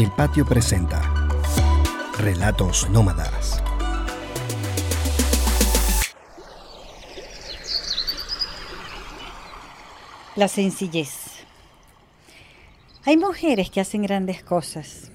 El 0.00 0.10
Patio 0.12 0.46
presenta 0.46 1.28
Relatos 2.16 2.88
Nómadas. 2.88 3.62
La 10.36 10.48
sencillez. 10.48 11.44
Hay 13.04 13.18
mujeres 13.18 13.68
que 13.68 13.82
hacen 13.82 14.00
grandes 14.00 14.42
cosas, 14.42 15.12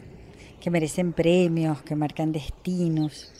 que 0.62 0.70
merecen 0.70 1.14
premios, 1.14 1.82
que 1.82 1.96
marcan 1.96 2.32
destinos, 2.32 3.32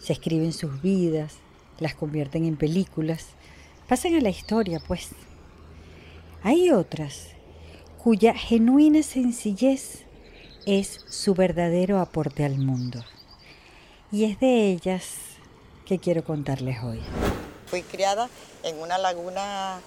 se 0.00 0.12
escriben 0.12 0.52
sus 0.52 0.80
vidas, 0.80 1.38
las 1.80 1.96
convierten 1.96 2.44
en 2.44 2.56
películas, 2.56 3.30
pasan 3.88 4.14
a 4.14 4.20
la 4.20 4.30
historia, 4.30 4.80
pues. 4.86 5.08
Hay 6.44 6.70
otras 6.70 7.30
cuya 8.00 8.32
genuina 8.34 9.02
sencillez 9.02 10.03
es 10.66 11.04
su 11.08 11.34
verdadero 11.34 12.00
aporte 12.00 12.44
al 12.44 12.58
mundo. 12.58 13.04
Y 14.10 14.24
es 14.24 14.38
de 14.40 14.70
ellas 14.70 15.16
que 15.86 15.98
quiero 15.98 16.24
contarles 16.24 16.82
hoy. 16.82 17.00
Fui 17.66 17.82
criada 17.82 18.28
en 18.62 18.78
una 18.78 18.98
laguna 18.98 19.80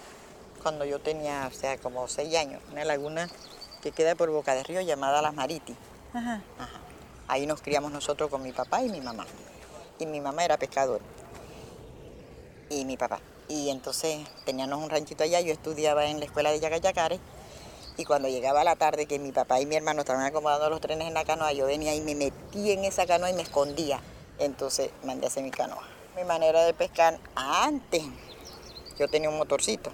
cuando 0.62 0.84
yo 0.84 0.98
tenía, 1.00 1.48
o 1.50 1.54
sea, 1.54 1.78
como 1.78 2.06
seis 2.08 2.34
años, 2.36 2.60
una 2.70 2.84
laguna 2.84 3.28
que 3.82 3.92
queda 3.92 4.14
por 4.14 4.30
Boca 4.30 4.54
de 4.54 4.62
Río 4.62 4.80
llamada 4.80 5.22
Las 5.22 5.34
Mariti. 5.34 5.74
Ajá. 6.12 6.42
Ahí 7.26 7.46
nos 7.46 7.60
criamos 7.60 7.92
nosotros 7.92 8.30
con 8.30 8.42
mi 8.42 8.52
papá 8.52 8.82
y 8.82 8.88
mi 8.88 9.00
mamá. 9.00 9.26
Y 9.98 10.06
mi 10.06 10.20
mamá 10.20 10.44
era 10.44 10.56
pescador. 10.56 11.00
Y 12.70 12.84
mi 12.84 12.96
papá. 12.96 13.20
Y 13.48 13.70
entonces 13.70 14.20
teníamos 14.44 14.82
un 14.82 14.90
ranchito 14.90 15.24
allá, 15.24 15.40
yo 15.40 15.52
estudiaba 15.52 16.06
en 16.06 16.18
la 16.20 16.26
escuela 16.26 16.50
de 16.50 16.60
Yacayacares. 16.60 17.20
Y 17.98 18.04
cuando 18.04 18.28
llegaba 18.28 18.62
la 18.62 18.76
tarde, 18.76 19.06
que 19.06 19.18
mi 19.18 19.32
papá 19.32 19.60
y 19.60 19.66
mi 19.66 19.74
hermano 19.74 20.02
estaban 20.02 20.24
acomodando 20.24 20.70
los 20.70 20.80
trenes 20.80 21.08
en 21.08 21.14
la 21.14 21.24
canoa, 21.24 21.52
yo 21.52 21.66
venía 21.66 21.96
y 21.96 22.00
me 22.00 22.14
metí 22.14 22.70
en 22.70 22.84
esa 22.84 23.06
canoa 23.06 23.28
y 23.28 23.34
me 23.34 23.42
escondía. 23.42 24.00
Entonces 24.38 24.90
mandé 25.02 25.26
a 25.26 25.28
hacer 25.30 25.42
mi 25.42 25.50
canoa. 25.50 25.82
Mi 26.14 26.22
manera 26.22 26.62
de 26.62 26.72
pescar 26.74 27.18
antes, 27.34 28.04
yo 29.00 29.08
tenía 29.08 29.28
un 29.28 29.36
motorcito. 29.36 29.90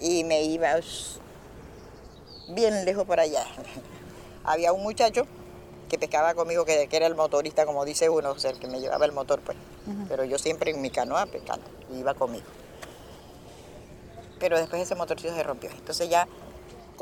Y 0.00 0.24
me 0.24 0.42
iba 0.42 0.74
bien 2.48 2.84
lejos 2.84 3.04
por 3.04 3.20
allá. 3.20 3.46
Había 4.42 4.72
un 4.72 4.82
muchacho 4.82 5.24
que 5.88 6.00
pescaba 6.00 6.34
conmigo, 6.34 6.64
que, 6.64 6.88
era 6.90 7.06
el 7.06 7.14
motorista, 7.14 7.64
como 7.64 7.84
dice 7.84 8.08
uno, 8.08 8.32
o 8.32 8.38
sea, 8.40 8.50
el 8.50 8.58
que 8.58 8.66
me 8.66 8.80
llevaba 8.80 9.04
el 9.04 9.12
motor, 9.12 9.40
pues. 9.40 9.56
Pero 10.08 10.24
yo 10.24 10.36
siempre 10.36 10.72
en 10.72 10.82
mi 10.82 10.90
canoa 10.90 11.26
pescando, 11.26 11.64
iba 11.96 12.12
conmigo. 12.14 12.46
Pero 14.40 14.58
después 14.58 14.82
ese 14.82 14.96
motorcito 14.96 15.32
se 15.32 15.44
rompió. 15.44 15.70
Entonces 15.70 16.08
ya 16.08 16.26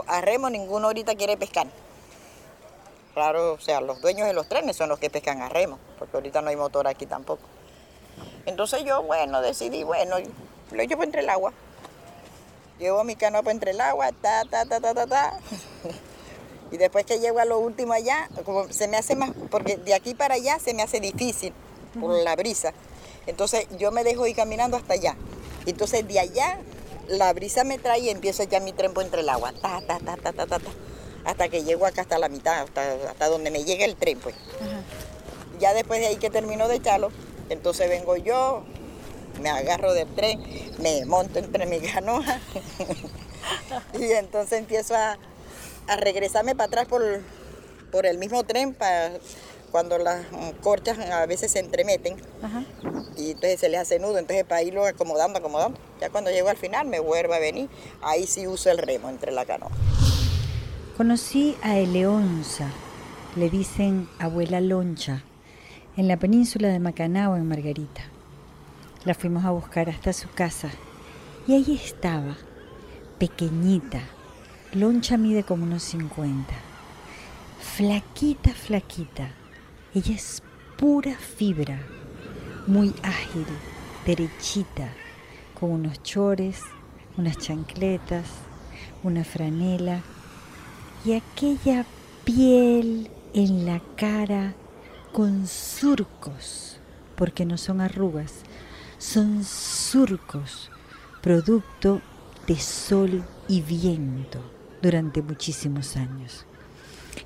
a 0.06 0.20
remo 0.20 0.50
ninguno 0.50 0.89
ahorita 0.89 1.14
quiere 1.14 1.37
pescar. 1.37 1.67
Claro, 3.14 3.53
o 3.53 3.61
sea, 3.61 3.81
los 3.81 4.00
dueños 4.00 4.27
de 4.27 4.33
los 4.33 4.48
trenes 4.48 4.77
son 4.77 4.89
los 4.89 4.98
que 4.98 5.09
pescan 5.09 5.41
a 5.41 5.48
remo, 5.48 5.78
porque 5.98 6.17
ahorita 6.17 6.42
no 6.42 6.50
hay 6.50 6.56
motor 6.56 6.89
aquí 6.89 7.06
tampoco. 7.06 7.42
Entonces 8.47 8.84
yo, 8.84 9.03
bueno, 9.03 9.41
decidí, 9.41 9.84
bueno, 9.84 10.17
lo 10.72 10.83
llevo 10.83 11.05
entre 11.05 11.22
el 11.22 11.31
agua. 11.31 11.53
Llevo 12.78 13.05
mi 13.05 13.15
canoa 13.15 13.42
entre 13.53 13.70
el 13.70 13.81
agua, 13.81 14.11
ta, 14.12 14.45
ta, 14.50 14.65
ta, 14.67 14.81
ta, 14.81 14.95
ta, 14.95 15.06
ta. 15.06 15.39
y 16.72 16.77
después 16.77 17.06
que 17.06 17.20
llego 17.20 17.39
a 17.39 17.45
lo 17.45 17.61
último 17.61 17.92
allá, 17.92 18.28
como 18.45 18.70
se 18.72 18.89
me 18.89 18.97
hace 18.97 19.15
más, 19.15 19.31
porque 19.48 19.77
de 19.77 19.95
aquí 19.95 20.15
para 20.15 20.34
allá 20.34 20.59
se 20.59 20.75
me 20.75 20.83
hace 20.83 20.98
difícil 20.98 21.53
por 22.00 22.11
la 22.11 22.34
brisa. 22.34 22.72
Entonces 23.27 23.67
yo 23.78 23.92
me 23.92 24.03
dejo 24.03 24.27
ir 24.27 24.34
caminando 24.34 24.77
hasta 24.77 24.95
allá. 24.95 25.17
Entonces 25.67 26.06
de 26.06 26.19
allá 26.19 26.59
la 27.08 27.33
brisa 27.33 27.64
me 27.64 27.78
trae 27.78 28.00
y 28.00 28.08
empiezo 28.10 28.44
ya 28.44 28.60
mi 28.60 28.72
trempo 28.72 29.00
entre 29.00 29.20
el 29.20 29.28
agua, 29.28 29.52
ta, 29.52 29.80
ta, 29.86 29.98
ta, 29.98 30.16
ta, 30.16 30.33
ta, 30.33 30.47
ta, 30.47 30.60
hasta 31.24 31.48
que 31.48 31.64
llego 31.64 31.86
acá 31.86 32.02
hasta 32.02 32.19
la 32.19 32.28
mitad, 32.28 32.62
hasta, 32.62 33.28
donde 33.28 33.50
me 33.50 33.64
llega 33.64 33.84
el 33.84 33.97
tren, 33.97 34.19
pues. 34.19 34.34
Ya 35.58 35.72
después 35.72 36.00
de 36.00 36.06
ahí 36.06 36.16
que 36.16 36.30
termino 36.30 36.69
de 36.69 36.77
echarlo, 36.77 37.10
entonces 37.48 37.88
vengo 37.88 38.16
yo, 38.16 38.64
me 39.41 39.50
agarro 39.50 39.93
del 39.93 40.09
tren, 40.14 40.43
me 40.78 41.04
monto 41.06 41.38
entre 41.38 41.66
mi 41.66 41.81
canoa 41.81 42.25
y 43.98 44.12
entonces 44.12 44.59
empiezo 44.59 44.94
a, 44.94 45.19
regresarme 45.97 46.54
para 46.54 46.66
atrás 46.69 46.87
por, 46.87 47.03
por 47.93 48.06
el 48.06 48.16
mismo 48.16 48.43
tren 48.44 48.72
para 48.72 49.12
cuando 49.75 49.99
las 49.99 50.25
corchas 50.62 50.97
a 51.01 51.27
veces 51.27 51.51
se 51.51 51.59
entremeten 51.59 52.15
y 53.17 53.33
entonces 53.33 53.59
se 53.59 53.69
les 53.69 53.81
hace 53.81 53.99
nudo, 53.99 54.19
entonces 54.19 54.45
para 54.45 54.62
irlo 54.62 54.87
acomodando, 54.87 55.41
acomodando. 55.41 55.81
Ya 56.01 56.11
cuando 56.11 56.31
llego 56.31 56.49
al 56.49 56.57
final 56.57 56.87
me 56.87 57.01
vuelvo 57.01 57.35
a 57.35 57.41
venir, 57.41 57.69
ahí 58.01 58.25
sí 58.29 58.47
uso 58.47 58.71
el 58.71 58.79
remo 58.79 59.09
entre 59.09 59.33
la 59.33 59.45
canoa. 59.45 59.73
Conocí 60.97 61.57
a 61.61 61.77
Eleonza, 61.77 62.69
le 63.35 63.51
dicen 63.51 64.09
abuela 64.21 64.61
Loncha, 64.61 65.25
en 65.97 66.06
la 66.06 66.19
península 66.19 66.69
de 66.69 66.79
Macanao, 66.79 67.35
en 67.35 67.49
Margarita. 67.49 68.03
La 69.05 69.15
fuimos 69.15 69.45
a 69.45 69.51
buscar 69.51 69.91
hasta 69.91 70.12
su 70.12 70.31
casa 70.31 70.71
y 71.49 71.55
ahí 71.55 71.81
estaba, 71.85 72.37
pequeñita. 73.19 74.03
Loncha 74.73 75.17
mide 75.17 75.43
como 75.43 75.65
unos 75.65 75.83
50. 75.83 76.55
Flaquita, 77.59 78.53
flaquita. 78.53 79.33
Ella 79.94 80.16
es 80.16 80.43
pura 80.77 81.15
fibra, 81.15 81.78
muy 82.66 82.93
ágil, 83.05 83.47
derechita, 84.05 84.88
con 85.59 85.71
unos 85.71 86.03
chores, 86.03 86.62
unas 87.16 87.38
chancletas, 87.38 88.27
una 89.05 89.22
franela 89.22 90.00
y 91.05 91.12
aquella 91.12 91.87
piel 92.25 93.09
en 93.34 93.66
la 93.66 93.81
cara 93.94 94.55
con 95.12 95.47
surcos, 95.47 96.81
porque 97.15 97.44
no 97.44 97.56
son 97.56 97.81
arrugas, 97.81 98.43
son 98.99 99.44
surcos, 99.44 100.72
producto 101.22 102.00
de 102.49 102.56
sol 102.56 103.22
y 103.47 103.62
viento 103.62 104.41
durante 104.82 105.22
muchísimos 105.22 105.97
años. 105.97 106.47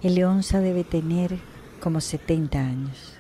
El 0.03 0.17
leonza 0.17 0.61
debe 0.61 0.85
tener 0.85 1.39
como 1.79 2.01
70 2.01 2.59
años. 2.59 3.15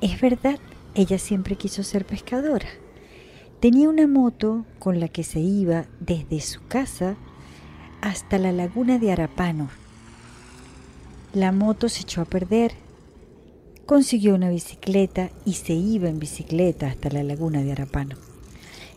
Es 0.00 0.20
verdad, 0.20 0.58
ella 0.94 1.18
siempre 1.18 1.56
quiso 1.56 1.82
ser 1.82 2.04
pescadora. 2.04 2.68
Tenía 3.60 3.88
una 3.88 4.06
moto 4.06 4.64
con 4.78 5.00
la 5.00 5.08
que 5.08 5.24
se 5.24 5.40
iba 5.40 5.86
desde 6.00 6.40
su 6.40 6.66
casa 6.66 7.16
hasta 8.00 8.38
la 8.38 8.52
laguna 8.52 8.98
de 8.98 9.12
Arapano. 9.12 9.68
La 11.32 11.52
moto 11.52 11.88
se 11.88 12.02
echó 12.02 12.20
a 12.20 12.26
perder 12.26 12.72
consiguió 13.84 14.34
una 14.34 14.48
bicicleta 14.48 15.30
y 15.44 15.54
se 15.54 15.74
iba 15.74 16.08
en 16.08 16.18
bicicleta 16.18 16.86
hasta 16.86 17.10
la 17.10 17.22
laguna 17.22 17.62
de 17.62 17.72
Arapano. 17.72 18.16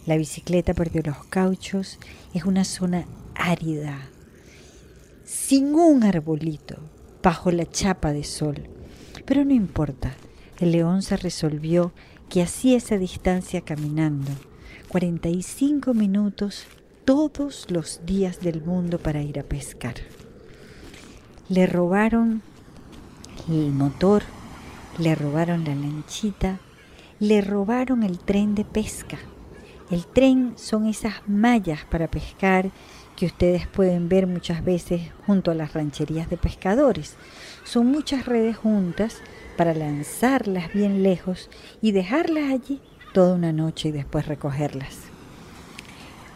La 0.06 0.18
bicicleta 0.18 0.74
perdió 0.74 1.02
los 1.04 1.26
cauchos, 1.26 2.00
es 2.34 2.46
una 2.46 2.64
zona 2.64 3.06
árida, 3.36 4.10
sin 5.26 5.76
un 5.76 6.04
arbolito, 6.04 6.78
bajo 7.28 7.52
la 7.52 7.66
chapa 7.66 8.14
de 8.14 8.24
sol. 8.24 8.70
Pero 9.26 9.44
no 9.44 9.54
importa, 9.54 10.14
el 10.62 10.72
león 10.72 11.02
se 11.02 11.18
resolvió 11.18 11.92
que 12.30 12.42
hacía 12.42 12.78
esa 12.78 12.98
distancia 12.98 13.60
caminando, 13.60 14.32
45 14.88 15.94
minutos 15.94 16.68
todos 17.04 17.70
los 17.70 18.00
días 18.06 18.40
del 18.40 18.62
mundo 18.64 18.98
para 18.98 19.24
ir 19.24 19.40
a 19.40 19.44
pescar. 19.44 19.96
Le 21.50 21.68
robaron 21.68 22.44
el 23.50 23.74
motor 23.74 24.24
le 24.98 25.14
robaron 25.14 25.66
la 25.66 25.76
lanchita, 25.76 26.60
le 27.20 27.42
robaron 27.42 28.04
el 28.04 28.20
tren 28.20 28.56
de 28.56 28.64
pesca. 28.64 29.18
El 29.92 30.06
tren 30.06 30.54
son 30.56 30.86
esas 30.86 31.16
mallas 31.28 31.84
para 31.92 32.08
pescar 32.08 32.72
que 33.18 33.26
ustedes 33.26 33.68
pueden 33.68 34.08
ver 34.08 34.28
muchas 34.28 34.64
veces 34.64 35.02
junto 35.26 35.52
a 35.52 35.56
las 35.56 35.74
rancherías 35.74 36.30
de 36.30 36.38
pescadores. 36.38 37.16
Son 37.66 37.88
muchas 37.88 38.26
redes 38.26 38.56
juntas 38.56 39.22
para 39.58 39.74
lanzarlas 39.74 40.72
bien 40.72 41.04
lejos 41.04 41.50
y 41.82 41.92
dejarlas 41.92 42.52
allí 42.52 42.80
toda 43.14 43.36
una 43.36 43.52
noche 43.52 43.90
y 43.90 43.92
después 43.92 44.28
recogerlas. 44.28 45.00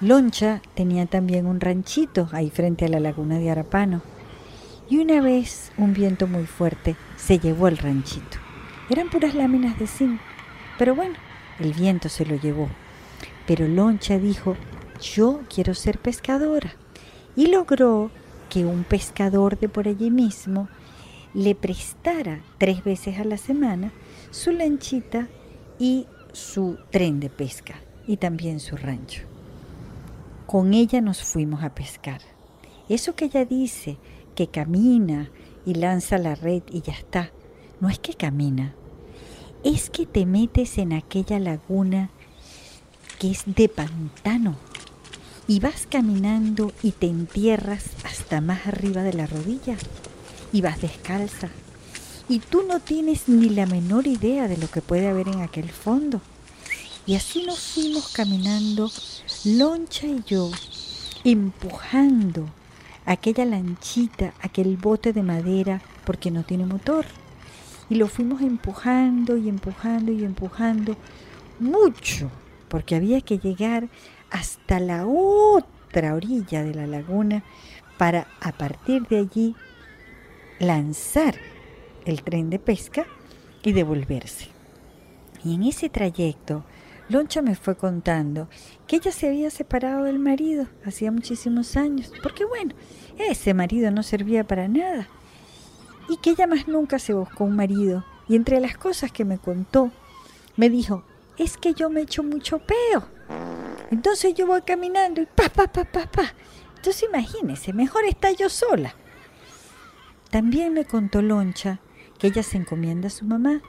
Loncha 0.01 0.61
tenía 0.73 1.05
también 1.05 1.45
un 1.45 1.61
ranchito 1.61 2.27
ahí 2.31 2.49
frente 2.49 2.85
a 2.85 2.89
la 2.89 2.99
laguna 2.99 3.37
de 3.37 3.51
Arapano 3.51 4.01
y 4.89 4.97
una 4.97 5.21
vez 5.21 5.71
un 5.77 5.93
viento 5.93 6.25
muy 6.25 6.47
fuerte 6.47 6.95
se 7.15 7.37
llevó 7.37 7.67
el 7.67 7.77
ranchito. 7.77 8.39
Eran 8.89 9.09
puras 9.09 9.35
láminas 9.35 9.77
de 9.77 9.85
zinc. 9.85 10.19
Pero 10.79 10.95
bueno, 10.95 11.15
el 11.59 11.73
viento 11.73 12.09
se 12.09 12.25
lo 12.25 12.35
llevó. 12.35 12.67
Pero 13.45 13.67
Loncha 13.67 14.17
dijo, 14.17 14.57
yo 15.01 15.41
quiero 15.53 15.73
ser 15.73 15.99
pescadora. 15.99 16.75
Y 17.35 17.47
logró 17.47 18.11
que 18.49 18.65
un 18.65 18.83
pescador 18.83 19.59
de 19.59 19.69
por 19.69 19.87
allí 19.87 20.11
mismo 20.11 20.69
le 21.33 21.55
prestara 21.55 22.41
tres 22.57 22.83
veces 22.83 23.19
a 23.19 23.23
la 23.23 23.37
semana 23.37 23.91
su 24.31 24.51
lanchita 24.51 25.27
y 25.79 26.05
su 26.33 26.77
tren 26.91 27.19
de 27.19 27.29
pesca 27.29 27.75
y 28.05 28.17
también 28.17 28.59
su 28.59 28.75
rancho. 28.75 29.23
Con 30.45 30.73
ella 30.73 30.99
nos 31.01 31.23
fuimos 31.23 31.63
a 31.63 31.73
pescar. 31.73 32.21
Eso 32.89 33.15
que 33.15 33.25
ella 33.25 33.45
dice 33.45 33.97
que 34.35 34.47
camina 34.47 35.29
y 35.65 35.75
lanza 35.75 36.17
la 36.17 36.35
red 36.35 36.63
y 36.69 36.81
ya 36.81 36.93
está. 36.93 37.31
No 37.79 37.89
es 37.89 37.99
que 37.99 38.13
camina, 38.13 38.75
es 39.63 39.89
que 39.89 40.05
te 40.05 40.25
metes 40.25 40.77
en 40.77 40.91
aquella 40.91 41.39
laguna 41.39 42.09
que 43.19 43.31
es 43.31 43.43
de 43.45 43.69
pantano 43.69 44.57
y 45.51 45.59
vas 45.59 45.85
caminando 45.85 46.71
y 46.81 46.93
te 46.93 47.07
entierras 47.07 47.83
hasta 48.05 48.39
más 48.39 48.67
arriba 48.67 49.03
de 49.03 49.11
la 49.11 49.27
rodilla 49.27 49.75
y 50.53 50.61
vas 50.61 50.79
descalza. 50.79 51.49
Y 52.29 52.39
tú 52.39 52.63
no 52.65 52.79
tienes 52.79 53.27
ni 53.27 53.49
la 53.49 53.65
menor 53.65 54.07
idea 54.07 54.47
de 54.47 54.55
lo 54.55 54.71
que 54.71 54.81
puede 54.81 55.09
haber 55.09 55.27
en 55.27 55.41
aquel 55.41 55.69
fondo. 55.69 56.21
Y 57.05 57.15
así 57.15 57.43
nos 57.43 57.59
fuimos 57.59 58.13
caminando, 58.13 58.89
Loncha 59.43 60.07
y 60.07 60.23
yo, 60.25 60.49
empujando 61.25 62.47
aquella 63.05 63.43
lanchita, 63.43 64.33
aquel 64.41 64.77
bote 64.77 65.11
de 65.11 65.21
madera, 65.21 65.81
porque 66.05 66.31
no 66.31 66.43
tiene 66.43 66.65
motor. 66.65 67.05
Y 67.89 67.95
lo 67.95 68.07
fuimos 68.07 68.41
empujando 68.41 69.35
y 69.35 69.49
empujando 69.49 70.13
y 70.13 70.23
empujando 70.23 70.95
mucho, 71.59 72.31
porque 72.69 72.95
había 72.95 73.19
que 73.19 73.37
llegar 73.37 73.89
hasta 74.31 74.79
la 74.79 75.05
otra 75.05 76.15
orilla 76.15 76.63
de 76.63 76.73
la 76.73 76.87
laguna 76.87 77.43
para 77.97 78.27
a 78.39 78.51
partir 78.53 79.07
de 79.07 79.19
allí 79.19 79.55
lanzar 80.59 81.35
el 82.05 82.23
tren 82.23 82.49
de 82.49 82.57
pesca 82.57 83.05
y 83.61 83.73
devolverse. 83.73 84.47
Y 85.43 85.55
en 85.55 85.63
ese 85.63 85.89
trayecto, 85.89 86.63
Loncha 87.09 87.41
me 87.41 87.55
fue 87.55 87.75
contando 87.75 88.47
que 88.87 88.95
ella 88.95 89.11
se 89.11 89.27
había 89.27 89.49
separado 89.49 90.05
del 90.05 90.17
marido 90.17 90.67
hacía 90.85 91.11
muchísimos 91.11 91.75
años, 91.75 92.11
porque 92.23 92.45
bueno, 92.45 92.73
ese 93.17 93.53
marido 93.53 93.91
no 93.91 94.01
servía 94.01 94.45
para 94.45 94.67
nada. 94.67 95.07
Y 96.09 96.17
que 96.17 96.31
ella 96.31 96.47
más 96.47 96.67
nunca 96.67 96.99
se 96.99 97.13
buscó 97.13 97.43
un 97.43 97.55
marido. 97.55 98.05
Y 98.27 98.35
entre 98.35 98.59
las 98.59 98.77
cosas 98.77 99.11
que 99.11 99.25
me 99.25 99.37
contó, 99.37 99.91
me 100.55 100.69
dijo, 100.69 101.03
es 101.41 101.57
que 101.57 101.73
yo 101.73 101.89
me 101.89 102.01
echo 102.01 102.21
mucho 102.21 102.59
peo. 102.59 103.07
Entonces 103.89 104.35
yo 104.35 104.45
voy 104.45 104.61
caminando 104.61 105.21
y 105.21 105.25
pa, 105.25 105.49
pa, 105.49 105.67
pa, 105.67 105.85
pa, 105.85 106.05
pa. 106.05 106.33
Entonces 106.75 107.03
imagínese, 107.09 107.73
mejor 107.73 108.05
está 108.05 108.31
yo 108.31 108.47
sola. 108.47 108.93
También 110.29 110.73
me 110.73 110.85
contó 110.85 111.21
Loncha 111.21 111.79
que 112.19 112.27
ella 112.27 112.43
se 112.43 112.57
encomienda 112.57 113.07
a 113.07 113.11
su 113.11 113.25
mamá 113.25 113.61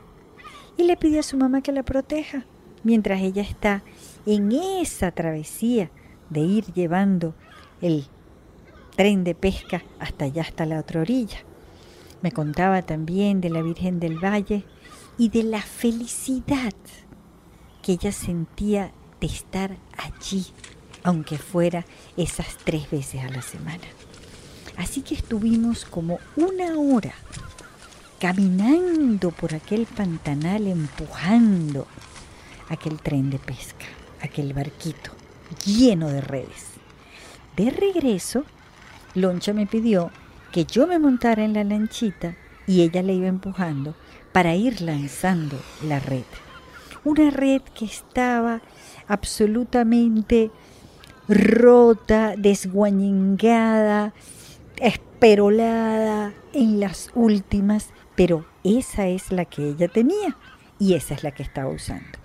y 0.76 0.84
le 0.84 0.96
pide 0.98 1.18
a 1.18 1.22
su 1.22 1.38
mamá 1.38 1.62
que 1.62 1.72
la 1.72 1.82
proteja 1.82 2.44
mientras 2.84 3.22
ella 3.22 3.42
está 3.42 3.82
en 4.26 4.52
esa 4.52 5.10
travesía 5.10 5.90
de 6.28 6.40
ir 6.40 6.66
llevando 6.74 7.34
el 7.80 8.06
tren 8.96 9.24
de 9.24 9.34
pesca 9.34 9.82
hasta 9.98 10.26
allá, 10.26 10.42
hasta 10.42 10.66
la 10.66 10.78
otra 10.78 11.00
orilla. 11.00 11.38
Me 12.20 12.32
contaba 12.32 12.82
también 12.82 13.40
de 13.40 13.48
la 13.48 13.62
Virgen 13.62 13.98
del 13.98 14.22
Valle 14.22 14.64
y 15.16 15.30
de 15.30 15.42
la 15.42 15.62
felicidad 15.62 16.74
que 17.82 17.92
ella 17.92 18.12
sentía 18.12 18.92
de 19.20 19.26
estar 19.26 19.76
allí, 19.96 20.46
aunque 21.02 21.38
fuera 21.38 21.84
esas 22.16 22.56
tres 22.64 22.90
veces 22.90 23.22
a 23.22 23.28
la 23.28 23.42
semana. 23.42 23.84
Así 24.76 25.02
que 25.02 25.14
estuvimos 25.14 25.84
como 25.84 26.18
una 26.36 26.78
hora 26.78 27.12
caminando 28.18 29.32
por 29.32 29.54
aquel 29.54 29.86
pantanal, 29.86 30.66
empujando 30.68 31.86
aquel 32.68 33.00
tren 33.00 33.30
de 33.30 33.38
pesca, 33.38 33.86
aquel 34.22 34.54
barquito 34.54 35.10
lleno 35.64 36.08
de 36.08 36.20
redes. 36.20 36.66
De 37.56 37.70
regreso, 37.70 38.44
Loncha 39.14 39.52
me 39.52 39.66
pidió 39.66 40.10
que 40.52 40.64
yo 40.64 40.86
me 40.86 40.98
montara 40.98 41.44
en 41.44 41.52
la 41.52 41.64
lanchita 41.64 42.36
y 42.66 42.82
ella 42.82 43.02
le 43.02 43.14
iba 43.14 43.26
empujando 43.26 43.94
para 44.32 44.54
ir 44.54 44.80
lanzando 44.80 45.58
la 45.82 45.98
red. 45.98 46.24
Una 47.04 47.30
red 47.30 47.62
que 47.62 47.84
estaba 47.84 48.62
absolutamente 49.08 50.50
rota, 51.28 52.34
desguañingada, 52.36 54.12
esperolada 54.76 56.32
en 56.52 56.80
las 56.80 57.10
últimas, 57.14 57.90
pero 58.14 58.44
esa 58.64 59.06
es 59.08 59.32
la 59.32 59.44
que 59.44 59.70
ella 59.70 59.88
tenía 59.88 60.36
y 60.78 60.94
esa 60.94 61.14
es 61.14 61.22
la 61.22 61.30
que 61.30 61.42
estaba 61.42 61.70
usando. 61.70 62.18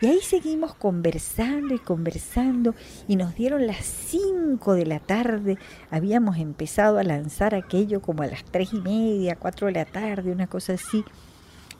Y 0.00 0.06
ahí 0.06 0.20
seguimos 0.20 0.74
conversando 0.74 1.74
y 1.74 1.78
conversando 1.78 2.74
y 3.08 3.16
nos 3.16 3.34
dieron 3.34 3.66
las 3.66 3.84
5 3.84 4.74
de 4.74 4.86
la 4.86 4.98
tarde. 4.98 5.56
Habíamos 5.90 6.36
empezado 6.36 6.98
a 6.98 7.04
lanzar 7.04 7.54
aquello 7.54 8.02
como 8.02 8.22
a 8.22 8.26
las 8.26 8.44
tres 8.44 8.72
y 8.72 8.80
media, 8.80 9.36
4 9.36 9.68
de 9.68 9.72
la 9.72 9.84
tarde, 9.84 10.32
una 10.32 10.46
cosa 10.46 10.74
así. 10.74 11.04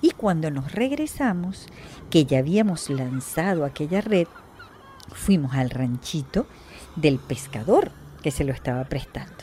Y 0.01 0.11
cuando 0.11 0.51
nos 0.51 0.73
regresamos, 0.73 1.67
que 2.11 2.25
ya 2.25 2.39
habíamos 2.39 2.91
lanzado 2.91 3.65
aquella 3.65 4.01
red, 4.01 4.27
fuimos 5.13 5.55
al 5.55 5.71
ranchito 5.71 6.47
del 6.97 7.19
pescador 7.19 7.91
que 8.23 8.31
se 8.31 8.45
lo 8.45 8.53
estaba 8.53 8.85
prestando. 8.85 9.35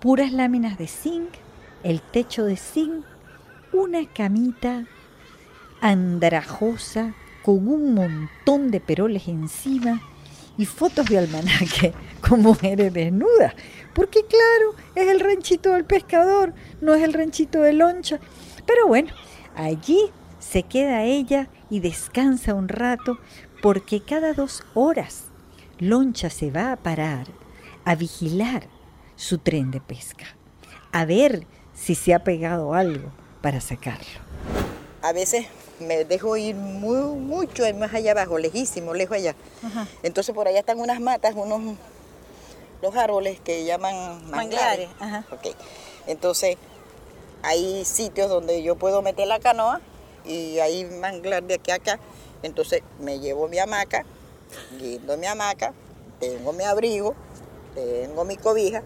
Puras 0.00 0.32
láminas 0.32 0.78
de 0.78 0.86
zinc, 0.86 1.30
el 1.82 2.00
techo 2.00 2.44
de 2.44 2.56
zinc, 2.56 3.04
una 3.72 4.06
camita 4.06 4.86
andrajosa 5.80 7.14
con 7.42 7.68
un 7.68 7.94
montón 7.94 8.70
de 8.70 8.80
peroles 8.80 9.28
encima 9.28 10.00
y 10.56 10.66
fotos 10.66 11.06
de 11.06 11.18
almanaque 11.18 11.94
con 12.28 12.42
mujeres 12.42 12.92
desnudas. 12.92 13.54
Porque 13.94 14.20
claro, 14.26 14.74
es 14.94 15.08
el 15.08 15.20
ranchito 15.20 15.72
del 15.72 15.84
pescador, 15.84 16.52
no 16.80 16.94
es 16.94 17.02
el 17.02 17.12
ranchito 17.12 17.60
de 17.60 17.72
loncha. 17.72 18.20
Pero 18.68 18.86
bueno, 18.86 19.08
allí 19.56 20.12
se 20.38 20.62
queda 20.62 21.02
ella 21.02 21.48
y 21.70 21.80
descansa 21.80 22.52
un 22.52 22.68
rato 22.68 23.18
porque 23.62 24.02
cada 24.02 24.34
dos 24.34 24.62
horas 24.74 25.24
Loncha 25.78 26.28
se 26.28 26.50
va 26.50 26.72
a 26.72 26.76
parar 26.76 27.26
a 27.86 27.94
vigilar 27.94 28.68
su 29.16 29.38
tren 29.38 29.70
de 29.70 29.80
pesca, 29.80 30.26
a 30.92 31.06
ver 31.06 31.46
si 31.74 31.94
se 31.94 32.12
ha 32.12 32.22
pegado 32.24 32.74
algo 32.74 33.10
para 33.40 33.62
sacarlo. 33.62 34.20
A 35.00 35.12
veces 35.12 35.46
me 35.80 36.04
dejo 36.04 36.36
ir 36.36 36.54
muy, 36.54 37.16
mucho 37.18 37.62
más 37.74 37.94
allá 37.94 38.10
abajo, 38.10 38.36
lejísimo, 38.36 38.92
lejos 38.92 39.16
allá. 39.16 39.34
Entonces 40.02 40.34
por 40.34 40.46
allá 40.46 40.60
están 40.60 40.78
unas 40.78 41.00
matas, 41.00 41.34
unos 41.34 41.76
los 42.82 42.94
árboles 42.94 43.40
que 43.40 43.64
llaman 43.64 44.28
manglares. 44.30 44.90
Entonces 46.06 46.58
hay 47.42 47.84
sitios 47.84 48.28
donde 48.28 48.62
yo 48.62 48.76
puedo 48.76 49.02
meter 49.02 49.26
la 49.28 49.38
canoa 49.38 49.80
y 50.24 50.58
hay 50.58 50.84
manglar 50.84 51.42
de 51.44 51.54
aquí 51.54 51.70
a 51.70 51.76
acá. 51.76 51.98
Entonces 52.42 52.82
me 53.00 53.18
llevo 53.18 53.48
mi 53.48 53.58
hamaca, 53.58 54.04
guindo 54.78 55.16
mi 55.16 55.26
hamaca, 55.26 55.74
tengo 56.20 56.52
mi 56.52 56.64
abrigo, 56.64 57.14
tengo 57.74 58.24
mi 58.24 58.36
cobija 58.36 58.82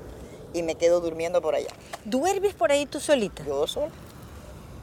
y 0.53 0.63
me 0.63 0.75
quedo 0.75 1.01
durmiendo 1.01 1.43
por 1.43 1.55
allá. 1.55 1.71
¿Duermes 2.05 2.55
por 2.55 2.73
ahí 2.73 2.87
tú 2.87 3.01
solita? 3.01 3.45
Yo 3.45 3.67
sola 3.67 3.91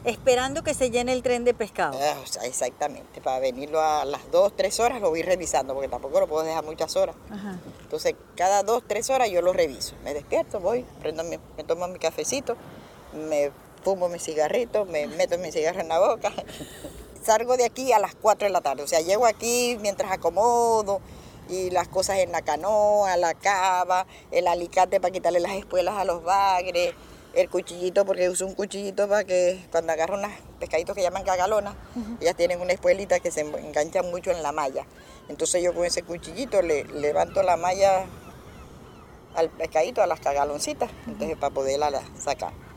esperando 0.06 0.64
que 0.64 0.74
se 0.74 0.92
llene 0.92 1.14
el 1.14 1.24
tren 1.24 1.44
de 1.44 1.54
pescado. 1.54 1.98
Ah, 2.02 2.16
exactamente, 2.44 3.22
para 3.22 3.40
venirlo 3.40 3.82
a 3.82 4.06
las 4.06 4.32
dos, 4.32 4.56
tres 4.56 4.80
horas 4.80 5.02
lo 5.02 5.10
voy 5.10 5.22
revisando, 5.22 5.74
porque 5.74 5.90
tampoco 5.90 6.20
lo 6.20 6.28
puedo 6.28 6.44
dejar 6.44 6.64
muchas 6.64 6.96
horas. 6.96 7.16
Entonces, 7.82 8.16
cada 8.36 8.64
dos, 8.64 8.84
tres 8.88 9.10
horas 9.10 9.30
yo 9.30 9.42
lo 9.42 9.54
reviso. 9.54 9.96
Me 10.04 10.14
despierto, 10.14 10.60
voy, 10.60 10.86
prendo 11.02 11.24
me 11.24 11.64
tomo 11.66 11.88
mi 11.88 12.00
cafecito, 12.00 12.56
me 13.14 13.52
fumo 13.84 14.10
mi 14.10 14.20
cigarrito, 14.20 14.86
me 14.86 15.08
meto 15.08 15.38
mi 15.38 15.52
cigarro 15.52 15.82
en 15.82 15.90
la 15.90 16.00
boca. 16.00 16.32
Salgo 17.24 17.58
de 17.58 17.66
aquí 17.66 17.92
a 17.92 18.00
las 18.00 18.16
cuatro 18.16 18.48
de 18.48 18.54
la 18.54 18.62
tarde, 18.62 18.84
o 18.84 18.88
sea, 18.88 19.02
llego 19.02 19.26
aquí 19.26 19.78
mientras 19.82 20.12
acomodo 20.12 21.02
y 21.50 21.70
las 21.70 21.88
cosas 21.88 22.20
en 22.20 22.32
la 22.32 22.42
canoa, 22.42 23.18
la 23.18 23.34
cava, 23.34 24.06
el 24.32 24.48
alicate 24.48 25.02
para 25.02 25.12
quitarle 25.12 25.40
las 25.40 25.54
espuelas 25.54 25.98
a 25.98 26.06
los 26.06 26.24
bagres, 26.24 26.94
el 27.34 27.50
cuchillito, 27.50 28.06
porque 28.06 28.30
uso 28.30 28.46
un 28.46 28.54
cuchillito 28.54 29.08
para 29.08 29.24
que 29.24 29.66
cuando 29.72 29.92
agarro 29.92 30.18
unos 30.18 30.32
pescaditos 30.60 30.96
que 30.96 31.02
llaman 31.02 31.24
cagalonas, 31.24 31.76
ellas 32.22 32.36
tienen 32.36 32.62
una 32.62 32.74
espuelita 32.74 33.20
que 33.20 33.32
se 33.32 33.42
enganchan 33.42 34.10
mucho 34.10 34.32
en 34.32 34.42
la 34.42 34.52
malla. 34.52 34.86
Entonces 35.28 35.62
yo 35.64 35.74
con 35.74 35.86
ese 35.86 36.04
cuchillito 36.04 36.62
le 36.62 36.86
levanto 36.86 37.44
la 37.44 37.58
malla 37.58 38.06
al 39.36 39.50
pescadito, 39.50 40.02
a 40.02 40.08
las 40.08 40.20
cagaloncitas, 40.20 40.90
entonces 41.08 41.38
para 41.38 41.54
poderla 41.54 41.92
sacar. 42.18 42.69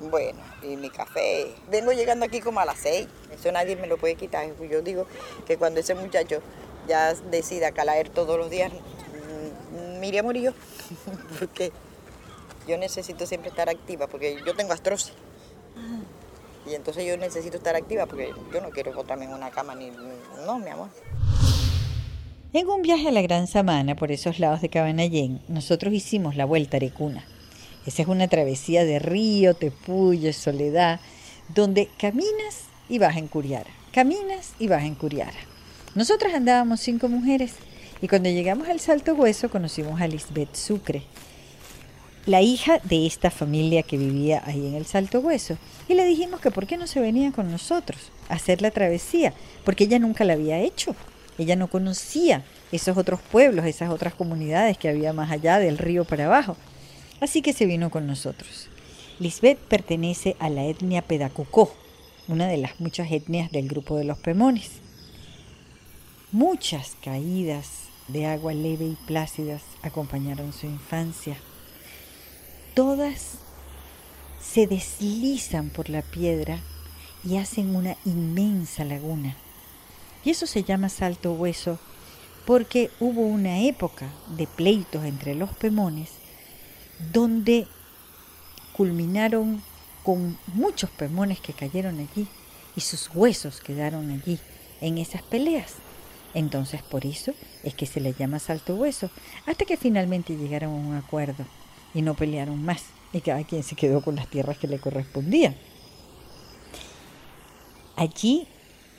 Bueno, 0.00 0.38
y 0.62 0.76
mi 0.76 0.88
café. 0.88 1.54
Vengo 1.70 1.92
llegando 1.92 2.24
aquí 2.24 2.40
como 2.40 2.60
a 2.60 2.64
las 2.64 2.78
seis, 2.78 3.06
eso 3.32 3.52
nadie 3.52 3.76
me 3.76 3.86
lo 3.86 3.98
puede 3.98 4.14
quitar. 4.14 4.48
Yo 4.68 4.80
digo 4.80 5.06
que 5.46 5.58
cuando 5.58 5.80
ese 5.80 5.94
muchacho 5.94 6.40
ya 6.88 7.12
decida 7.30 7.72
calar 7.72 8.08
todos 8.08 8.38
los 8.38 8.48
días, 8.48 8.72
mm, 8.72 10.00
Miriam 10.00 10.24
murió, 10.24 10.54
porque 11.38 11.70
yo 12.66 12.78
necesito 12.78 13.26
siempre 13.26 13.50
estar 13.50 13.68
activa 13.68 14.06
porque 14.06 14.38
yo 14.46 14.54
tengo 14.54 14.72
astrosis. 14.72 15.12
Y 16.66 16.74
entonces 16.74 17.04
yo 17.06 17.16
necesito 17.16 17.56
estar 17.56 17.74
activa 17.74 18.06
porque 18.06 18.32
yo 18.52 18.60
no 18.60 18.70
quiero 18.70 18.92
botarme 18.92 19.24
en 19.24 19.32
una 19.32 19.50
cama 19.50 19.74
ni... 19.74 19.90
No, 20.46 20.58
mi 20.58 20.70
amor. 20.70 20.88
En 22.52 22.68
un 22.68 22.82
viaje 22.82 23.08
a 23.08 23.12
la 23.12 23.22
Gran 23.22 23.46
Samana 23.46 23.94
por 23.94 24.12
esos 24.12 24.38
lados 24.38 24.60
de 24.60 24.68
Cabanallén, 24.68 25.40
nosotros 25.48 25.92
hicimos 25.92 26.36
la 26.36 26.44
vuelta 26.44 26.76
a 26.76 26.78
Arecuna. 26.78 27.24
Esa 27.86 28.02
es 28.02 28.08
una 28.08 28.28
travesía 28.28 28.84
de 28.84 28.98
río, 28.98 29.54
Tepuyo, 29.54 30.32
Soledad, 30.32 31.00
donde 31.54 31.88
caminas 31.98 32.64
y 32.88 32.98
vas 32.98 33.16
en 33.16 33.26
Curiara, 33.26 33.70
caminas 33.92 34.52
y 34.58 34.68
vas 34.68 34.84
en 34.84 34.94
Curiara. 34.94 35.38
Nosotras 35.94 36.34
andábamos 36.34 36.80
cinco 36.80 37.08
mujeres 37.08 37.52
y 38.02 38.08
cuando 38.08 38.28
llegamos 38.28 38.68
al 38.68 38.80
Salto 38.80 39.14
Hueso 39.14 39.50
conocimos 39.50 40.00
a 40.00 40.06
Lisbeth 40.06 40.54
Sucre, 40.54 41.02
la 42.26 42.42
hija 42.42 42.80
de 42.84 43.06
esta 43.06 43.30
familia 43.30 43.82
que 43.82 43.96
vivía 43.96 44.42
ahí 44.44 44.66
en 44.66 44.74
el 44.74 44.86
Salto 44.86 45.20
Hueso. 45.20 45.56
Y 45.88 45.94
le 45.94 46.04
dijimos 46.04 46.40
que 46.40 46.50
por 46.50 46.66
qué 46.66 46.76
no 46.76 46.86
se 46.86 47.00
venía 47.00 47.32
con 47.32 47.50
nosotros 47.50 48.12
a 48.28 48.34
hacer 48.34 48.62
la 48.62 48.70
travesía, 48.70 49.32
porque 49.64 49.84
ella 49.84 49.98
nunca 49.98 50.24
la 50.24 50.34
había 50.34 50.58
hecho. 50.58 50.94
Ella 51.38 51.56
no 51.56 51.68
conocía 51.68 52.44
esos 52.70 52.96
otros 52.96 53.20
pueblos, 53.20 53.64
esas 53.64 53.90
otras 53.90 54.14
comunidades 54.14 54.76
que 54.76 54.88
había 54.88 55.12
más 55.12 55.30
allá 55.30 55.58
del 55.58 55.78
río 55.78 56.04
para 56.04 56.26
abajo. 56.26 56.56
Así 57.20 57.42
que 57.42 57.52
se 57.52 57.66
vino 57.66 57.90
con 57.90 58.06
nosotros. 58.06 58.68
Lisbeth 59.18 59.58
pertenece 59.58 60.36
a 60.38 60.48
la 60.48 60.64
etnia 60.64 61.02
Pedacucó, 61.02 61.70
una 62.28 62.46
de 62.46 62.56
las 62.56 62.80
muchas 62.80 63.12
etnias 63.12 63.52
del 63.52 63.68
grupo 63.68 63.96
de 63.96 64.04
los 64.04 64.18
Pemones. 64.18 64.70
Muchas 66.32 66.96
caídas 67.02 67.88
de 68.08 68.24
agua 68.24 68.54
leve 68.54 68.86
y 68.86 68.96
plácidas 69.06 69.62
acompañaron 69.82 70.54
su 70.54 70.64
infancia. 70.66 71.36
Todas 72.72 73.34
se 74.40 74.66
deslizan 74.66 75.68
por 75.68 75.90
la 75.90 76.00
piedra 76.00 76.58
y 77.22 77.36
hacen 77.36 77.76
una 77.76 77.98
inmensa 78.06 78.84
laguna. 78.84 79.36
Y 80.24 80.30
eso 80.30 80.46
se 80.46 80.64
llama 80.64 80.88
salto 80.88 81.34
hueso 81.34 81.78
porque 82.46 82.90
hubo 82.98 83.20
una 83.20 83.60
época 83.60 84.08
de 84.38 84.46
pleitos 84.46 85.04
entre 85.04 85.34
los 85.34 85.50
pemones 85.50 86.19
donde 87.12 87.66
culminaron 88.72 89.62
con 90.02 90.38
muchos 90.54 90.90
pemones 90.90 91.40
que 91.40 91.52
cayeron 91.52 91.98
allí 91.98 92.26
y 92.76 92.80
sus 92.80 93.10
huesos 93.14 93.60
quedaron 93.60 94.10
allí 94.10 94.38
en 94.80 94.98
esas 94.98 95.22
peleas. 95.22 95.74
Entonces 96.34 96.82
por 96.82 97.04
eso 97.06 97.32
es 97.64 97.74
que 97.74 97.86
se 97.86 98.00
le 98.00 98.14
llama 98.14 98.38
salto 98.38 98.76
hueso, 98.76 99.10
hasta 99.46 99.64
que 99.64 99.76
finalmente 99.76 100.36
llegaron 100.36 100.70
a 100.70 100.88
un 100.88 100.94
acuerdo 100.94 101.44
y 101.92 102.02
no 102.02 102.14
pelearon 102.14 102.62
más 102.62 102.84
y 103.12 103.20
cada 103.20 103.44
quien 103.44 103.62
se 103.62 103.74
quedó 103.74 104.02
con 104.02 104.14
las 104.14 104.28
tierras 104.28 104.58
que 104.58 104.68
le 104.68 104.78
correspondían. 104.78 105.56
Allí 107.96 108.46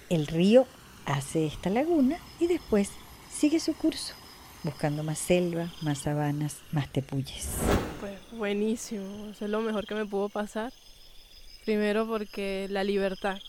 el 0.10 0.28
río 0.28 0.68
hace 1.06 1.46
esta 1.46 1.70
laguna 1.70 2.18
y 2.40 2.48
después 2.48 2.90
sigue 3.32 3.60
su 3.60 3.74
curso, 3.74 4.14
buscando 4.64 5.04
más 5.04 5.20
selva, 5.20 5.72
más 5.82 6.00
sabanas, 6.00 6.58
más 6.72 6.92
tepuyes. 6.92 7.50
Pues 8.00 8.20
buenísimo, 8.32 9.30
eso 9.32 9.46
es 9.46 9.52
lo 9.52 9.62
mejor 9.62 9.88
que 9.88 9.96
me 9.96 10.06
pudo 10.06 10.30
pasar. 10.30 10.74
Primero 11.66 12.08
porque 12.08 12.68
la 12.70 12.84
libertad 12.84 13.40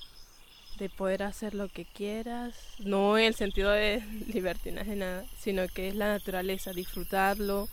de 0.79 0.89
poder 0.89 1.23
hacer 1.23 1.55
lo 1.55 1.69
que 1.69 1.85
quieras, 1.85 2.55
no 2.79 3.19
en 3.19 3.25
el 3.25 3.35
sentido 3.35 3.71
de 3.71 4.03
libertinaje 4.33 4.97
nada, 4.97 5.25
sino 5.39 5.69
que 5.69 5.89
es 5.89 5.95
la 5.95 6.09
naturaleza, 6.09 6.73
disfrutarlo, 6.73 7.69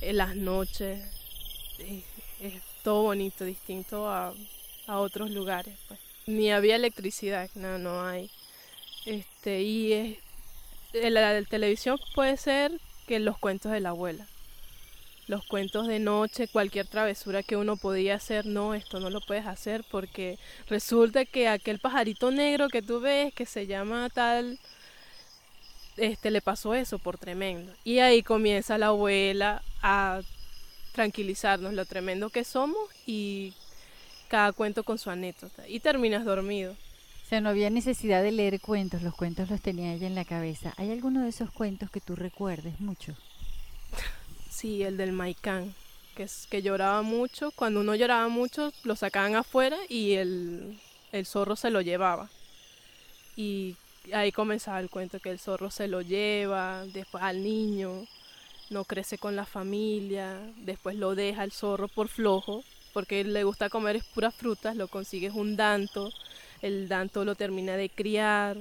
en 0.00 0.16
las 0.16 0.36
noches, 0.36 1.00
es, 1.78 2.62
todo 2.82 3.02
bonito, 3.02 3.44
distinto 3.44 4.08
a, 4.08 4.32
otros 4.86 5.30
lugares. 5.30 5.76
Pues. 5.88 6.00
Ni 6.26 6.50
había 6.50 6.76
electricidad, 6.76 7.50
no, 7.54 7.78
no 7.78 8.06
hay. 8.06 8.30
Este, 9.04 9.62
y 9.62 9.92
es, 9.92 10.18
la, 10.92 11.32
la 11.32 11.42
televisión 11.42 11.98
puede 12.14 12.36
ser 12.36 12.72
que 13.06 13.18
los 13.18 13.38
cuentos 13.38 13.72
de 13.72 13.80
la 13.80 13.90
abuela 13.90 14.26
los 15.28 15.44
cuentos 15.44 15.86
de 15.86 15.98
noche, 15.98 16.48
cualquier 16.48 16.86
travesura 16.86 17.42
que 17.42 17.56
uno 17.56 17.76
podía 17.76 18.14
hacer, 18.14 18.46
no, 18.46 18.74
esto 18.74 18.98
no 18.98 19.10
lo 19.10 19.20
puedes 19.20 19.46
hacer 19.46 19.84
porque 19.90 20.38
resulta 20.68 21.26
que 21.26 21.48
aquel 21.48 21.78
pajarito 21.78 22.30
negro 22.30 22.68
que 22.68 22.82
tú 22.82 22.98
ves 23.00 23.32
que 23.34 23.44
se 23.44 23.66
llama 23.66 24.08
tal, 24.08 24.58
este 25.98 26.30
le 26.30 26.40
pasó 26.40 26.74
eso 26.74 26.98
por 26.98 27.18
tremendo. 27.18 27.72
Y 27.84 27.98
ahí 27.98 28.22
comienza 28.22 28.78
la 28.78 28.86
abuela 28.86 29.62
a 29.82 30.22
tranquilizarnos 30.92 31.74
lo 31.74 31.84
tremendo 31.84 32.30
que 32.30 32.42
somos 32.42 32.78
y 33.06 33.52
cada 34.28 34.52
cuento 34.52 34.82
con 34.82 34.98
su 34.98 35.10
anécdota 35.10 35.68
y 35.68 35.80
terminas 35.80 36.24
dormido. 36.24 36.74
O 37.28 37.30
sea, 37.30 37.42
no 37.42 37.50
había 37.50 37.68
necesidad 37.68 38.22
de 38.22 38.32
leer 38.32 38.58
cuentos, 38.58 39.02
los 39.02 39.14
cuentos 39.14 39.50
los 39.50 39.60
tenía 39.60 39.92
ella 39.92 40.06
en 40.06 40.14
la 40.14 40.24
cabeza. 40.24 40.72
¿Hay 40.78 40.90
alguno 40.90 41.24
de 41.24 41.28
esos 41.28 41.50
cuentos 41.50 41.90
que 41.90 42.00
tú 42.00 42.16
recuerdes 42.16 42.80
mucho? 42.80 43.14
Sí, 44.48 44.82
el 44.82 44.96
del 44.96 45.12
Maicán, 45.12 45.74
que, 46.16 46.22
es, 46.22 46.46
que 46.48 46.62
lloraba 46.62 47.02
mucho. 47.02 47.50
Cuando 47.50 47.80
uno 47.80 47.94
lloraba 47.94 48.28
mucho, 48.28 48.72
lo 48.82 48.96
sacaban 48.96 49.36
afuera 49.36 49.76
y 49.90 50.14
el, 50.14 50.80
el 51.12 51.26
zorro 51.26 51.54
se 51.54 51.68
lo 51.68 51.82
llevaba. 51.82 52.30
Y 53.36 53.76
ahí 54.14 54.32
comenzaba 54.32 54.80
el 54.80 54.88
cuento, 54.88 55.20
que 55.20 55.28
el 55.28 55.38
zorro 55.38 55.70
se 55.70 55.86
lo 55.86 56.00
lleva, 56.00 56.86
después 56.86 57.22
al 57.22 57.42
niño, 57.42 58.06
no 58.70 58.86
crece 58.86 59.18
con 59.18 59.36
la 59.36 59.44
familia, 59.44 60.40
después 60.56 60.96
lo 60.96 61.14
deja 61.14 61.44
el 61.44 61.52
zorro 61.52 61.88
por 61.88 62.08
flojo, 62.08 62.64
porque 62.94 63.22
le 63.22 63.44
gusta 63.44 63.68
comer 63.68 64.02
puras 64.14 64.34
frutas, 64.34 64.76
lo 64.76 64.88
consigues 64.88 65.34
un 65.34 65.56
danto, 65.56 66.10
el 66.62 66.88
danto 66.88 67.24
lo 67.24 67.34
termina 67.34 67.76
de 67.76 67.88
criar, 67.88 68.56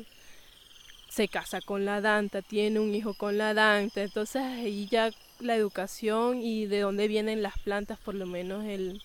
se 1.09 1.27
casa 1.27 1.61
con 1.61 1.85
la 1.85 2.01
danta, 2.01 2.41
tiene 2.41 2.79
un 2.79 2.93
hijo 2.93 3.13
con 3.13 3.37
la 3.37 3.53
danta, 3.53 4.03
entonces 4.03 4.41
ahí 4.41 4.87
ya 4.89 5.11
la 5.39 5.55
educación 5.55 6.41
y 6.41 6.65
de 6.65 6.81
dónde 6.81 7.07
vienen 7.07 7.41
las 7.41 7.57
plantas, 7.59 7.99
por 7.99 8.15
lo 8.15 8.25
menos 8.25 8.65
el 8.65 9.01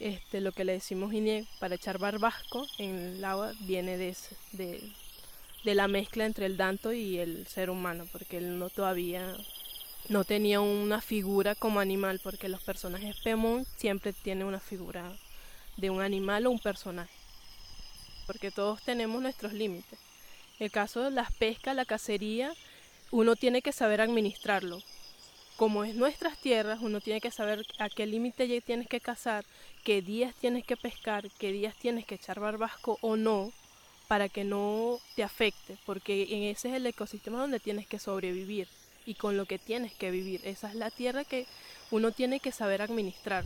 este 0.00 0.40
lo 0.40 0.52
que 0.52 0.64
le 0.64 0.72
decimos 0.72 1.12
para 1.60 1.76
echar 1.76 1.98
barbasco 1.98 2.66
en 2.78 2.98
el 2.98 3.24
agua 3.24 3.52
viene 3.60 3.96
de, 3.96 4.16
de, 4.52 4.82
de 5.64 5.74
la 5.74 5.88
mezcla 5.88 6.26
entre 6.26 6.46
el 6.46 6.56
danto 6.56 6.92
y 6.92 7.18
el 7.18 7.46
ser 7.46 7.70
humano, 7.70 8.06
porque 8.10 8.38
él 8.38 8.58
no 8.58 8.70
todavía 8.70 9.36
no 10.08 10.24
tenía 10.24 10.60
una 10.60 11.00
figura 11.00 11.54
como 11.54 11.80
animal, 11.80 12.20
porque 12.22 12.48
los 12.48 12.62
personajes 12.62 13.16
Pemón 13.22 13.64
siempre 13.76 14.12
tienen 14.12 14.46
una 14.46 14.60
figura 14.60 15.16
de 15.76 15.90
un 15.90 16.02
animal 16.02 16.46
o 16.46 16.50
un 16.50 16.58
personaje, 16.58 17.14
porque 18.26 18.50
todos 18.50 18.82
tenemos 18.82 19.20
nuestros 19.22 19.52
límites. 19.52 19.98
El 20.58 20.70
caso 20.70 21.02
de 21.02 21.10
las 21.10 21.32
pescas, 21.32 21.74
la 21.74 21.84
cacería, 21.84 22.52
uno 23.10 23.36
tiene 23.36 23.62
que 23.62 23.72
saber 23.72 24.00
administrarlo, 24.00 24.80
como 25.56 25.84
es 25.84 25.94
nuestras 25.94 26.36
tierras, 26.38 26.80
uno 26.82 27.00
tiene 27.00 27.20
que 27.20 27.30
saber 27.30 27.64
a 27.78 27.88
qué 27.88 28.06
límite 28.06 28.60
tienes 28.60 28.88
que 28.88 29.00
cazar, 29.00 29.44
qué 29.84 30.02
días 30.02 30.34
tienes 30.34 30.64
que 30.64 30.76
pescar, 30.76 31.30
qué 31.38 31.52
días 31.52 31.74
tienes 31.76 32.04
que 32.06 32.16
echar 32.16 32.40
barbasco 32.40 32.98
o 33.02 33.16
no, 33.16 33.52
para 34.08 34.28
que 34.28 34.42
no 34.44 34.98
te 35.14 35.22
afecte, 35.22 35.76
porque 35.86 36.50
ese 36.50 36.68
es 36.70 36.74
el 36.74 36.86
ecosistema 36.86 37.40
donde 37.40 37.60
tienes 37.60 37.86
que 37.86 37.98
sobrevivir 37.98 38.66
y 39.06 39.14
con 39.14 39.36
lo 39.36 39.46
que 39.46 39.58
tienes 39.58 39.92
que 39.92 40.10
vivir. 40.10 40.40
Esa 40.44 40.68
es 40.68 40.74
la 40.74 40.90
tierra 40.90 41.24
que 41.24 41.46
uno 41.90 42.10
tiene 42.10 42.40
que 42.40 42.50
saber 42.50 42.82
administrar. 42.82 43.44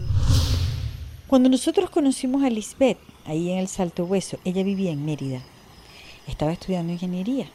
Cuando 1.27 1.51
nosotros 1.51 1.91
conocimos 1.91 2.43
a 2.43 2.49
Lisbeth, 2.49 2.99
ahí 3.29 3.53
en 3.53 3.59
el 3.59 3.69
Salto 3.69 4.05
Hueso, 4.05 4.39
ella 4.45 4.65
vivía 4.65 4.91
en 4.91 5.05
Mérida. 5.05 5.41
Estaba 6.27 6.53
estudiando 6.53 6.93
ingeniería 6.93 7.49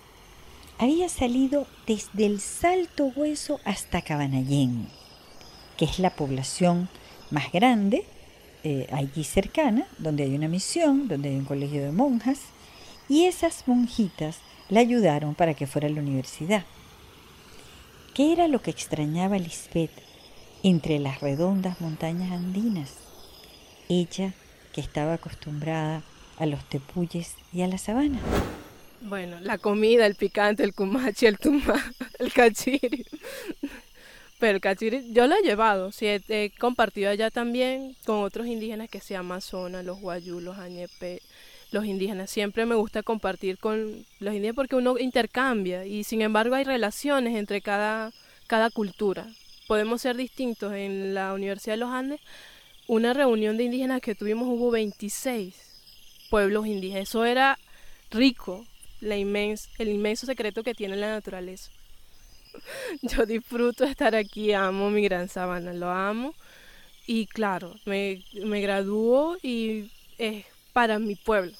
había 0.78 1.08
salido 1.10 1.68
desde 1.88 2.26
el 2.26 2.40
Salto 2.42 3.06
Hueso 3.16 3.60
hasta 3.64 4.02
Cabanallén, 4.02 4.88
que 5.78 5.86
es 5.86 6.00
la 6.00 6.16
población 6.16 6.90
más 7.32 7.52
grande 7.52 8.04
eh, 8.64 8.88
allí 8.92 9.24
cercana, 9.24 9.88
donde 9.98 10.24
hay 10.24 10.36
una 10.36 10.48
misión, 10.48 11.08
donde 11.08 11.30
hay 11.30 11.36
un 11.36 11.46
colegio 11.46 11.84
de 11.84 11.92
monjas, 11.92 12.40
y 13.10 13.26
esas 13.26 13.68
monjitas 13.68 14.40
la 14.70 14.80
ayudaron 14.80 15.36
para 15.36 15.54
que 15.54 15.68
fuera 15.68 15.88
a 15.88 15.92
la 15.92 16.02
universidad. 16.02 16.66
¿Qué 18.14 18.32
era 18.32 18.48
lo 18.48 18.62
que 18.62 18.72
extrañaba 18.72 19.38
Lisbeth 19.38 19.92
entre 20.64 21.00
las 21.00 21.20
redondas 21.20 21.82
montañas 21.82 22.32
andinas? 22.32 22.94
Ella 23.90 24.34
que 24.74 24.82
estaba 24.82 25.14
acostumbrada 25.14 26.02
a 26.38 26.46
los 26.46 26.64
tepuyes 26.66 27.36
y 27.54 27.62
a 27.62 27.68
la 27.68 27.78
sabana. 27.78 28.20
Bueno, 29.02 29.40
la 29.42 29.58
comida, 29.58 30.06
el 30.06 30.16
picante, 30.16 30.64
el 30.64 30.74
kumachi, 30.74 31.26
el 31.26 31.38
tuma, 31.38 31.94
el 32.20 32.34
cachiri. 32.34 33.06
Pero 34.40 34.56
el 34.56 34.62
cachiri 34.62 35.14
yo 35.14 35.28
lo 35.28 35.36
he 35.36 35.42
llevado, 35.42 35.92
sí, 35.92 36.08
he, 36.08 36.52
compartido 36.58 37.10
allá 37.10 37.30
también 37.30 37.96
con 38.06 38.24
otros 38.24 38.48
indígenas 38.48 38.90
que 38.90 39.00
se 39.00 39.16
Amazonas, 39.16 39.86
los 39.86 40.00
guayú, 40.00 40.40
los 40.40 40.58
añepe, 40.58 41.22
los 41.72 41.86
indígenas. 41.86 42.30
Siempre 42.30 42.66
me 42.66 42.76
gusta 42.76 43.04
compartir 43.04 43.58
con 43.58 44.06
los 44.20 44.34
indígenas 44.34 44.56
porque 44.56 44.76
uno 44.76 44.98
intercambia 44.98 45.86
y 45.86 46.04
sin 46.04 46.22
embargo 46.22 46.56
hay 46.56 46.64
relaciones 46.64 47.36
entre 47.36 47.62
cada, 47.62 48.12
cada 48.48 48.70
cultura. 48.70 49.28
Podemos 49.68 50.02
ser 50.02 50.16
distintos. 50.18 50.74
En 50.74 51.14
la 51.14 51.34
Universidad 51.34 51.74
de 51.74 51.80
los 51.80 51.92
Andes, 51.92 52.20
una 52.88 53.14
reunión 53.14 53.58
de 53.58 53.66
indígenas 53.66 54.02
que 54.02 54.16
tuvimos 54.16 54.48
hubo 54.48 54.72
26 54.72 55.56
pueblos 56.30 56.68
indígenas. 56.68 57.10
Eso 57.10 57.26
era 57.26 57.58
rico, 58.12 58.66
la 59.02 59.16
el 59.16 59.88
inmenso 59.88 60.26
secreto 60.26 60.64
que 60.64 60.74
tiene 60.74 60.96
la 60.96 61.10
naturaleza. 61.10 61.72
Yo 63.02 63.26
disfruto 63.26 63.84
estar 63.84 64.16
aquí, 64.16 64.54
amo 64.54 64.90
mi 64.90 65.04
gran 65.04 65.30
sabana, 65.30 65.74
lo 65.74 65.90
amo. 65.90 66.34
Y 67.06 67.26
claro, 67.28 67.76
me, 67.86 68.24
me 68.46 68.62
gradúo 68.62 69.38
y 69.42 69.92
es 70.18 70.46
para 70.72 71.00
mi 71.00 71.16
pueblo. 71.16 71.52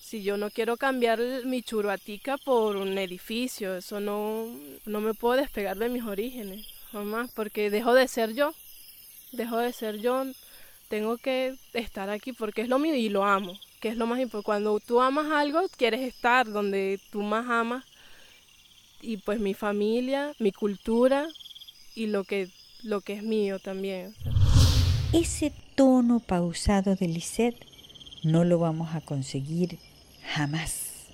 Si 0.00 0.22
yo 0.22 0.36
no 0.36 0.50
quiero 0.50 0.76
cambiar 0.76 1.18
mi 1.44 1.62
churuatica 1.62 2.36
por 2.36 2.76
un 2.76 2.96
edificio, 2.96 3.74
eso 3.74 3.98
no, 3.98 4.46
no 4.84 5.00
me 5.00 5.14
puedo 5.14 5.40
despegar 5.40 5.78
de 5.78 5.88
mis 5.88 6.04
orígenes, 6.04 6.64
jamás, 6.92 7.28
porque 7.34 7.70
dejo 7.70 7.92
de 7.92 8.06
ser 8.06 8.34
yo. 8.34 8.54
Dejo 9.32 9.58
de 9.58 9.72
ser 9.72 9.98
yo, 9.98 10.24
tengo 10.88 11.18
que 11.18 11.54
estar 11.72 12.10
aquí 12.10 12.32
porque 12.32 12.62
es 12.62 12.68
lo 12.68 12.78
mío 12.78 12.94
y 12.94 13.08
lo 13.08 13.24
amo, 13.24 13.58
que 13.80 13.88
es 13.88 13.96
lo 13.96 14.06
más 14.06 14.20
importante. 14.20 14.46
Cuando 14.46 14.80
tú 14.80 15.00
amas 15.00 15.30
algo, 15.32 15.60
quieres 15.76 16.00
estar 16.00 16.50
donde 16.50 17.00
tú 17.10 17.22
más 17.22 17.48
amas. 17.48 17.84
Y 19.02 19.18
pues 19.18 19.40
mi 19.40 19.54
familia, 19.54 20.32
mi 20.38 20.52
cultura 20.52 21.26
y 21.94 22.06
lo 22.06 22.24
que, 22.24 22.48
lo 22.82 23.00
que 23.00 23.14
es 23.14 23.22
mío 23.22 23.58
también. 23.58 24.14
Ese 25.12 25.52
tono 25.74 26.20
pausado 26.20 26.94
de 26.94 27.08
Lisette 27.08 27.66
no 28.22 28.44
lo 28.44 28.58
vamos 28.58 28.94
a 28.94 29.00
conseguir 29.00 29.78
jamás 30.34 31.06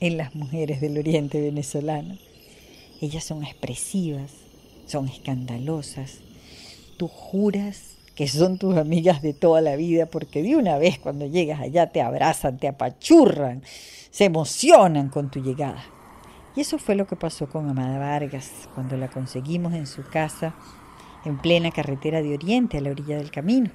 en 0.00 0.16
las 0.16 0.34
mujeres 0.34 0.80
del 0.80 0.98
oriente 0.98 1.40
venezolano. 1.40 2.16
Ellas 3.00 3.24
son 3.24 3.44
expresivas, 3.44 4.32
son 4.86 5.08
escandalosas. 5.08 6.20
Tú 7.00 7.08
juras 7.08 7.96
que 8.14 8.28
son 8.28 8.58
tus 8.58 8.76
amigas 8.76 9.22
de 9.22 9.32
toda 9.32 9.62
la 9.62 9.74
vida 9.74 10.04
porque 10.04 10.42
de 10.42 10.56
una 10.56 10.76
vez 10.76 10.98
cuando 10.98 11.24
llegas 11.24 11.58
allá 11.58 11.90
te 11.90 12.02
abrazan, 12.02 12.58
te 12.58 12.68
apachurran, 12.68 13.62
se 14.10 14.26
emocionan 14.26 15.08
con 15.08 15.30
tu 15.30 15.42
llegada. 15.42 15.82
Y 16.54 16.60
eso 16.60 16.76
fue 16.76 16.96
lo 16.96 17.06
que 17.06 17.16
pasó 17.16 17.48
con 17.48 17.70
Amada 17.70 17.98
Vargas 17.98 18.68
cuando 18.74 18.98
la 18.98 19.08
conseguimos 19.08 19.72
en 19.72 19.86
su 19.86 20.02
casa 20.02 20.54
en 21.24 21.38
plena 21.38 21.70
carretera 21.70 22.20
de 22.20 22.34
Oriente 22.34 22.76
a 22.76 22.82
la 22.82 22.90
orilla 22.90 23.16
del 23.16 23.30
camino. 23.30 23.70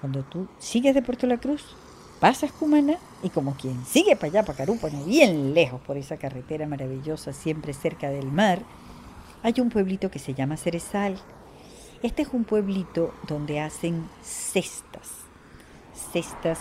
Cuando 0.00 0.22
tú 0.22 0.48
sigues 0.58 0.94
de 0.94 1.02
Puerto 1.02 1.26
La 1.26 1.36
Cruz, 1.36 1.76
pasas 2.20 2.52
Cumaná 2.52 2.96
y 3.22 3.28
como 3.28 3.54
quien 3.54 3.84
sigue 3.84 4.16
para 4.16 4.28
allá, 4.28 4.44
para 4.44 4.56
Carúpano, 4.56 5.04
bien 5.04 5.52
lejos 5.52 5.82
por 5.82 5.98
esa 5.98 6.16
carretera 6.16 6.66
maravillosa, 6.66 7.34
siempre 7.34 7.74
cerca 7.74 8.08
del 8.08 8.32
mar, 8.32 8.62
hay 9.42 9.60
un 9.60 9.68
pueblito 9.68 10.10
que 10.10 10.18
se 10.18 10.32
llama 10.32 10.56
Cerezal. 10.56 11.20
Este 12.02 12.22
es 12.22 12.28
un 12.32 12.44
pueblito 12.44 13.12
donde 13.28 13.60
hacen 13.60 14.08
cestas, 14.22 15.10
cestas 15.92 16.58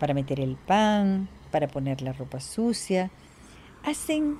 para 0.00 0.12
meter 0.12 0.40
el 0.40 0.56
pan, 0.56 1.28
para 1.52 1.68
poner 1.68 2.02
la 2.02 2.12
ropa 2.12 2.40
sucia. 2.40 3.12
Hacen 3.84 4.38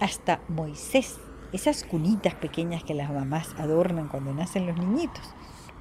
hasta 0.00 0.40
Moisés, 0.48 1.20
esas 1.52 1.84
cunitas 1.84 2.34
pequeñas 2.34 2.82
que 2.82 2.94
las 2.94 3.12
mamás 3.12 3.54
adornan 3.56 4.08
cuando 4.08 4.34
nacen 4.34 4.66
los 4.66 4.76
niñitos 4.76 5.22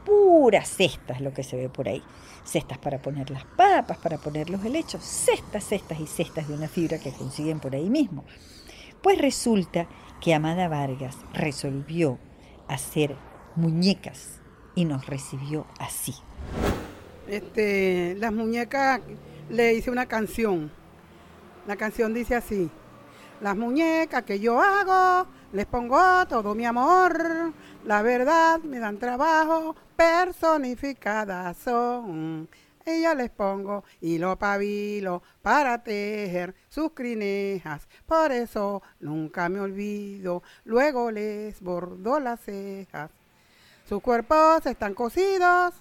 puras 0.06 0.68
cestas 0.68 1.22
lo 1.22 1.34
que 1.34 1.42
se 1.44 1.58
ve 1.58 1.68
por 1.68 1.88
ahí. 1.88 2.04
Cestas 2.44 2.78
para 2.78 3.02
poner 3.02 3.32
las 3.32 3.46
papas, 3.46 3.98
para 3.98 4.20
poner 4.20 4.52
los 4.52 4.64
helechos, 4.64 5.04
cestas, 5.04 5.64
cestas 5.64 6.00
y 6.00 6.06
cestas 6.06 6.48
de 6.48 6.54
una 6.54 6.68
fibra 6.68 7.00
que 7.00 7.12
consiguen 7.12 7.60
por 7.60 7.74
ahí 7.74 7.90
mismo. 7.90 8.24
Pues 9.02 9.18
resulta 9.18 9.88
que 10.22 10.36
Amada 10.36 10.68
Vargas 10.68 11.18
resolvió 11.34 12.20
hacer 12.68 13.16
muñecas 13.56 14.40
y 14.76 14.86
nos 14.86 15.06
recibió 15.06 15.66
así. 15.80 16.16
Este, 17.28 18.16
las 18.18 18.34
muñecas 18.34 19.02
le 19.50 19.74
hice 19.74 19.92
una 19.92 20.08
canción. 20.08 20.72
La 21.68 21.76
canción 21.76 22.14
dice 22.14 22.36
así: 22.36 22.70
Las 23.42 23.56
muñecas 23.56 24.24
que 24.24 24.40
yo 24.40 24.62
hago, 24.62 25.28
les 25.52 25.66
pongo 25.66 26.26
todo 26.28 26.56
mi 26.56 26.66
amor. 26.66 27.54
La 27.86 28.02
verdad 28.02 28.60
me 28.60 28.80
dan 28.80 28.98
trabajo, 28.98 29.76
personificadas 29.96 31.58
son. 31.58 32.50
Ella 32.86 33.16
les 33.16 33.30
pongo 33.30 33.86
hilo 34.02 34.38
pabilo 34.38 35.24
para 35.42 35.82
tejer 35.84 36.54
sus 36.68 36.92
crinejas, 36.92 37.88
por 38.06 38.34
eso 38.34 38.82
nunca 39.00 39.48
me 39.48 39.62
olvido, 39.62 40.44
luego 40.66 41.10
les 41.10 41.62
bordo 41.62 42.20
las 42.20 42.42
cejas. 42.42 43.10
Sus 43.88 44.02
cuerpos 44.02 44.66
están 44.66 44.94
cosidos, 44.94 45.74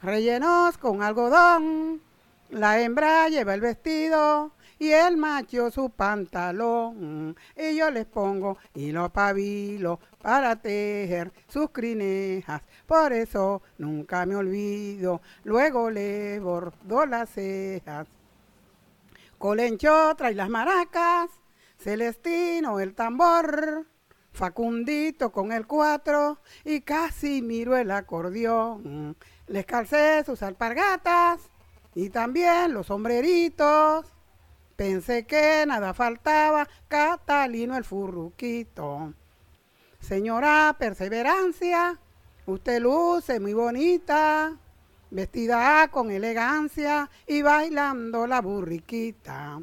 rellenos 0.00 0.78
con 0.78 1.02
algodón, 1.02 2.00
la 2.50 2.80
hembra 2.80 3.28
lleva 3.28 3.52
el 3.52 3.60
vestido 3.60 4.52
y 4.78 4.90
el 4.90 5.16
macho 5.16 5.70
su 5.72 5.90
pantalón. 5.90 7.36
Y 7.56 7.76
yo 7.76 7.90
les 7.90 8.06
pongo 8.06 8.58
hilo 8.74 9.10
pabilo 9.10 9.98
para 10.22 10.54
tejer 10.54 11.32
sus 11.48 11.70
crinejas. 11.70 12.62
Por 12.86 13.12
eso 13.12 13.60
nunca 13.76 14.24
me 14.24 14.36
olvido, 14.36 15.20
luego 15.42 15.90
le 15.90 16.38
bordo 16.38 17.06
las 17.06 17.28
cejas. 17.30 18.06
Colencho 19.36 20.14
trae 20.16 20.34
las 20.34 20.48
maracas, 20.48 21.30
Celestino 21.76 22.80
el 22.80 22.94
tambor, 22.94 23.84
Facundito 24.38 25.32
con 25.32 25.50
el 25.50 25.66
cuatro 25.66 26.38
y 26.64 26.82
casi 26.82 27.42
miro 27.42 27.76
el 27.76 27.90
acordeón. 27.90 29.16
Les 29.48 29.66
calcé 29.66 30.22
sus 30.24 30.44
alpargatas 30.44 31.40
y 31.96 32.08
también 32.10 32.72
los 32.72 32.86
sombreritos. 32.86 34.06
Pensé 34.76 35.26
que 35.26 35.64
nada 35.66 35.92
faltaba, 35.92 36.68
Catalino 36.86 37.76
el 37.76 37.82
furruquito. 37.82 39.12
Señora 39.98 40.76
Perseverancia, 40.78 41.98
usted 42.46 42.80
luce 42.80 43.40
muy 43.40 43.54
bonita, 43.54 44.56
vestida 45.10 45.88
con 45.88 46.12
elegancia 46.12 47.10
y 47.26 47.42
bailando 47.42 48.28
la 48.28 48.40
burriquita. 48.40 49.60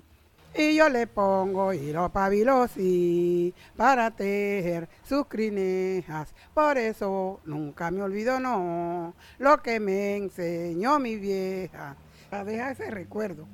Y 0.57 0.75
yo 0.75 0.87
le 0.87 1.05
pongo 1.05 1.73
hilo 1.73 2.09
pabilosi 2.09 3.53
para 3.75 4.11
tejer 4.11 4.87
sus 5.03 5.25
crinejas. 5.25 6.33
Por 6.53 6.77
eso 6.77 7.41
nunca 7.43 7.91
me 7.91 8.01
olvido, 8.01 8.39
no, 8.39 9.13
lo 9.37 9.61
que 9.61 9.81
me 9.81 10.15
enseñó 10.15 10.97
mi 10.97 11.17
vieja. 11.17 11.97
Deja 12.45 12.71
ese 12.71 12.89
recuerdo. 12.89 13.47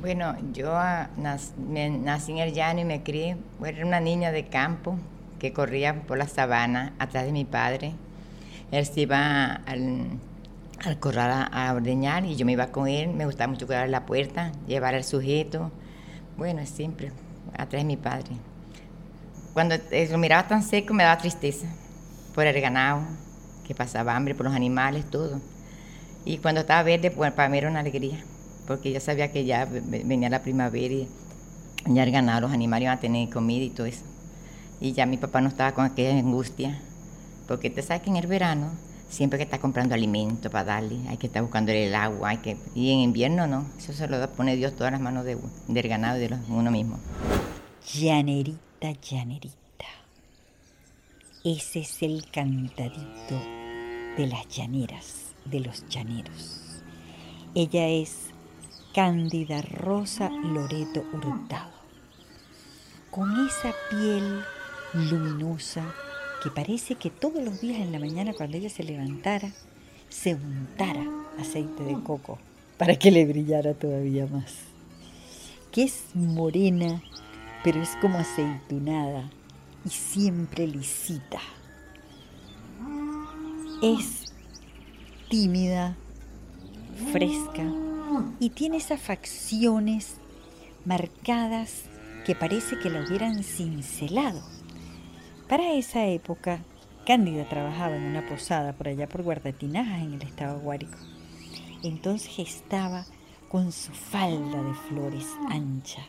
Bueno, 0.00 0.36
yo 0.52 0.72
ah, 0.72 1.08
nací 1.16 2.32
en 2.32 2.38
el 2.38 2.52
llano 2.52 2.80
y 2.80 2.84
me 2.84 3.02
crié. 3.02 3.36
Era 3.64 3.84
una 3.84 3.98
niña 3.98 4.30
de 4.30 4.46
campo 4.46 4.96
que 5.40 5.52
corría 5.52 6.02
por 6.02 6.16
la 6.16 6.28
sabana 6.28 6.94
atrás 7.00 7.24
de 7.24 7.32
mi 7.32 7.44
padre. 7.44 7.94
Él 8.70 8.86
se 8.86 9.00
iba 9.00 9.54
al, 9.66 10.18
corral 11.00 11.48
a, 11.50 11.72
ordeñar 11.74 12.24
y 12.24 12.36
yo 12.36 12.46
me 12.46 12.52
iba 12.52 12.68
con 12.68 12.88
él. 12.88 13.08
Me 13.08 13.26
gustaba 13.26 13.50
mucho 13.50 13.66
cuidar 13.66 13.88
la 13.88 14.06
puerta, 14.06 14.52
llevar 14.66 14.94
al 14.94 15.04
sujeto. 15.04 15.70
Bueno, 16.36 16.64
siempre 16.66 17.12
atrás 17.52 17.82
de 17.82 17.84
mi 17.84 17.96
padre. 17.96 18.30
Cuando 19.52 19.74
eh, 19.90 20.08
lo 20.10 20.18
miraba 20.18 20.46
tan 20.46 20.62
seco 20.62 20.92
me 20.92 21.02
daba 21.02 21.18
tristeza 21.18 21.66
por 22.34 22.46
el 22.46 22.60
ganado, 22.60 23.00
que 23.66 23.74
pasaba 23.74 24.14
hambre, 24.14 24.34
por 24.34 24.44
los 24.44 24.54
animales, 24.54 25.08
todo. 25.10 25.40
Y 26.24 26.38
cuando 26.38 26.60
estaba 26.60 26.82
verde, 26.82 27.10
pues 27.10 27.32
para 27.32 27.48
mí 27.48 27.58
era 27.58 27.70
una 27.70 27.80
alegría, 27.80 28.22
porque 28.66 28.92
yo 28.92 29.00
sabía 29.00 29.32
que 29.32 29.44
ya 29.44 29.64
venía 29.64 30.28
la 30.28 30.42
primavera 30.42 30.92
y 30.92 31.08
ya 31.86 32.02
el 32.02 32.10
ganado, 32.10 32.42
los 32.42 32.52
animales 32.52 32.86
iban 32.86 32.98
a 32.98 33.00
tener 33.00 33.30
comida 33.30 33.64
y 33.64 33.70
todo 33.70 33.86
eso. 33.86 34.04
Y 34.80 34.92
ya 34.92 35.06
mi 35.06 35.16
papá 35.16 35.40
no 35.40 35.48
estaba 35.48 35.72
con 35.72 35.84
aquella 35.84 36.18
angustia, 36.18 36.78
porque 37.48 37.70
te 37.70 37.80
sabes 37.80 38.02
que 38.02 38.10
en 38.10 38.16
el 38.16 38.26
verano 38.26 38.72
siempre 39.08 39.38
que 39.38 39.44
está 39.44 39.58
comprando 39.58 39.94
alimento 39.94 40.50
para 40.50 40.64
darle, 40.64 41.08
hay 41.08 41.16
que 41.16 41.26
estar 41.26 41.42
buscando 41.42 41.72
el 41.72 41.94
agua, 41.94 42.30
hay 42.30 42.38
que, 42.38 42.56
y 42.74 42.92
en 42.92 43.00
invierno 43.00 43.46
no, 43.46 43.66
eso 43.78 43.92
se 43.92 44.08
lo 44.08 44.30
pone 44.32 44.56
Dios 44.56 44.74
todas 44.74 44.92
las 44.92 45.00
manos 45.00 45.24
de, 45.24 45.38
del 45.68 45.88
ganado 45.88 46.18
y 46.18 46.26
de 46.26 46.36
uno 46.48 46.70
mismo. 46.70 46.98
Llanerita, 47.94 48.92
llanerita. 48.92 49.56
Ese 51.44 51.80
es 51.80 52.02
el 52.02 52.28
cantadito 52.30 53.40
de 54.16 54.26
las 54.26 54.48
llaneras 54.48 55.34
de 55.44 55.60
los 55.60 55.86
llaneros. 55.88 56.60
Ella 57.54 57.86
es 57.88 58.30
Cándida 58.94 59.62
Rosa 59.62 60.30
Loreto 60.30 61.04
Hurtado, 61.12 61.70
con 63.10 63.46
esa 63.46 63.72
piel 63.90 64.42
luminosa 64.94 65.84
que 66.46 66.52
parece 66.52 66.94
que 66.94 67.10
todos 67.10 67.42
los 67.42 67.60
días 67.60 67.80
en 67.80 67.90
la 67.90 67.98
mañana 67.98 68.32
cuando 68.32 68.56
ella 68.56 68.70
se 68.70 68.84
levantara, 68.84 69.50
se 70.08 70.36
untara 70.36 71.04
aceite 71.40 71.82
de 71.82 72.00
coco 72.04 72.38
para 72.78 72.96
que 72.96 73.10
le 73.10 73.26
brillara 73.26 73.74
todavía 73.74 74.28
más. 74.28 74.54
Que 75.72 75.82
es 75.82 76.04
morena, 76.14 77.02
pero 77.64 77.82
es 77.82 77.96
como 78.00 78.18
aceitunada 78.18 79.28
y 79.84 79.88
siempre 79.88 80.68
lisita. 80.68 81.40
Es 83.82 84.32
tímida, 85.28 85.96
fresca 87.10 87.64
y 88.38 88.50
tiene 88.50 88.76
esas 88.76 89.00
facciones 89.00 90.18
marcadas 90.84 91.86
que 92.24 92.36
parece 92.36 92.78
que 92.78 92.88
la 92.88 93.00
hubieran 93.00 93.42
cincelado. 93.42 94.55
Para 95.48 95.74
esa 95.74 96.04
época, 96.06 96.64
Cándida 97.06 97.48
trabajaba 97.48 97.94
en 97.94 98.02
una 98.02 98.26
posada 98.26 98.72
por 98.72 98.88
allá 98.88 99.08
por 99.08 99.22
Guardatinajas 99.22 100.02
en 100.02 100.14
el 100.14 100.22
estado 100.22 100.58
Guárico. 100.58 100.98
Entonces 101.84 102.36
estaba 102.40 103.06
con 103.48 103.70
su 103.70 103.92
falda 103.92 104.60
de 104.60 104.74
flores 104.88 105.24
ancha, 105.48 106.02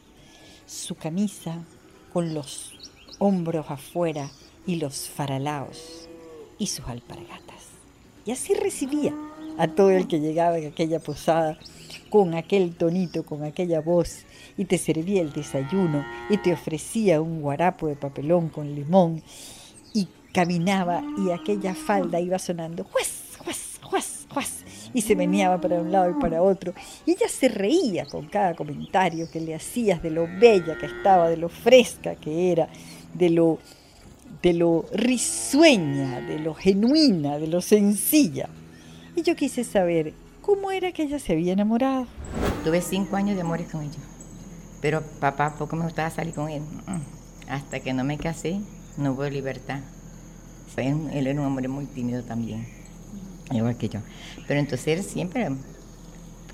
su 0.65 0.95
camisa 0.95 1.63
con 2.11 2.33
los 2.33 2.73
hombros 3.19 3.69
afuera 3.69 4.31
y 4.65 4.77
los 4.77 5.07
faralaos 5.07 6.09
y 6.57 6.65
sus 6.65 6.87
alpargatas. 6.87 7.67
Y 8.25 8.31
así 8.31 8.55
recibía 8.55 9.13
a 9.59 9.67
todo 9.67 9.91
el 9.91 10.07
que 10.07 10.19
llegaba 10.19 10.57
en 10.57 10.71
aquella 10.71 10.99
posada 10.99 11.59
con 12.09 12.33
aquel 12.35 12.75
tonito, 12.75 13.23
con 13.23 13.43
aquella 13.43 13.81
voz, 13.81 14.25
y 14.57 14.65
te 14.65 14.77
servía 14.77 15.21
el 15.21 15.33
desayuno 15.33 16.05
y 16.29 16.37
te 16.37 16.53
ofrecía 16.53 17.21
un 17.21 17.41
guarapo 17.41 17.87
de 17.87 17.95
papelón 17.95 18.49
con 18.49 18.73
limón 18.73 19.21
y 19.93 20.07
caminaba 20.33 21.03
y 21.17 21.31
aquella 21.31 21.73
falda 21.75 22.19
iba 22.19 22.39
sonando 22.39 22.83
juez, 22.83 23.37
juez, 23.37 23.79
juez, 23.81 24.27
juez 24.29 24.63
y 24.93 25.01
se 25.01 25.15
meneaba 25.15 25.59
para 25.59 25.79
un 25.79 25.91
lado 25.91 26.09
y 26.09 26.13
para 26.19 26.41
otro. 26.41 26.73
Y 27.05 27.11
ella 27.11 27.27
se 27.29 27.49
reía 27.49 28.05
con 28.05 28.27
cada 28.27 28.55
comentario 28.55 29.29
que 29.29 29.39
le 29.39 29.55
hacías 29.55 30.01
de 30.01 30.11
lo 30.11 30.27
bella 30.39 30.77
que 30.77 30.85
estaba, 30.85 31.29
de 31.29 31.37
lo 31.37 31.49
fresca 31.49 32.15
que 32.15 32.51
era, 32.51 32.67
de 33.13 33.29
lo, 33.29 33.59
de 34.41 34.53
lo 34.53 34.85
risueña, 34.93 36.21
de 36.21 36.39
lo 36.39 36.53
genuina, 36.53 37.37
de 37.37 37.47
lo 37.47 37.61
sencilla. 37.61 38.49
Y 39.15 39.23
yo 39.23 39.35
quise 39.35 39.63
saber 39.63 40.13
cómo 40.47 40.71
era 40.71 40.93
que 40.93 41.03
ella 41.03 41.19
se 41.19 41.33
había 41.33 41.51
enamorado. 41.51 42.07
Tuve 42.63 42.81
cinco 42.81 43.17
años 43.17 43.35
de 43.35 43.41
amores 43.41 43.69
con 43.69 43.83
ella, 43.83 43.99
pero 44.81 45.01
papá 45.19 45.53
poco 45.57 45.75
me 45.75 45.83
gustaba 45.83 46.09
salir 46.09 46.33
con 46.33 46.49
él. 46.49 46.63
Hasta 47.49 47.81
que 47.81 47.91
no 47.91 48.05
me 48.05 48.17
casé, 48.17 48.61
no 48.95 49.11
hubo 49.11 49.25
libertad. 49.25 49.81
Él 50.77 51.27
era 51.27 51.41
un 51.41 51.45
hombre 51.45 51.67
muy 51.67 51.85
tímido 51.85 52.23
también, 52.23 52.65
igual 53.51 53.75
que 53.75 53.89
yo. 53.89 53.99
Pero 54.47 54.61
entonces 54.61 54.87
él 54.87 55.03
siempre 55.03 55.49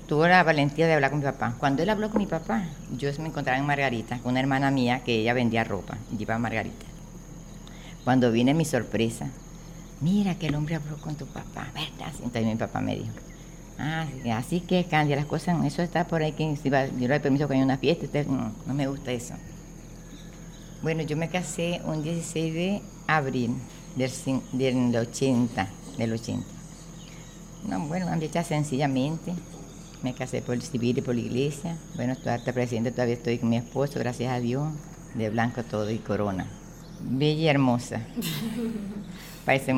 tuvo 0.08 0.26
la 0.26 0.42
valentía 0.42 0.88
de 0.88 0.94
hablar 0.94 1.10
con 1.12 1.20
mi 1.20 1.24
papá. 1.26 1.54
Cuando 1.58 1.84
él 1.84 1.90
habló 1.90 2.10
con 2.10 2.18
mi 2.18 2.26
papá, 2.26 2.64
yo 2.98 3.10
me 3.20 3.28
encontraba 3.28 3.58
en 3.58 3.66
Margarita 3.66 4.18
con 4.18 4.32
una 4.32 4.40
hermana 4.40 4.72
mía 4.72 5.04
que 5.04 5.20
ella 5.20 5.34
vendía 5.34 5.62
ropa 5.62 5.98
y 6.12 6.16
llevaba 6.16 6.40
Margarita. 6.40 6.86
Cuando 8.02 8.32
vine 8.32 8.54
mi 8.54 8.64
sorpresa, 8.64 9.28
mira 10.00 10.34
que 10.34 10.48
el 10.48 10.56
hombre 10.56 10.74
habló 10.74 10.96
con 10.96 11.14
tu 11.14 11.26
papá, 11.26 11.68
¿verdad? 11.74 12.12
Entonces 12.14 12.44
mi 12.44 12.56
papá 12.56 12.80
me 12.80 12.96
dijo, 12.96 13.12
ah, 13.78 14.06
así 14.32 14.60
que 14.60 14.84
cambia 14.84 15.16
las 15.16 15.26
cosas, 15.26 15.62
eso 15.64 15.82
está 15.82 16.06
por 16.06 16.22
ahí 16.22 16.32
que 16.32 16.56
si 16.56 16.70
va, 16.70 16.86
yo 16.86 17.08
le 17.08 17.20
permiso 17.20 17.48
que 17.48 17.54
haya 17.54 17.64
una 17.64 17.78
fiesta, 17.78 18.06
usted, 18.06 18.26
no, 18.26 18.52
no 18.66 18.74
me 18.74 18.86
gusta 18.86 19.12
eso. 19.12 19.34
Bueno, 20.82 21.02
yo 21.02 21.16
me 21.16 21.30
casé 21.30 21.80
un 21.86 22.02
16 22.02 22.54
de 22.54 22.82
abril 23.06 23.54
del, 23.96 24.10
del 24.52 24.96
80, 24.96 25.68
del 25.96 26.12
80. 26.12 26.46
No, 27.68 27.80
bueno, 27.86 28.06
una 28.06 28.18
fecha 28.18 28.44
sencillamente. 28.44 29.32
Me 30.02 30.12
casé 30.12 30.42
por 30.42 30.54
el 30.54 30.62
civil 30.62 30.98
y 30.98 31.00
por 31.00 31.14
la 31.14 31.22
iglesia. 31.22 31.78
Bueno, 31.96 32.12
estoy 32.12 32.32
hasta 32.32 32.52
presente, 32.52 32.90
todavía 32.90 33.14
estoy 33.14 33.38
con 33.38 33.48
mi 33.48 33.56
esposo, 33.56 33.98
gracias 33.98 34.30
a 34.30 34.40
Dios, 34.40 34.68
de 35.14 35.30
blanco 35.30 35.62
todo 35.62 35.90
y 35.90 35.98
corona. 35.98 36.46
Bella 37.00 37.40
y 37.40 37.48
hermosa. 37.48 38.02
Parece, 39.46 39.74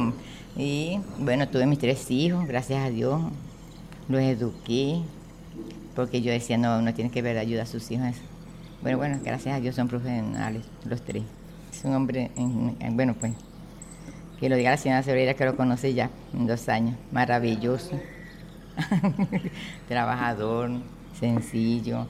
y 0.56 0.98
bueno, 1.18 1.48
tuve 1.48 1.66
mis 1.66 1.78
tres 1.78 2.11
hijos, 2.11 2.46
gracias 2.48 2.85
a 2.85 2.90
Dios. 2.90 3.20
Los 4.08 4.20
eduqué, 4.20 5.02
porque 5.94 6.22
yo 6.22 6.30
decía, 6.30 6.58
no, 6.58 6.78
uno 6.78 6.94
tiene 6.94 7.10
que 7.10 7.22
ver 7.22 7.38
ayuda 7.38 7.62
a 7.62 7.66
sus 7.66 7.90
hijos. 7.90 8.16
Bueno, 8.82 8.98
bueno, 8.98 9.18
gracias 9.24 9.56
a 9.56 9.60
Dios 9.60 9.74
son 9.74 9.88
profesionales, 9.88 10.62
los 10.84 11.02
tres. 11.02 11.24
Es 11.72 11.84
un 11.84 11.94
hombre, 11.94 12.30
bueno, 12.92 13.14
pues, 13.18 13.32
que 14.38 14.48
lo 14.48 14.56
diga 14.56 14.70
la 14.70 14.76
señora 14.76 15.02
Severera 15.02 15.34
que 15.34 15.44
lo 15.44 15.56
conoce 15.56 15.94
ya 15.94 16.10
en 16.34 16.46
dos 16.46 16.68
años, 16.68 16.96
maravilloso, 17.10 17.98
trabajador, 19.88 20.70
sencillo. 21.18 22.06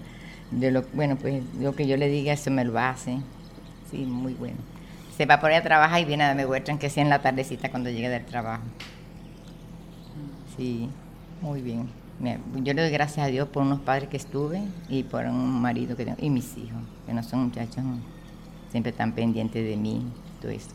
De 0.50 0.70
lo, 0.70 0.82
bueno, 0.92 1.16
pues 1.16 1.42
lo 1.58 1.74
que 1.74 1.86
yo 1.86 1.96
le 1.96 2.08
diga, 2.08 2.32
eso 2.32 2.50
me 2.50 2.64
lo 2.64 2.78
hace. 2.78 3.18
Sí, 3.90 3.98
muy 3.98 4.34
bueno. 4.34 4.58
Se 5.16 5.26
va 5.26 5.40
por 5.40 5.50
ahí 5.50 5.56
a 5.56 5.62
trabajar 5.62 6.00
y 6.00 6.04
viene 6.04 6.24
a 6.24 6.28
darme 6.28 6.44
vuelta, 6.44 6.76
que 6.78 6.90
sea 6.90 7.02
en 7.02 7.08
la 7.08 7.20
tardecita 7.20 7.70
cuando 7.70 7.90
llegue 7.90 8.08
del 8.08 8.24
trabajo. 8.24 8.62
Sí, 10.56 10.88
muy 11.40 11.62
bien. 11.62 11.88
Yo 12.62 12.72
le 12.72 12.82
doy 12.82 12.90
gracias 12.90 13.26
a 13.26 13.30
Dios 13.30 13.48
por 13.48 13.62
unos 13.62 13.80
padres 13.80 14.08
que 14.08 14.16
estuve 14.16 14.62
y 14.88 15.02
por 15.02 15.26
un 15.26 15.60
marido 15.60 15.96
que 15.96 16.04
tengo, 16.04 16.18
y 16.20 16.30
mis 16.30 16.56
hijos, 16.56 16.80
que 17.06 17.12
no 17.12 17.22
son 17.22 17.44
muchachos, 17.44 17.84
siempre 18.70 18.90
están 18.90 19.12
pendientes 19.12 19.62
de 19.62 19.76
mí, 19.76 20.02
todo 20.40 20.50
esto 20.50 20.74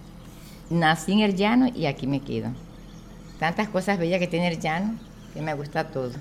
nací 0.71 1.11
en 1.11 1.19
el 1.19 1.35
llano 1.35 1.67
y 1.67 1.85
aquí 1.85 2.07
me 2.07 2.21
quedo. 2.21 2.49
Tantas 3.39 3.67
cosas 3.69 3.99
bellas 3.99 4.19
que 4.19 4.27
tiene 4.27 4.47
el 4.47 4.59
llano 4.59 4.95
que 5.33 5.41
me 5.41 5.53
gusta 5.53 5.87
todo. 5.87 6.11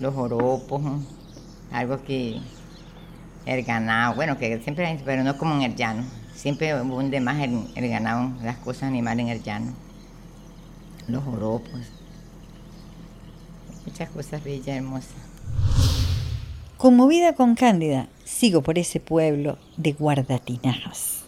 Los 0.00 0.14
joropos, 0.14 0.82
algo 1.70 2.02
que 2.02 2.40
el 3.46 3.62
ganado, 3.62 4.14
bueno, 4.14 4.38
que 4.38 4.60
siempre 4.60 4.86
hay, 4.86 5.00
pero 5.04 5.22
no 5.22 5.36
como 5.36 5.54
en 5.54 5.62
el 5.62 5.76
llano. 5.76 6.04
Siempre 6.34 6.74
hunde 6.80 7.20
más 7.20 7.40
el, 7.40 7.66
el 7.74 7.88
ganado, 7.88 8.32
las 8.42 8.56
cosas 8.56 8.84
animales 8.84 9.26
en 9.26 9.30
el 9.30 9.42
llano. 9.42 9.72
Los 11.06 11.22
joropos. 11.24 11.99
Muchas 13.86 14.10
cosas 14.10 14.42
bellas, 14.44 14.68
hermosas. 14.68 15.14
Conmovida 16.76 17.34
con 17.34 17.54
Cándida, 17.54 18.08
sigo 18.24 18.62
por 18.62 18.78
ese 18.78 19.00
pueblo 19.00 19.58
de 19.76 19.92
guardatinajas 19.92 21.20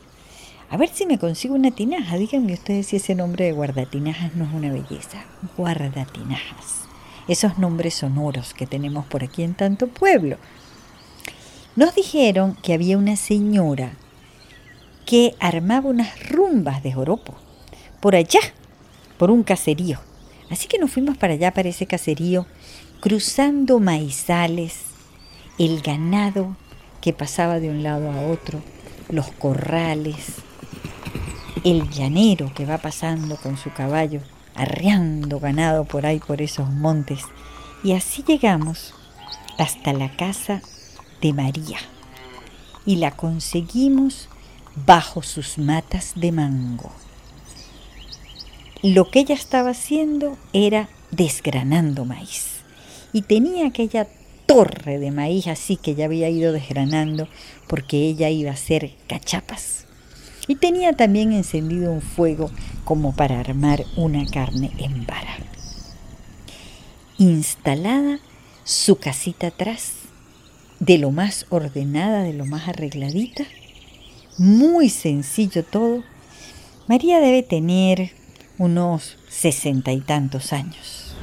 a 0.73 0.79
ver 0.79 0.89
si 0.89 1.05
me 1.05 1.19
consigo 1.19 1.55
una 1.55 1.71
tinaja. 1.71 2.17
Díganme 2.17 2.55
ustedes 2.55 2.87
si 2.87 2.97
ese 2.97 3.15
nombre 3.15 3.45
de 3.45 3.53
guardatinajas 3.53 4.35
no 4.35 4.45
es 4.47 4.55
una 4.55 4.73
belleza. 4.73 5.23
Guardatinajas. 5.59 6.81
Esos 7.29 7.59
nombres 7.59 7.93
sonoros 7.93 8.55
que 8.55 8.67
tenemos 8.67 9.05
por 9.05 9.23
aquí 9.23 9.43
en 9.43 9.53
tanto 9.53 9.87
pueblo. 9.89 10.39
Nos 11.77 11.95
dijeron 11.95 12.57
que 12.63 12.73
había 12.73 12.97
una 12.97 13.17
señora 13.17 13.93
que 15.05 15.35
armaba 15.41 15.91
unas 15.91 16.27
rumbas 16.31 16.83
de 16.83 16.95
joropo 16.95 17.35
por 18.01 18.17
allá, 18.17 18.41
por 19.19 19.31
un 19.31 19.43
caserío. 19.43 19.99
Así 20.53 20.69
que 20.69 20.79
nos 20.79 20.91
fuimos 20.91 21.17
para 21.17 21.33
allá, 21.33 21.55
para 21.55 21.71
ese 21.71 21.87
caserío, 21.87 22.45
cruzando 23.01 23.81
maizales, 23.81 24.81
el 25.59 25.81
ganado 25.81 26.59
que 27.01 27.15
pasaba 27.15 27.59
de 27.59 27.71
un 27.71 27.83
lado 27.83 28.13
a 28.13 28.21
otro, 28.27 28.61
los 29.09 29.33
corrales, 29.33 30.35
el 31.65 31.89
llanero 31.89 32.53
que 32.55 32.67
va 32.67 32.77
pasando 32.77 33.37
con 33.37 33.57
su 33.57 33.73
caballo, 33.73 34.21
arreando 34.55 35.41
ganado 35.41 35.87
por 35.87 36.05
ahí 36.05 36.19
por 36.19 36.43
esos 36.43 36.69
montes. 36.69 37.23
Y 37.83 37.93
así 37.93 38.23
llegamos 38.23 38.95
hasta 39.57 39.95
la 39.95 40.15
casa 40.17 40.61
de 41.23 41.33
María 41.33 41.79
y 42.85 42.97
la 42.97 43.13
conseguimos 43.13 44.29
bajo 44.85 45.23
sus 45.23 45.57
matas 45.57 46.13
de 46.15 46.31
mango. 46.31 46.93
Lo 48.83 49.11
que 49.11 49.21
ella 49.21 49.37
estaba 49.37 49.71
haciendo 49.71 50.37
era 50.53 50.89
desgranando 51.13 52.05
maíz 52.05 52.63
y 53.13 53.23
tenía 53.23 53.69
aquella 53.69 54.09
torre 54.47 54.99
de 54.99 55.13
maíz 55.13 55.47
así 55.47 55.77
que 55.77 55.95
ya 55.95 56.07
había 56.07 56.29
ido 56.29 56.53
desgranando 56.53 57.29
porque 57.69 58.09
ella 58.09 58.29
iba 58.29 58.51
a 58.51 58.55
hacer 58.55 58.91
cachapas 59.07 59.87
y 60.49 60.57
tenía 60.57 60.95
también 60.95 61.33
encendido 61.33 61.93
un 61.93 62.01
fuego 62.01 62.51
como 62.85 63.15
para 63.15 63.39
armar 63.39 63.85
una 63.97 64.27
carne 64.27 64.73
en 64.79 65.07
vara. 65.07 65.37
Instalada 67.19 68.19
su 68.65 68.97
casita 68.97 69.49
atrás, 69.49 69.93
de 70.81 70.99
lo 70.99 71.13
más 71.13 71.47
ordenada, 71.51 72.25
de 72.25 72.33
lo 72.33 72.47
más 72.47 72.67
arregladita, 72.67 73.45
muy 74.39 74.89
sencillo 74.89 75.65
todo, 75.65 76.03
María 76.89 77.21
debe 77.21 77.45
tener 77.45 78.11
unos 78.59 79.17
sesenta 79.29 79.93
y 79.93 80.01
tantos 80.01 80.53
años. 80.53 81.15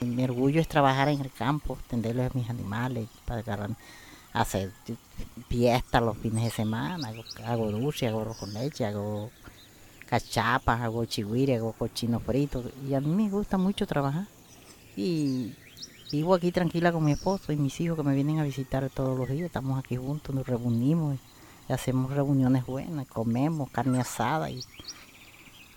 Mi 0.00 0.24
orgullo 0.24 0.60
es 0.60 0.68
trabajar 0.68 1.08
en 1.08 1.20
el 1.20 1.30
campo, 1.30 1.78
tenderle 1.88 2.24
a 2.24 2.30
mis 2.34 2.48
animales, 2.50 3.08
para 3.24 3.40
agarrar 3.40 3.70
hacer 4.32 4.72
fiestas 5.48 6.02
los 6.02 6.16
fines 6.18 6.44
de 6.44 6.50
semana, 6.50 7.12
hago, 7.44 7.70
dulce, 7.70 8.06
hago 8.06 8.20
arroz 8.20 8.36
con 8.36 8.52
leche, 8.52 8.86
hago 8.86 9.30
cachapas, 10.06 10.80
hago 10.80 11.04
chihuire, 11.04 11.56
hago 11.56 11.72
cochino 11.72 12.20
frito 12.20 12.62
y 12.88 12.94
a 12.94 13.00
mí 13.00 13.08
me 13.08 13.30
gusta 13.30 13.58
mucho 13.58 13.86
trabajar. 13.86 14.26
Y 14.96 15.54
vivo 16.12 16.34
aquí 16.34 16.52
tranquila 16.52 16.92
con 16.92 17.04
mi 17.04 17.12
esposo 17.12 17.52
y 17.52 17.56
mis 17.56 17.80
hijos 17.80 17.96
que 17.96 18.04
me 18.04 18.14
vienen 18.14 18.38
a 18.38 18.44
visitar 18.44 18.88
todos 18.90 19.18
los 19.18 19.28
días, 19.28 19.46
estamos 19.46 19.78
aquí 19.78 19.96
juntos, 19.96 20.34
nos 20.34 20.46
reunimos 20.46 21.18
y 21.68 21.72
hacemos 21.72 22.12
reuniones 22.12 22.64
buenas, 22.66 23.06
comemos 23.06 23.70
carne 23.70 24.00
asada 24.00 24.50
y, 24.50 24.62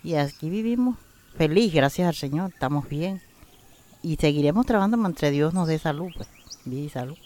y 0.02 0.14
aquí 0.14 0.50
vivimos 0.50 0.96
feliz, 1.36 1.72
gracias 1.72 2.08
al 2.08 2.14
Señor, 2.14 2.50
estamos 2.52 2.88
bien 2.88 3.20
y 4.02 4.16
seguiremos 4.16 4.66
trabajando 4.66 5.06
entre 5.06 5.30
Dios 5.30 5.54
nos 5.54 5.68
dé 5.68 5.78
salud, 5.78 6.10
pues, 6.16 6.28
vida 6.64 6.82
y 6.82 6.88
salud 6.88 7.16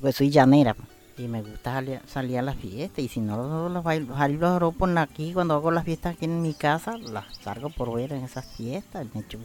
porque 0.00 0.12
soy 0.12 0.30
llanera. 0.30 0.76
Y 1.18 1.28
me 1.28 1.40
gusta 1.40 1.82
salir, 2.06 2.38
a 2.38 2.42
las 2.42 2.56
fiestas. 2.56 3.02
Y 3.02 3.08
si 3.08 3.20
no 3.20 3.68
los 3.68 3.82
bailo, 3.82 4.14
los 4.14 4.50
joropos 4.52 4.90
aquí, 4.96 5.32
cuando 5.32 5.54
hago 5.54 5.70
las 5.70 5.84
fiestas 5.84 6.14
aquí 6.14 6.26
en 6.26 6.42
mi 6.42 6.52
casa, 6.52 6.98
las 6.98 7.24
salgo 7.38 7.70
por 7.70 7.94
ver 7.94 8.12
en 8.12 8.24
esas 8.24 8.44
fiestas. 8.44 9.06
Me 9.14 9.22
echo 9.22 9.38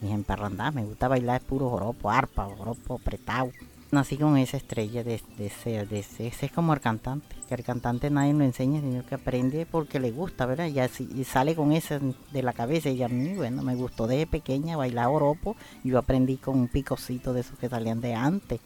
mis 0.00 0.12
emparrandadas. 0.12 0.74
Me 0.74 0.84
gusta 0.84 1.08
bailar 1.08 1.42
puro 1.42 1.68
joropo, 1.68 2.10
arpa, 2.10 2.46
joropo 2.46 2.94
apretado. 2.94 3.50
Nací 3.92 4.16
con 4.16 4.36
esa 4.36 4.56
estrella 4.56 5.02
de, 5.02 5.20
de 5.36 5.46
ese, 5.46 5.84
de 5.84 5.98
ese, 5.98 6.28
es 6.28 6.52
como 6.52 6.72
el 6.72 6.80
cantante, 6.80 7.34
que 7.48 7.56
el 7.56 7.64
cantante 7.64 8.08
nadie 8.08 8.32
lo 8.32 8.44
enseña, 8.44 8.80
sino 8.80 9.04
que 9.04 9.16
aprende 9.16 9.66
porque 9.66 9.98
le 9.98 10.12
gusta, 10.12 10.46
¿verdad? 10.46 10.68
Y, 10.68 10.78
así, 10.78 11.08
y 11.12 11.24
sale 11.24 11.56
con 11.56 11.72
ese 11.72 11.98
de 12.30 12.42
la 12.44 12.52
cabeza 12.52 12.88
y 12.90 13.02
a 13.02 13.08
mí, 13.08 13.34
bueno, 13.34 13.62
me 13.62 13.74
gustó 13.74 14.06
desde 14.06 14.28
pequeña 14.28 14.76
bailar 14.76 15.08
oropo, 15.08 15.56
yo 15.82 15.98
aprendí 15.98 16.36
con 16.36 16.56
un 16.56 16.68
picocito 16.68 17.32
de 17.32 17.40
esos 17.40 17.58
que 17.58 17.68
salían 17.68 18.00
de 18.00 18.14
antes, 18.14 18.60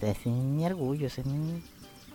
ese 0.00 0.10
es 0.10 0.26
mi 0.28 0.64
orgullo, 0.64 1.08
ese 1.08 1.22
es 1.22 1.26
mi, 1.26 1.60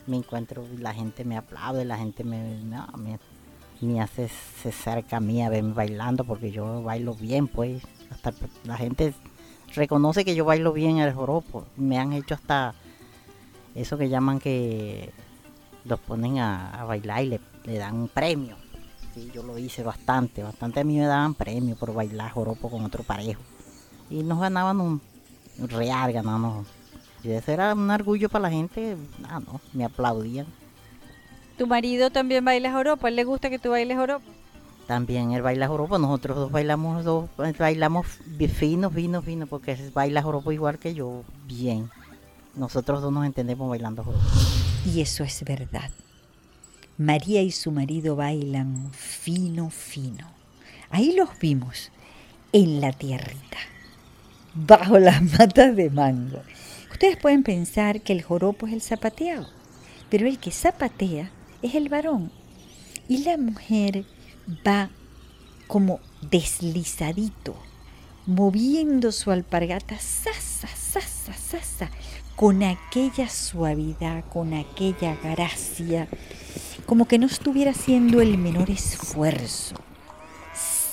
me 0.08 0.15
encuentro, 0.15 0.65
la 0.80 0.93
gente 0.93 1.26
me 1.26 1.36
aplaude, 1.36 1.84
la 1.84 1.97
gente 1.97 2.23
me, 2.23 2.63
no, 2.63 2.88
me, 2.97 4.02
hace, 4.02 4.30
se 4.62 4.69
acerca 4.69 5.17
a 5.17 5.19
mí 5.19 5.43
a 5.43 5.49
verme 5.49 5.73
bailando 5.73 6.23
porque 6.23 6.52
yo 6.52 6.82
bailo 6.82 7.13
bien, 7.13 7.49
pues, 7.49 7.84
hasta 8.10 8.34
la 8.63 8.78
gente 8.78 9.13
reconoce 9.74 10.26
que 10.26 10.36
yo 10.36 10.46
bailo 10.46 10.74
bien 10.74 10.98
el 10.98 11.14
joropo. 11.14 11.66
Me 11.76 11.98
han 11.98 12.14
hecho 12.14 12.36
hasta 12.36 12.74
eso 13.76 13.98
que 13.98 14.10
llaman 14.10 14.40
que 14.40 15.12
los 15.86 16.00
ponen 16.00 16.40
a, 16.40 16.84
bailar 16.86 17.24
y 17.24 17.40
le, 17.66 17.78
dan 17.78 17.96
un 17.96 18.08
premio. 18.08 18.56
Sí, 19.14 19.32
yo 19.34 19.44
lo 19.44 19.58
hice 19.58 19.84
bastante, 19.84 20.42
bastante 20.42 20.80
a 20.80 20.84
mí 20.84 20.98
me 20.98 21.06
daban 21.06 21.36
premio 21.36 21.76
por 21.76 21.94
bailar 21.94 22.32
joropo 22.32 22.70
con 22.70 22.84
otro 22.84 23.04
parejo. 23.04 23.42
Y 24.10 24.24
nos 24.24 24.40
ganaban 24.40 24.80
un, 24.82 25.02
un 25.60 25.70
real, 25.70 26.12
ganamos. 26.12 26.68
Y 27.24 27.32
eso 27.32 27.52
era 27.52 27.74
un 27.74 27.90
orgullo 27.90 28.30
para 28.30 28.44
la 28.44 28.50
gente, 28.50 28.98
ah, 29.30 29.40
no, 29.40 29.62
me 29.72 29.86
aplaudían. 29.86 30.48
¿Tu 31.58 31.68
marido 31.68 32.10
también 32.10 32.44
baila 32.44 32.72
joropo? 32.72 33.06
¿A 33.06 33.10
él 33.10 33.16
le 33.16 33.24
gusta 33.24 33.50
que 33.50 33.60
tú 33.60 33.70
bailes 33.70 33.98
joropo? 33.98 34.26
También 34.88 35.32
él 35.32 35.41
baila 35.41 35.67
joropo, 35.67 35.98
nosotros 35.98 36.38
dos 36.38 36.52
bailamos 36.52 37.06
dos, 37.06 37.30
bailamos 37.58 38.06
fino, 38.54 38.89
fino, 38.89 39.22
fino, 39.22 39.48
porque 39.48 39.78
baila 39.93 40.22
joropo 40.22 40.52
igual 40.52 40.78
que 40.78 40.93
yo, 40.93 41.24
bien. 41.46 41.89
Nosotros 42.56 43.02
dos 43.02 43.12
nos 43.12 43.26
entendemos 43.26 43.69
bailando 43.69 44.04
joropo. 44.04 44.26
Y 44.86 45.02
eso 45.02 45.24
es 45.24 45.43
verdad. 45.43 45.89
María 46.98 47.41
y 47.41 47.52
su 47.52 47.72
marido 47.72 48.15
bailan 48.15 48.91
fino, 48.91 49.69
fino. 49.69 50.28
Ahí 50.89 51.15
los 51.15 51.30
vimos, 51.39 51.91
en 52.52 52.82
la 52.82 52.91
tierrita, 52.91 53.58
bajo 54.54 55.00
las 55.00 55.22
matas 55.39 55.76
de 55.76 55.89
mango. 55.89 56.41
Ustedes 56.91 57.17
pueden 57.17 57.41
pensar 57.41 58.02
que 58.02 58.13
el 58.13 58.22
joropo 58.22 58.67
es 58.67 58.74
el 58.74 58.82
zapateado, 58.82 59.48
pero 60.10 60.28
el 60.28 60.38
que 60.38 60.52
zapatea 60.52 61.32
es 61.63 61.74
el 61.74 61.89
varón. 61.89 62.32
Y 63.08 63.24
la 63.24 63.38
mujer 63.38 64.06
va 64.65 64.89
como 65.67 65.99
deslizadito, 66.21 67.56
moviendo 68.25 69.12
su 69.12 69.32
alpargata, 69.32 69.97
sasa, 69.99 70.67
sasa, 70.67 71.34
sasa, 71.34 71.89
con 72.36 72.63
aquella 72.63 73.29
suavidad, 73.29 74.23
con 74.32 74.53
aquella 74.53 75.15
gracia, 75.15 76.08
como 76.86 77.08
que 77.08 77.19
no 77.19 77.27
estuviera 77.27 77.71
haciendo 77.71 78.21
el 78.21 78.38
menor 78.38 78.69
esfuerzo, 78.69 79.75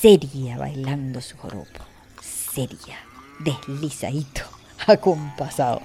seria 0.00 0.56
bailando 0.58 1.20
su 1.20 1.36
joropo, 1.36 1.84
seria, 2.20 2.98
deslizadito, 3.40 4.42
acompasado. 4.86 5.82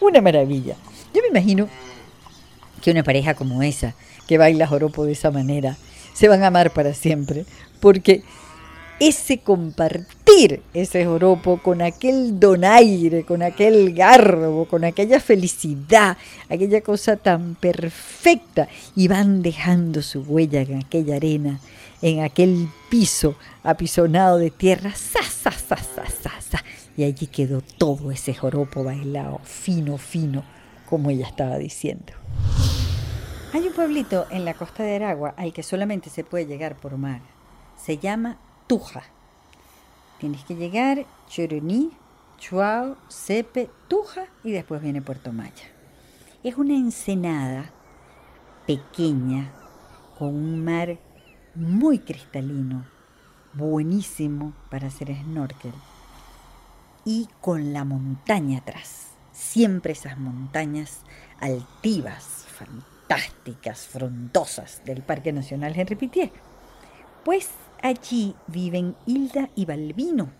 Una 0.00 0.20
maravilla. 0.20 0.76
Yo 1.14 1.22
me 1.22 1.28
imagino 1.28 1.68
que 2.82 2.90
una 2.90 3.04
pareja 3.04 3.34
como 3.34 3.62
esa, 3.62 3.94
que 4.26 4.38
baila 4.38 4.66
joropo 4.66 5.04
de 5.04 5.12
esa 5.12 5.30
manera, 5.30 5.76
se 6.12 6.28
van 6.28 6.42
a 6.42 6.48
amar 6.48 6.72
para 6.72 6.94
siempre, 6.94 7.44
porque 7.80 8.22
ese 9.00 9.38
compartir 9.38 10.22
ese 10.72 11.04
joropo 11.04 11.58
con 11.58 11.82
aquel 11.82 12.40
donaire, 12.40 13.24
con 13.24 13.42
aquel 13.42 13.92
garbo, 13.92 14.66
con 14.66 14.84
aquella 14.84 15.20
felicidad, 15.20 16.16
aquella 16.48 16.80
cosa 16.80 17.16
tan 17.16 17.54
perfecta, 17.54 18.68
y 18.96 19.08
van 19.08 19.42
dejando 19.42 20.02
su 20.02 20.22
huella 20.22 20.62
en 20.62 20.78
aquella 20.78 21.16
arena, 21.16 21.60
en 22.00 22.22
aquel 22.22 22.68
piso 22.88 23.36
apisonado 23.62 24.38
de 24.38 24.50
tierra, 24.50 24.94
sa, 24.94 25.22
sa, 25.22 25.50
sa, 25.52 25.76
sa, 25.76 26.64
y 26.96 27.04
allí 27.04 27.26
quedó 27.26 27.62
todo 27.78 28.10
ese 28.10 28.34
joropo 28.34 28.84
bailado, 28.84 29.40
fino, 29.44 29.98
fino, 29.98 30.44
como 30.86 31.10
ella 31.10 31.26
estaba 31.26 31.58
diciendo. 31.58 32.12
Hay 33.54 33.68
un 33.68 33.74
pueblito 33.74 34.26
en 34.30 34.46
la 34.46 34.54
costa 34.54 34.82
de 34.82 34.96
Aragua 34.96 35.34
al 35.36 35.52
que 35.52 35.62
solamente 35.62 36.08
se 36.08 36.24
puede 36.24 36.46
llegar 36.46 36.74
por 36.74 36.96
mar. 36.96 37.20
Se 37.76 37.98
llama 37.98 38.38
Tuja. 38.66 39.02
Tienes 40.18 40.42
que 40.44 40.54
llegar 40.54 41.04
Choroní, 41.28 41.90
Chuao, 42.38 42.96
Sepe, 43.08 43.68
Tuja 43.88 44.24
y 44.42 44.52
después 44.52 44.80
viene 44.80 45.02
Puerto 45.02 45.34
Maya. 45.34 45.66
Es 46.42 46.56
una 46.56 46.72
ensenada 46.72 47.70
pequeña 48.66 49.52
con 50.18 50.28
un 50.28 50.64
mar 50.64 50.98
muy 51.54 51.98
cristalino, 51.98 52.86
buenísimo 53.52 54.54
para 54.70 54.86
hacer 54.86 55.14
snorkel 55.14 55.74
y 57.04 57.28
con 57.42 57.74
la 57.74 57.84
montaña 57.84 58.60
atrás. 58.60 59.08
Siempre 59.32 59.92
esas 59.92 60.16
montañas 60.16 61.00
altivas, 61.38 62.46
fantásticas, 62.48 62.91
frondosas 63.88 64.82
del 64.84 65.02
Parque 65.02 65.32
Nacional 65.32 65.74
Henri 65.76 65.96
Pittier. 65.96 66.30
Pues 67.24 67.48
allí 67.82 68.34
viven 68.46 68.96
Hilda 69.06 69.48
y 69.54 69.64
Balbino. 69.64 70.30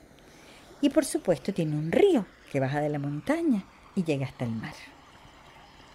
Y 0.80 0.90
por 0.90 1.04
supuesto 1.04 1.52
tiene 1.52 1.76
un 1.76 1.92
río 1.92 2.26
que 2.50 2.60
baja 2.60 2.80
de 2.80 2.88
la 2.88 2.98
montaña 2.98 3.64
y 3.94 4.04
llega 4.04 4.26
hasta 4.26 4.44
el 4.44 4.52
mar. 4.52 4.74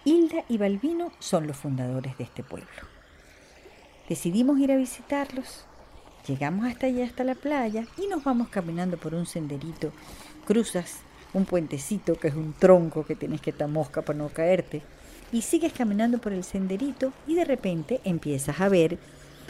Hilda 0.04 0.44
y 0.48 0.58
Balbino 0.58 1.12
son 1.18 1.46
los 1.46 1.56
fundadores 1.56 2.16
de 2.16 2.24
este 2.24 2.42
pueblo. 2.42 2.68
Decidimos 4.08 4.58
ir 4.58 4.72
a 4.72 4.76
visitarlos. 4.76 5.64
Llegamos 6.26 6.66
hasta 6.66 6.86
allá, 6.86 7.04
hasta 7.04 7.24
la 7.24 7.34
playa, 7.34 7.86
y 7.96 8.06
nos 8.06 8.22
vamos 8.24 8.48
caminando 8.48 8.98
por 8.98 9.14
un 9.14 9.26
senderito. 9.26 9.92
Cruzas 10.46 10.98
un 11.34 11.44
puentecito 11.44 12.14
que 12.14 12.28
es 12.28 12.34
un 12.34 12.54
tronco 12.54 13.04
que 13.04 13.14
tienes 13.14 13.40
que 13.40 13.50
estar 13.50 13.68
mosca 13.68 14.02
para 14.02 14.18
no 14.18 14.28
caerte 14.28 14.82
y 15.32 15.42
sigues 15.42 15.72
caminando 15.72 16.18
por 16.18 16.32
el 16.32 16.44
senderito 16.44 17.12
y 17.26 17.34
de 17.34 17.44
repente 17.44 18.00
empiezas 18.04 18.60
a 18.60 18.68
ver 18.68 18.98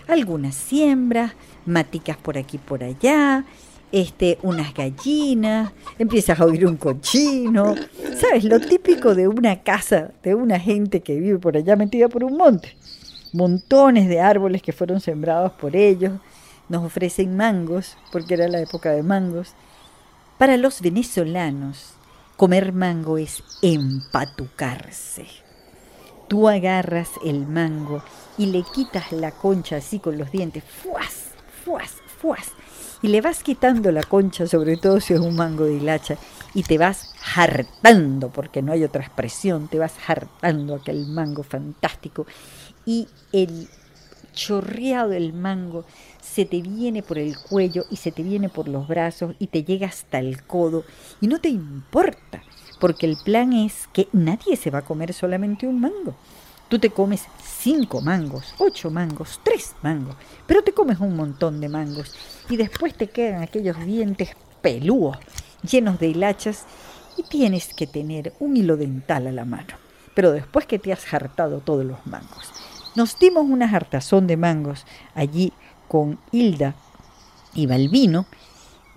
algunas 0.07 0.55
siembras, 0.55 1.33
maticas 1.67 2.17
por 2.17 2.39
aquí 2.39 2.59
por 2.59 2.83
allá, 2.83 3.45
este, 3.93 4.39
unas 4.43 4.75
gallinas, 4.75 5.73
empiezas 5.99 6.41
a 6.41 6.45
oír 6.45 6.67
un 6.67 6.77
cochino, 6.77 7.75
¿sabes? 8.19 8.45
Lo 8.45 8.61
típico 8.61 9.15
de 9.15 9.29
una 9.29 9.63
casa, 9.63 10.11
de 10.23 10.35
una 10.35 10.59
gente 10.59 11.01
que 11.01 11.19
vive 11.19 11.39
por 11.39 11.57
allá 11.57 11.77
metida 11.77 12.09
por 12.09 12.25
un 12.25 12.37
monte. 12.37 12.77
Montones 13.33 14.09
de 14.09 14.21
árboles 14.21 14.63
que 14.63 14.73
fueron 14.73 15.01
sembrados 15.01 15.53
por 15.53 15.77
ellos, 15.77 16.13
nos 16.69 16.85
ofrecen 16.85 17.37
mangos, 17.37 17.97
porque 18.13 18.35
era 18.35 18.49
la 18.49 18.61
época 18.61 18.91
de 18.91 19.03
mangos. 19.03 19.55
Para 20.39 20.57
los 20.57 20.81
venezolanos, 20.81 21.95
comer 22.37 22.73
mango 22.73 23.19
es 23.19 23.43
empatucarse 23.63 25.48
tú 26.29 26.49
agarras 26.49 27.11
el 27.25 27.47
mango 27.47 28.03
y 28.37 28.47
le 28.47 28.63
quitas 28.75 29.13
la 29.13 29.33
concha 29.33 29.77
así 29.77 29.99
con 29.99 30.19
los 30.19 30.31
dientes, 30.31 30.63
fuas, 30.65 31.31
fuas, 31.65 31.95
fuas, 32.21 32.53
y 33.03 33.09
le 33.09 33.21
vas 33.21 33.43
quitando 33.43 33.91
la 33.91 34.03
concha, 34.03 34.47
sobre 34.47 34.77
todo 34.77 35.01
si 35.01 35.15
es 35.15 35.21
un 35.21 35.37
mango 35.37 35.65
de 35.65 35.75
hilacha, 35.75 36.17
y 36.55 36.63
te 36.63 36.79
vas 36.79 37.15
hartando, 37.37 38.31
porque 38.31 38.63
no 38.63 38.73
hay 38.73 38.85
otra 38.85 39.03
expresión, 39.03 39.69
te 39.69 39.79
vas 39.79 39.95
hartando 40.07 40.77
aquel 40.77 41.07
mango 41.07 41.43
fantástico, 41.43 42.27
y 42.85 43.09
el 43.33 43.69
chorreado 44.33 45.11
del 45.11 45.33
mango 45.33 45.85
se 46.21 46.45
te 46.45 46.63
viene 46.63 47.03
por 47.03 47.19
el 47.19 47.37
cuello 47.39 47.85
y 47.91 47.97
se 47.97 48.13
te 48.13 48.23
viene 48.23 48.49
por 48.49 48.69
los 48.69 48.87
brazos 48.87 49.35
y 49.41 49.49
te 49.49 49.65
llega 49.65 49.89
hasta 49.89 50.21
el 50.21 50.45
codo, 50.45 50.85
y 51.21 51.27
no 51.27 51.41
te 51.41 51.49
importa 51.49 52.43
porque 52.79 53.07
el 53.07 53.17
plan 53.17 53.53
es 53.53 53.89
que 53.93 54.09
nadie 54.13 54.57
se 54.57 54.71
va 54.71 54.81
a 54.81 54.85
comer 54.85 55.13
solamente 55.13 55.67
un 55.67 55.81
mango. 55.81 56.15
Tú 56.69 56.79
te 56.79 56.91
comes 56.91 57.25
cinco 57.43 58.03
mangos, 58.03 58.55
ocho 58.59 58.91
mangos, 58.91 59.41
tres 59.43 59.75
mangos, 59.83 60.17
pero 60.47 60.63
te 60.63 60.73
comes 60.73 61.01
un 61.01 61.17
montón 61.17 61.61
de 61.61 61.69
mangos 61.69 62.15
y 62.51 62.57
después 62.57 62.95
te 62.95 63.09
quedan 63.09 63.43
aquellos 63.43 63.83
dientes 63.85 64.37
pelúos, 64.61 65.17
llenos 65.63 65.99
de 65.99 66.09
hilachas 66.09 66.67
y 67.17 67.23
tienes 67.23 67.73
que 67.73 67.87
tener 67.87 68.35
un 68.39 68.57
hilo 68.57 68.77
dental 68.77 69.27
a 69.27 69.33
la 69.33 69.45
mano. 69.45 69.75
Pero 70.15 70.33
después 70.33 70.67
que 70.67 70.79
te 70.79 70.93
has 70.93 71.13
hartado 71.15 71.61
todos 71.61 71.85
los 71.85 72.07
mangos. 72.07 72.53
Nos 72.95 73.19
dimos 73.19 73.45
una 73.45 73.71
hartazón 73.71 74.27
de 74.27 74.37
mangos 74.37 74.85
allí 75.15 75.53
con 75.89 76.19
Hilda 76.33 76.75
y 77.55 77.67
Balbino 77.67 78.27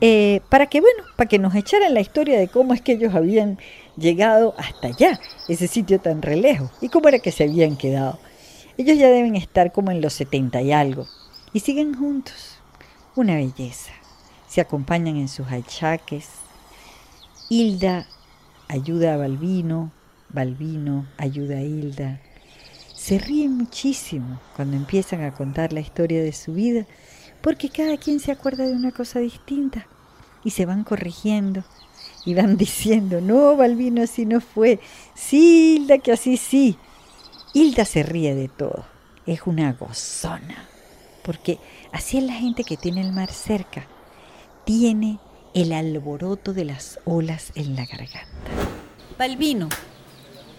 eh, 0.01 0.41
para 0.49 0.65
que, 0.65 0.81
bueno, 0.81 1.03
para 1.15 1.27
que 1.27 1.39
nos 1.39 1.53
echaran 1.53 1.93
la 1.93 2.01
historia 2.01 2.39
de 2.39 2.47
cómo 2.47 2.73
es 2.73 2.81
que 2.81 2.93
ellos 2.93 3.13
habían 3.13 3.59
llegado 3.97 4.55
hasta 4.57 4.87
allá, 4.87 5.19
ese 5.47 5.67
sitio 5.67 5.99
tan 5.99 6.21
re 6.21 6.35
lejos, 6.35 6.71
y 6.81 6.89
cómo 6.89 7.07
era 7.07 7.19
que 7.19 7.31
se 7.31 7.43
habían 7.43 7.77
quedado. 7.77 8.19
Ellos 8.77 8.97
ya 8.97 9.09
deben 9.09 9.35
estar 9.35 9.71
como 9.71 9.91
en 9.91 10.01
los 10.01 10.13
70 10.13 10.61
y 10.63 10.71
algo, 10.71 11.07
y 11.53 11.59
siguen 11.59 11.93
juntos. 11.93 12.57
Una 13.15 13.35
belleza. 13.35 13.91
Se 14.47 14.59
acompañan 14.59 15.17
en 15.17 15.27
sus 15.27 15.51
achaques. 15.51 16.29
Hilda 17.49 18.07
ayuda 18.69 19.13
a 19.13 19.17
Balbino, 19.17 19.91
Balbino 20.29 21.05
ayuda 21.17 21.57
a 21.57 21.61
Hilda. 21.61 22.21
Se 22.95 23.19
ríen 23.19 23.57
muchísimo 23.57 24.39
cuando 24.55 24.77
empiezan 24.77 25.23
a 25.23 25.33
contar 25.33 25.73
la 25.73 25.79
historia 25.81 26.23
de 26.23 26.33
su 26.33 26.53
vida, 26.53 26.85
porque 27.41 27.69
cada 27.69 27.97
quien 27.97 28.19
se 28.19 28.31
acuerda 28.31 28.65
de 28.65 28.73
una 28.73 28.91
cosa 28.91 29.19
distinta 29.19 29.87
y 30.43 30.51
se 30.51 30.65
van 30.65 30.83
corrigiendo 30.83 31.63
y 32.25 32.33
van 32.33 32.57
diciendo, 32.57 33.21
no, 33.21 33.55
Balbino 33.55 34.03
así 34.03 34.25
no 34.25 34.41
fue, 34.41 34.79
sí, 35.13 35.75
Hilda 35.75 35.97
que 35.97 36.11
así 36.11 36.37
sí. 36.37 36.77
Hilda 37.53 37.83
se 37.83 38.03
ríe 38.03 38.33
de 38.33 38.47
todo, 38.47 38.85
es 39.25 39.41
una 39.45 39.73
gozona, 39.73 40.69
porque 41.23 41.59
así 41.91 42.17
es 42.17 42.23
la 42.23 42.33
gente 42.33 42.63
que 42.63 42.77
tiene 42.77 43.01
el 43.01 43.11
mar 43.11 43.31
cerca, 43.31 43.85
tiene 44.63 45.19
el 45.53 45.73
alboroto 45.73 46.53
de 46.53 46.65
las 46.65 46.99
olas 47.03 47.51
en 47.55 47.75
la 47.75 47.85
garganta. 47.85 48.29
Balbino, 49.17 49.67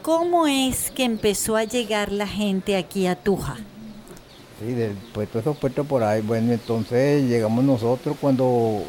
¿cómo 0.03 0.47
es 0.47 0.91
que 0.91 1.05
empezó 1.05 1.57
a 1.57 1.65
llegar 1.65 2.13
la 2.13 2.27
gente 2.27 2.77
aquí 2.77 3.07
a 3.07 3.17
Tuja? 3.17 3.57
Sí, 4.65 4.75
del 4.75 4.93
puesto 5.13 5.41
esos 5.41 5.57
puertos 5.57 5.87
por 5.87 6.05
ahí. 6.05 6.21
Bueno, 6.21 6.53
entonces 6.53 7.25
llegamos 7.25 7.65
nosotros 7.65 8.17
cuando 8.21 8.85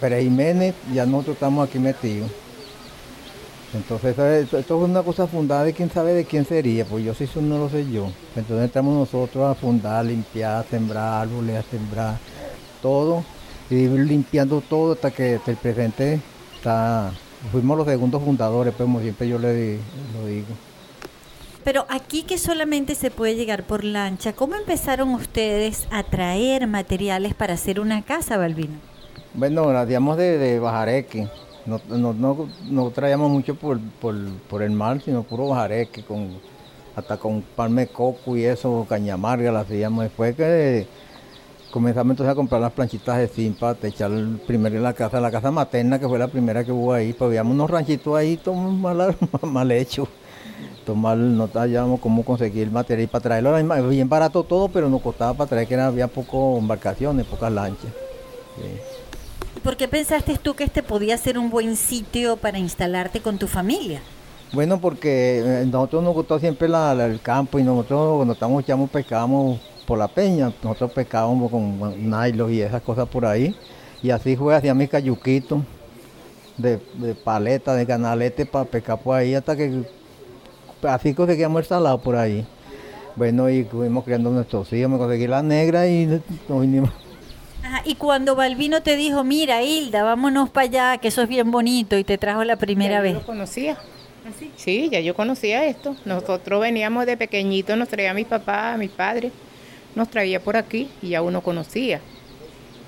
Pérez 0.00 0.24
Jiménez, 0.24 0.74
ya 0.92 1.06
nosotros 1.06 1.34
estamos 1.34 1.68
aquí 1.68 1.78
metidos. 1.78 2.30
Entonces 3.74 4.18
esto, 4.18 4.58
es 4.58 4.70
una 4.70 5.02
cosa 5.02 5.26
fundada 5.26 5.64
de 5.64 5.72
quién 5.72 5.90
sabe 5.90 6.14
de 6.14 6.24
quién 6.24 6.44
sería, 6.44 6.84
pues 6.84 7.04
yo 7.04 7.14
sí 7.14 7.24
eso 7.24 7.40
no 7.40 7.58
lo 7.58 7.68
sé 7.68 7.88
yo. 7.90 8.10
Entonces 8.34 8.66
estamos 8.66 8.94
nosotros 8.94 9.44
a 9.44 9.54
fundar, 9.54 10.04
limpiar, 10.04 10.64
sembrar 10.68 11.22
árboles, 11.22 11.56
a 11.56 11.70
sembrar 11.70 12.18
todo, 12.80 13.22
y 13.70 13.86
limpiando 13.86 14.60
todo 14.62 14.94
hasta 14.94 15.10
que 15.10 15.40
el 15.46 15.56
presente 15.56 16.20
está, 16.56 17.12
fuimos 17.52 17.76
los 17.76 17.86
segundos 17.86 18.22
fundadores, 18.22 18.72
pues 18.74 18.86
como 18.86 19.00
siempre 19.00 19.28
yo 19.28 19.38
le 19.38 19.78
lo 20.14 20.26
digo. 20.26 20.46
Pero 21.66 21.84
aquí 21.88 22.22
que 22.22 22.38
solamente 22.38 22.94
se 22.94 23.10
puede 23.10 23.34
llegar 23.34 23.64
por 23.64 23.82
lancha, 23.82 24.32
¿cómo 24.34 24.54
empezaron 24.54 25.08
ustedes 25.08 25.88
a 25.90 26.04
traer 26.04 26.68
materiales 26.68 27.34
para 27.34 27.54
hacer 27.54 27.80
una 27.80 28.02
casa, 28.02 28.36
Balbino? 28.36 28.74
Bueno, 29.34 29.72
la 29.72 29.80
hacíamos 29.80 30.16
de, 30.16 30.38
de 30.38 30.60
bajareque. 30.60 31.28
No, 31.66 31.80
no, 31.88 32.48
no, 32.70 32.90
traíamos 32.90 33.32
mucho 33.32 33.56
por, 33.56 33.80
por, 34.00 34.62
el 34.62 34.70
mar, 34.70 35.02
sino 35.04 35.24
puro 35.24 35.48
bajareque, 35.48 36.04
con, 36.04 36.38
hasta 36.94 37.16
con 37.16 37.42
palma 37.42 37.80
de 37.80 37.88
coco 37.88 38.36
y 38.36 38.44
eso, 38.44 38.86
caña 38.88 39.14
amarga 39.14 39.50
la 39.50 39.60
hacíamos. 39.62 40.04
Después 40.04 40.36
que 40.36 40.86
comenzamos 41.72 42.12
entonces 42.12 42.30
a 42.30 42.36
comprar 42.36 42.60
las 42.60 42.74
planchitas 42.74 43.18
de 43.18 43.26
zinc 43.26 43.58
para 43.58 43.74
techar 43.74 44.12
primero 44.46 44.76
en 44.76 44.84
la 44.84 44.92
casa, 44.92 45.20
la 45.20 45.32
casa 45.32 45.50
materna, 45.50 45.98
que 45.98 46.06
fue 46.06 46.16
la 46.16 46.28
primera 46.28 46.62
que 46.62 46.70
hubo 46.70 46.92
ahí, 46.92 47.12
pues 47.12 47.26
habíamos 47.26 47.54
unos 47.54 47.68
ranchitos 47.68 48.16
ahí, 48.16 48.36
todos 48.36 48.56
mal, 48.56 49.16
mal 49.42 49.72
hechos. 49.72 50.08
Todo 50.86 50.94
mal, 50.94 51.36
no 51.36 51.48
sabíamos 51.48 51.98
cómo 51.98 52.24
conseguir 52.24 52.70
material 52.70 53.08
para 53.08 53.20
traerlo 53.22 53.56
era 53.58 53.80
bien 53.80 54.08
barato 54.08 54.44
todo, 54.44 54.68
pero 54.68 54.88
nos 54.88 55.02
costaba 55.02 55.34
para 55.34 55.50
traer 55.50 55.66
que 55.66 55.74
era- 55.74 55.88
había 55.88 56.06
pocas 56.06 56.60
embarcaciones, 56.60 57.26
pocas 57.26 57.50
lanchas. 57.50 57.90
Sí. 58.54 59.60
¿Por 59.64 59.76
qué 59.76 59.88
pensaste 59.88 60.38
tú 60.40 60.54
que 60.54 60.62
este 60.62 60.84
podía 60.84 61.18
ser 61.18 61.38
un 61.38 61.50
buen 61.50 61.74
sitio 61.74 62.36
para 62.36 62.58
instalarte 62.58 63.20
con 63.20 63.36
tu 63.36 63.48
familia? 63.48 64.00
Bueno, 64.52 64.80
porque 64.80 65.40
eh, 65.44 65.66
nosotros 65.66 66.04
nos 66.04 66.14
gustó 66.14 66.38
siempre 66.38 66.68
la- 66.68 66.94
la- 66.94 67.06
el 67.06 67.20
campo 67.20 67.58
y 67.58 67.64
nosotros 67.64 68.14
cuando 68.18 68.34
estábamos 68.34 68.64
chamos 68.64 68.88
pescábamos 68.88 69.58
por 69.88 69.98
la 69.98 70.06
peña, 70.06 70.52
nosotros 70.62 70.92
pescábamos 70.92 71.50
con 71.50 71.80
nylon 72.08 72.54
y 72.54 72.60
esas 72.60 72.80
cosas 72.82 73.08
por 73.08 73.26
ahí. 73.26 73.52
Y 74.04 74.10
así 74.10 74.36
fue, 74.36 74.54
hacía 74.54 74.72
mis 74.72 74.88
cayuquitos 74.88 75.62
de, 76.56 76.78
de 76.94 77.16
paleta, 77.16 77.74
de 77.74 77.84
canalete 77.84 78.46
para 78.46 78.64
pescar 78.64 79.00
por 79.00 79.16
ahí 79.16 79.34
hasta 79.34 79.56
que 79.56 79.82
así 80.88 81.14
conseguíamos 81.14 81.60
el 81.60 81.66
salado 81.66 81.98
por 81.98 82.16
ahí. 82.16 82.46
Bueno, 83.14 83.48
y 83.48 83.64
fuimos 83.64 84.04
criando 84.04 84.30
nuestros 84.30 84.72
hijos, 84.72 84.90
me 84.90 84.98
conseguí 84.98 85.26
la 85.26 85.42
negra 85.42 85.88
y 85.88 86.06
nos 86.48 86.60
vinimos. 86.60 86.90
Ajá, 87.62 87.82
y 87.84 87.94
cuando 87.94 88.36
Balbino 88.36 88.82
te 88.82 88.96
dijo, 88.96 89.24
mira, 89.24 89.62
Hilda, 89.62 90.02
vámonos 90.02 90.50
para 90.50 90.66
allá, 90.66 90.98
que 90.98 91.08
eso 91.08 91.22
es 91.22 91.28
bien 91.28 91.50
bonito, 91.50 91.98
y 91.98 92.04
te 92.04 92.18
trajo 92.18 92.44
la 92.44 92.56
primera 92.56 92.96
Ya 92.96 93.00
vez. 93.00 93.12
Yo 93.14 93.20
lo 93.20 93.26
conocía. 93.26 93.76
Sí, 94.56 94.88
ya 94.90 95.00
yo 95.00 95.14
conocía 95.14 95.64
esto. 95.66 95.96
Nosotros 96.04 96.60
veníamos 96.60 97.06
de 97.06 97.16
pequeñitos, 97.16 97.76
nos 97.76 97.88
traía 97.88 98.12
mi 98.12 98.24
papá, 98.24 98.76
mi 98.76 98.88
padre, 98.88 99.30
nos 99.94 100.08
traía 100.08 100.40
por 100.40 100.56
aquí 100.56 100.90
y 101.00 101.10
ya 101.10 101.22
uno 101.22 101.40
conocía. 101.40 102.00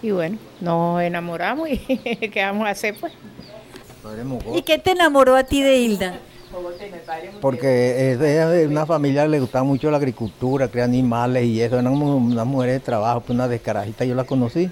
Y 0.02 0.10
bueno, 0.10 0.38
nos 0.60 1.02
enamoramos 1.02 1.68
y 1.70 1.78
¿qué 2.32 2.42
vamos 2.44 2.66
a 2.66 2.70
hacer 2.70 2.96
pues? 2.98 3.12
¿Y 4.54 4.62
qué 4.62 4.78
te 4.78 4.92
enamoró 4.92 5.36
a 5.36 5.44
ti 5.44 5.62
de 5.62 5.78
Hilda? 5.78 6.18
Porque 7.40 8.12
es 8.12 8.18
de 8.18 8.66
una 8.66 8.86
familia 8.86 9.22
que 9.22 9.28
le 9.28 9.40
gustaba 9.40 9.64
mucho 9.64 9.90
la 9.90 9.96
agricultura, 9.96 10.68
criar 10.68 10.88
animales 10.88 11.44
y 11.44 11.60
eso, 11.60 11.78
eran 11.78 11.92
unas 11.94 12.46
mujeres 12.46 12.74
de 12.76 12.80
trabajo, 12.80 13.20
pues 13.20 13.30
una 13.30 13.48
descarajita 13.48 14.04
yo 14.04 14.14
la 14.14 14.24
conocí. 14.24 14.70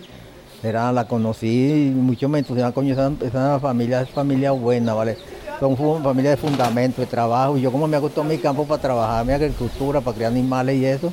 Era, 0.62 0.90
la 0.90 1.06
conocí 1.06 1.88
y 1.88 1.90
mucho 1.90 2.28
me 2.28 2.38
entusiasmaba, 2.38 2.74
coño, 2.74 2.92
esa, 2.92 3.12
esa 3.24 3.60
familia 3.60 4.00
es 4.00 4.10
familia 4.10 4.50
buena, 4.52 4.94
¿vale? 4.94 5.16
Son 5.60 5.76
familia 6.02 6.30
de 6.30 6.36
fundamento, 6.36 7.02
de 7.02 7.06
trabajo, 7.06 7.56
y 7.56 7.60
yo 7.60 7.70
como 7.70 7.86
me 7.86 7.98
gustó 7.98 8.24
mi 8.24 8.38
campo 8.38 8.66
para 8.66 8.80
trabajar, 8.80 9.24
mi 9.24 9.32
agricultura, 9.32 10.00
para 10.00 10.16
criar 10.16 10.32
animales 10.32 10.76
y 10.76 10.84
eso, 10.84 11.12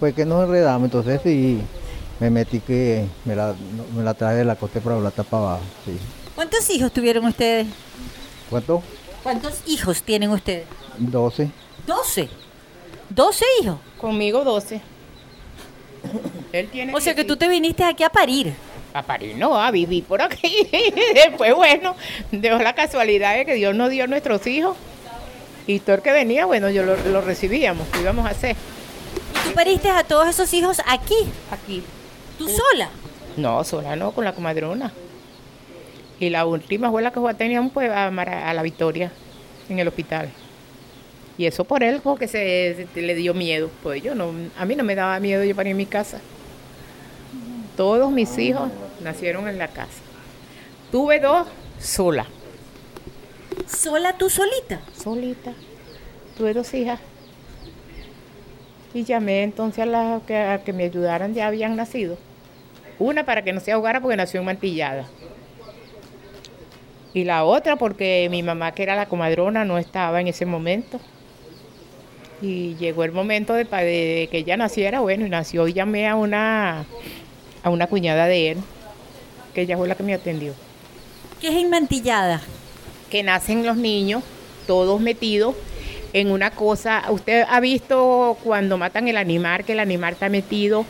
pues 0.00 0.14
que 0.14 0.24
nos 0.24 0.44
enredamos, 0.44 0.86
entonces 0.86 1.20
sí, 1.22 1.60
me 2.18 2.30
metí 2.30 2.60
que 2.60 3.04
me 3.24 3.36
la, 3.36 3.54
me 3.96 4.02
la 4.02 4.14
traje 4.14 4.36
de 4.36 4.44
la 4.44 4.56
costa 4.56 4.80
para 4.80 4.96
Blata 4.96 5.22
para 5.22 5.42
abajo, 5.42 5.62
sí. 5.84 5.98
¿Cuántos 6.34 6.70
hijos 6.70 6.92
tuvieron 6.92 7.24
ustedes? 7.26 7.66
¿Cuánto? 8.48 8.82
¿Cuántos 9.28 9.60
hijos 9.66 10.02
tienen 10.02 10.30
ustedes? 10.30 10.64
12. 10.96 11.50
Doce. 11.86 12.30
¿Doce 13.10 13.44
hijos? 13.60 13.78
Conmigo 14.00 14.42
12. 14.42 14.80
Él 16.52 16.68
tiene 16.70 16.94
O 16.94 17.00
sea 17.02 17.14
que 17.14 17.24
tú 17.24 17.36
te 17.36 17.46
viniste 17.46 17.84
aquí 17.84 18.04
a 18.04 18.08
parir. 18.08 18.54
A 18.94 19.02
París 19.02 19.36
no, 19.36 19.60
a 19.60 19.70
vivir 19.70 20.04
por 20.04 20.22
aquí. 20.22 20.66
Después, 21.14 21.54
bueno, 21.54 21.94
dio 22.32 22.58
la 22.58 22.74
casualidad 22.74 23.36
de 23.36 23.44
que 23.44 23.52
Dios 23.52 23.74
nos 23.74 23.90
dio 23.90 24.06
nuestros 24.06 24.46
hijos. 24.46 24.78
Y 25.66 25.80
todo 25.80 25.96
el 25.96 26.02
que 26.02 26.12
venía, 26.12 26.46
bueno, 26.46 26.70
yo 26.70 26.82
lo, 26.84 26.96
lo 26.96 27.20
recibíamos, 27.20 27.86
¿qué 27.88 28.00
íbamos 28.00 28.24
a 28.24 28.30
hacer? 28.30 28.56
¿Y 29.34 29.48
tú 29.48 29.54
pariste 29.54 29.90
a 29.90 30.04
todos 30.04 30.26
esos 30.26 30.50
hijos 30.54 30.80
aquí? 30.86 31.18
Aquí. 31.50 31.82
¿Tú 32.38 32.48
sola? 32.48 32.88
No, 33.36 33.62
sola 33.62 33.94
no, 33.94 34.12
con 34.12 34.24
la 34.24 34.32
comadrona. 34.32 34.90
Y 36.20 36.30
la 36.30 36.46
última 36.46 36.90
fue 36.90 37.02
la 37.02 37.12
que 37.12 37.20
teníamos 37.36 37.72
pues 37.72 37.90
a, 37.90 38.06
a 38.08 38.54
la 38.54 38.62
Victoria, 38.62 39.12
en 39.68 39.78
el 39.78 39.88
hospital. 39.88 40.30
Y 41.36 41.46
eso 41.46 41.62
por 41.64 41.84
él, 41.84 42.00
porque 42.02 42.26
se, 42.26 42.88
se 42.92 43.02
le 43.02 43.14
dio 43.14 43.32
miedo. 43.32 43.70
Pues 43.82 44.02
yo 44.02 44.14
no, 44.16 44.32
a 44.58 44.64
mí 44.64 44.74
no 44.74 44.82
me 44.82 44.96
daba 44.96 45.20
miedo 45.20 45.44
yo 45.44 45.54
para 45.54 45.68
ir 45.68 45.74
a 45.74 45.76
mi 45.76 45.86
casa. 45.86 46.20
Todos 47.76 48.10
mis 48.10 48.36
hijos 48.38 48.70
nacieron 49.04 49.48
en 49.48 49.56
la 49.56 49.68
casa. 49.68 50.00
Tuve 50.90 51.20
dos 51.20 51.46
sola. 51.78 52.26
¿Sola 53.68 54.14
tú 54.18 54.28
solita? 54.28 54.80
Solita. 55.00 55.52
Tuve 56.36 56.54
dos 56.54 56.74
hijas. 56.74 56.98
Y 58.92 59.04
llamé 59.04 59.44
entonces 59.44 59.84
a 59.84 59.86
las 59.86 60.22
que, 60.22 60.36
a 60.36 60.64
que 60.64 60.72
me 60.72 60.84
ayudaran, 60.84 61.34
ya 61.34 61.46
habían 61.46 61.76
nacido. 61.76 62.18
Una 62.98 63.24
para 63.24 63.44
que 63.44 63.52
no 63.52 63.60
se 63.60 63.70
ahogara 63.70 64.00
porque 64.00 64.16
nació 64.16 64.40
en 64.40 64.46
Mantillada. 64.46 65.06
Y 67.14 67.24
la 67.24 67.44
otra 67.44 67.76
porque 67.76 68.28
mi 68.30 68.42
mamá, 68.42 68.72
que 68.72 68.82
era 68.82 68.94
la 68.94 69.06
comadrona, 69.06 69.64
no 69.64 69.78
estaba 69.78 70.20
en 70.20 70.28
ese 70.28 70.44
momento. 70.46 71.00
Y 72.40 72.76
llegó 72.76 73.04
el 73.04 73.12
momento 73.12 73.54
de, 73.54 73.64
que 74.30 74.38
ella 74.38 74.56
naciera, 74.56 75.00
bueno, 75.00 75.26
y 75.26 75.30
nació 75.30 75.66
y 75.66 75.72
llamé 75.72 76.06
a 76.06 76.14
una, 76.14 76.84
a 77.62 77.70
una 77.70 77.86
cuñada 77.86 78.26
de 78.26 78.52
él, 78.52 78.58
que 79.54 79.62
ella 79.62 79.76
fue 79.76 79.88
la 79.88 79.96
que 79.96 80.02
me 80.02 80.14
atendió. 80.14 80.54
¿Qué 81.40 81.48
es 81.48 81.64
enmantillada? 81.64 82.40
Que 83.10 83.22
nacen 83.22 83.66
los 83.66 83.76
niños, 83.76 84.22
todos 84.66 85.00
metidos 85.00 85.56
en 86.12 86.30
una 86.30 86.50
cosa. 86.50 87.04
Usted 87.10 87.44
ha 87.48 87.58
visto 87.60 88.36
cuando 88.44 88.76
matan 88.78 89.08
el 89.08 89.16
animal, 89.16 89.64
que 89.64 89.72
el 89.72 89.80
animal 89.80 90.12
está 90.12 90.28
metido 90.28 90.84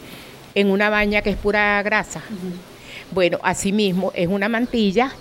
en 0.54 0.70
una 0.70 0.90
baña 0.90 1.22
que 1.22 1.30
es 1.30 1.36
pura 1.36 1.82
grasa. 1.82 2.22
Bueno, 3.10 3.38
así 3.42 3.72
mismo 3.72 4.12
es 4.14 4.28
una 4.28 4.48
mantilla 4.48 5.12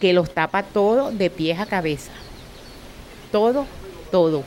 que 0.00 0.12
los 0.12 0.32
tapa 0.32 0.62
todo 0.62 1.10
de 1.10 1.30
pies 1.30 1.58
a 1.60 1.66
cabeza. 1.66 2.12
Todo, 3.32 3.66
todo. 4.10 4.44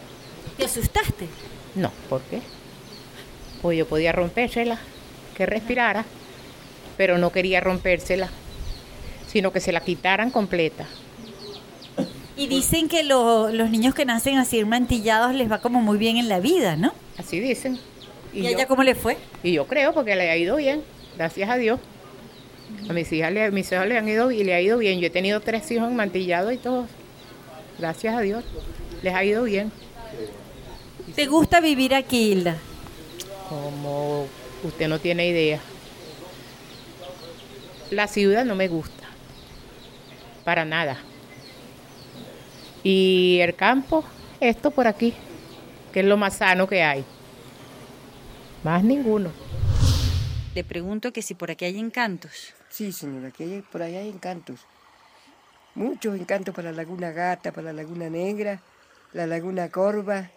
¿Te 0.57 0.65
asustaste? 0.65 1.27
No, 1.75 1.91
¿por 2.09 2.21
qué? 2.23 2.41
Pues 3.61 3.77
yo 3.77 3.87
podía 3.87 4.11
rompérsela, 4.11 4.77
que 5.35 5.45
respirara, 5.45 6.05
pero 6.95 7.17
no 7.17 7.31
quería 7.31 7.59
rompérsela, 7.61 8.29
sino 9.27 9.51
que 9.51 9.59
se 9.59 9.71
la 9.71 9.81
quitaran 9.81 10.31
completa. 10.31 10.85
Y 12.35 12.47
dicen 12.47 12.87
que 12.87 13.03
lo- 13.03 13.49
los 13.49 13.69
niños 13.71 13.95
que 13.95 14.05
nacen 14.05 14.37
así 14.37 14.63
mantillados 14.63 15.33
les 15.33 15.51
va 15.51 15.59
como 15.59 15.81
muy 15.81 15.97
bien 15.97 16.17
en 16.17 16.29
la 16.29 16.39
vida, 16.39 16.75
¿no? 16.75 16.93
Así 17.17 17.39
dicen. 17.39 17.79
¿Y, 18.31 18.43
yo- 18.43 18.47
a 18.49 18.51
ella 18.51 18.67
cómo 18.67 18.83
le 18.83 18.93
fue? 18.93 19.17
Y 19.41 19.53
yo 19.53 19.65
creo 19.65 19.91
porque 19.93 20.15
le 20.15 20.29
ha 20.29 20.37
ido 20.37 20.55
bien, 20.57 20.83
gracias 21.17 21.49
a 21.49 21.55
Dios. 21.57 21.79
A 22.89 22.93
mis 22.93 23.11
hijas 23.11 23.31
le, 23.31 23.51
mis 23.51 23.71
hijos 23.71 23.85
le 23.87 23.97
han 23.97 24.07
ido 24.07 24.31
y 24.31 24.43
le 24.43 24.53
ha 24.53 24.61
ido 24.61 24.77
bien. 24.77 24.99
Yo 24.99 25.07
he 25.07 25.09
tenido 25.09 25.39
tres 25.41 25.69
hijos 25.71 25.91
mantillados 25.91 26.53
y 26.53 26.57
todos. 26.57 26.89
Gracias 27.77 28.15
a 28.15 28.21
Dios. 28.21 28.43
Les 29.01 29.13
ha 29.13 29.23
ido 29.23 29.43
bien. 29.43 29.71
¿Te 31.15 31.25
gusta 31.25 31.61
vivir 31.61 31.95
aquí, 31.95 32.31
Hilda? 32.31 32.57
Como 33.49 34.27
usted 34.63 34.87
no 34.87 34.99
tiene 34.99 35.27
idea. 35.27 35.59
La 37.91 38.07
ciudad 38.07 38.45
no 38.45 38.55
me 38.55 38.67
gusta. 38.67 39.05
Para 40.43 40.65
nada. 40.65 40.97
Y 42.83 43.39
el 43.41 43.55
campo, 43.55 44.03
esto 44.39 44.71
por 44.71 44.87
aquí, 44.87 45.13
que 45.93 46.01
es 46.01 46.05
lo 46.05 46.17
más 46.17 46.37
sano 46.37 46.67
que 46.67 46.83
hay. 46.83 47.03
Más 48.63 48.83
ninguno. 48.83 49.31
Le 50.55 50.63
pregunto 50.63 51.13
que 51.13 51.21
si 51.21 51.33
por 51.33 51.51
aquí 51.51 51.65
hay 51.65 51.77
encantos. 51.77 52.53
Sí, 52.77 52.91
señora, 52.91 53.31
que 53.31 53.43
hay- 53.43 53.61
por 53.63 53.81
allá 53.81 53.97
hay 54.01 54.07
encantos. 54.09 54.59
Muchos 55.73 56.15
encantos 56.15 56.53
para 56.53 56.69
la 56.69 56.77
Laguna 56.77 57.09
Gata, 57.11 57.51
para 57.51 57.73
la 57.73 57.81
Laguna 57.81 58.07
Negra, 58.07 58.61
la 59.13 59.25
Laguna 59.25 59.69
Corva, 59.71 60.29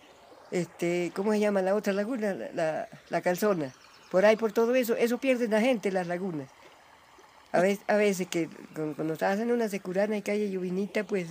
este, 0.51 1.13
¿cómo 1.15 1.33
se 1.33 1.41
llama 1.41 1.61
la 1.61 1.75
otra 1.75 1.93
laguna? 1.93 2.33
La, 2.33 2.51
la- 2.55 2.89
la 3.11 3.21
Calzona. 3.21 3.75
Por 4.11 4.25
ahí, 4.25 4.37
por 4.37 4.53
todo 4.53 4.75
eso, 4.75 4.97
eso 4.97 5.19
pierden 5.19 5.51
la 5.51 5.61
gente, 5.61 5.93
las 5.93 6.07
lagunas. 6.07 6.49
A 7.53 7.61
veces, 7.61 7.85
a 7.89 7.97
veces 7.97 8.27
que 8.29 8.49
cuando, 8.75 8.95
cuando 8.97 9.13
estás 9.13 9.39
en 9.39 9.53
una 9.53 9.69
securana 9.69 10.17
y 10.17 10.23
calle 10.23 10.51
llovinita, 10.51 11.05
pues 11.05 11.27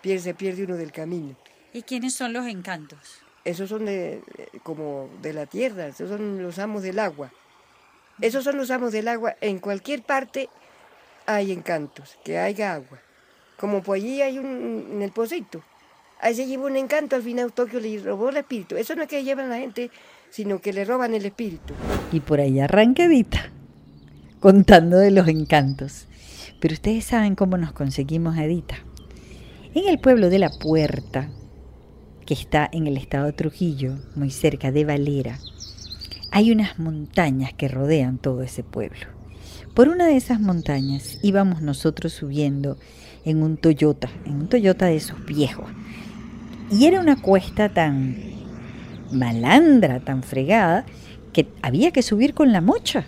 pierde, 0.00 0.20
se 0.22 0.34
pierde 0.34 0.62
uno 0.62 0.76
del 0.76 0.92
camino. 0.92 1.34
¿Y 1.72 1.82
quiénes 1.82 2.14
son 2.14 2.32
los 2.32 2.46
encantos? 2.46 3.00
Esos 3.44 3.68
son 3.68 3.84
de, 3.86 4.22
como 4.62 5.10
de 5.22 5.32
la 5.32 5.46
tierra, 5.46 5.88
esos 5.88 6.08
son 6.08 6.40
los 6.40 6.60
amos 6.60 6.84
del 6.84 7.00
agua. 7.00 7.32
Esos 8.20 8.44
son 8.44 8.56
los 8.56 8.70
amos 8.70 8.92
del 8.92 9.08
agua. 9.08 9.36
En 9.40 9.58
cualquier 9.58 10.02
parte 10.02 10.48
hay 11.26 11.52
encantos, 11.52 12.16
que 12.24 12.38
haya 12.38 12.74
agua. 12.74 12.98
Como 13.58 13.82
por 13.82 13.96
allí 13.96 14.22
hay 14.22 14.38
un, 14.38 14.88
en 14.92 15.02
el 15.02 15.10
pocito. 15.10 15.62
Ahí 16.20 16.34
se 16.34 16.46
lleva 16.46 16.66
un 16.66 16.76
encanto, 16.76 17.16
al 17.16 17.22
final 17.22 17.52
Tokio 17.52 17.78
le 17.78 17.98
robó 17.98 18.30
el 18.30 18.38
espíritu. 18.38 18.76
Eso 18.76 18.94
no 18.94 19.02
es 19.02 19.08
que 19.08 19.22
llevan 19.22 19.50
la 19.50 19.58
gente, 19.58 19.90
sino 20.30 20.60
que 20.60 20.72
le 20.72 20.84
roban 20.84 21.14
el 21.14 21.26
espíritu. 21.26 21.74
Y 22.10 22.20
por 22.20 22.40
ahí 22.40 22.58
arranca 22.58 23.04
Edita, 23.04 23.50
contando 24.40 24.96
de 24.96 25.10
los 25.10 25.28
encantos. 25.28 26.06
Pero 26.58 26.72
ustedes 26.72 27.04
saben 27.04 27.34
cómo 27.34 27.58
nos 27.58 27.72
conseguimos 27.72 28.38
a 28.38 28.44
Edita. 28.44 28.76
En 29.74 29.88
el 29.88 29.98
pueblo 29.98 30.30
de 30.30 30.38
La 30.38 30.48
Puerta, 30.48 31.28
que 32.24 32.32
está 32.32 32.66
en 32.72 32.86
el 32.86 32.96
estado 32.96 33.26
de 33.26 33.34
Trujillo, 33.34 33.98
muy 34.14 34.30
cerca 34.30 34.72
de 34.72 34.86
Valera, 34.86 35.38
hay 36.30 36.52
unas 36.52 36.78
montañas 36.78 37.52
que 37.52 37.68
rodean 37.68 38.18
todo 38.18 38.42
ese 38.42 38.62
pueblo. 38.62 39.06
Por 39.74 39.88
una 39.88 40.06
de 40.06 40.16
esas 40.16 40.40
montañas 40.40 41.18
íbamos 41.22 41.60
nosotros 41.60 42.12
subiendo 42.12 42.78
en 43.24 43.42
un 43.42 43.56
Toyota, 43.56 44.08
en 44.24 44.36
un 44.36 44.48
Toyota 44.48 44.86
de 44.86 44.96
esos 44.96 45.24
viejos. 45.26 45.66
Y 46.70 46.86
era 46.86 47.00
una 47.00 47.20
cuesta 47.20 47.68
tan 47.68 48.16
malandra, 49.12 50.00
tan 50.00 50.22
fregada, 50.22 50.84
que 51.32 51.46
había 51.62 51.90
que 51.90 52.02
subir 52.02 52.34
con 52.34 52.52
la 52.52 52.60
mocha. 52.60 53.04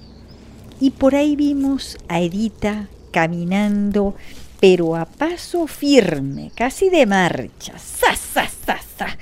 Y 0.81 0.91
por 0.91 1.15
ahí 1.15 1.37
vimos 1.37 1.97
a 2.09 2.21
Edita 2.21 2.89
caminando, 3.11 4.15
pero 4.61 4.97
a 4.97 5.07
paso 5.07 5.67
firme, 5.67 6.53
casi 6.55 6.91
de 6.91 7.07
marcha, 7.07 7.79
sa, 7.79 8.15
sa, 8.15 8.49
sa, 8.49 8.79
sa, 8.97 9.17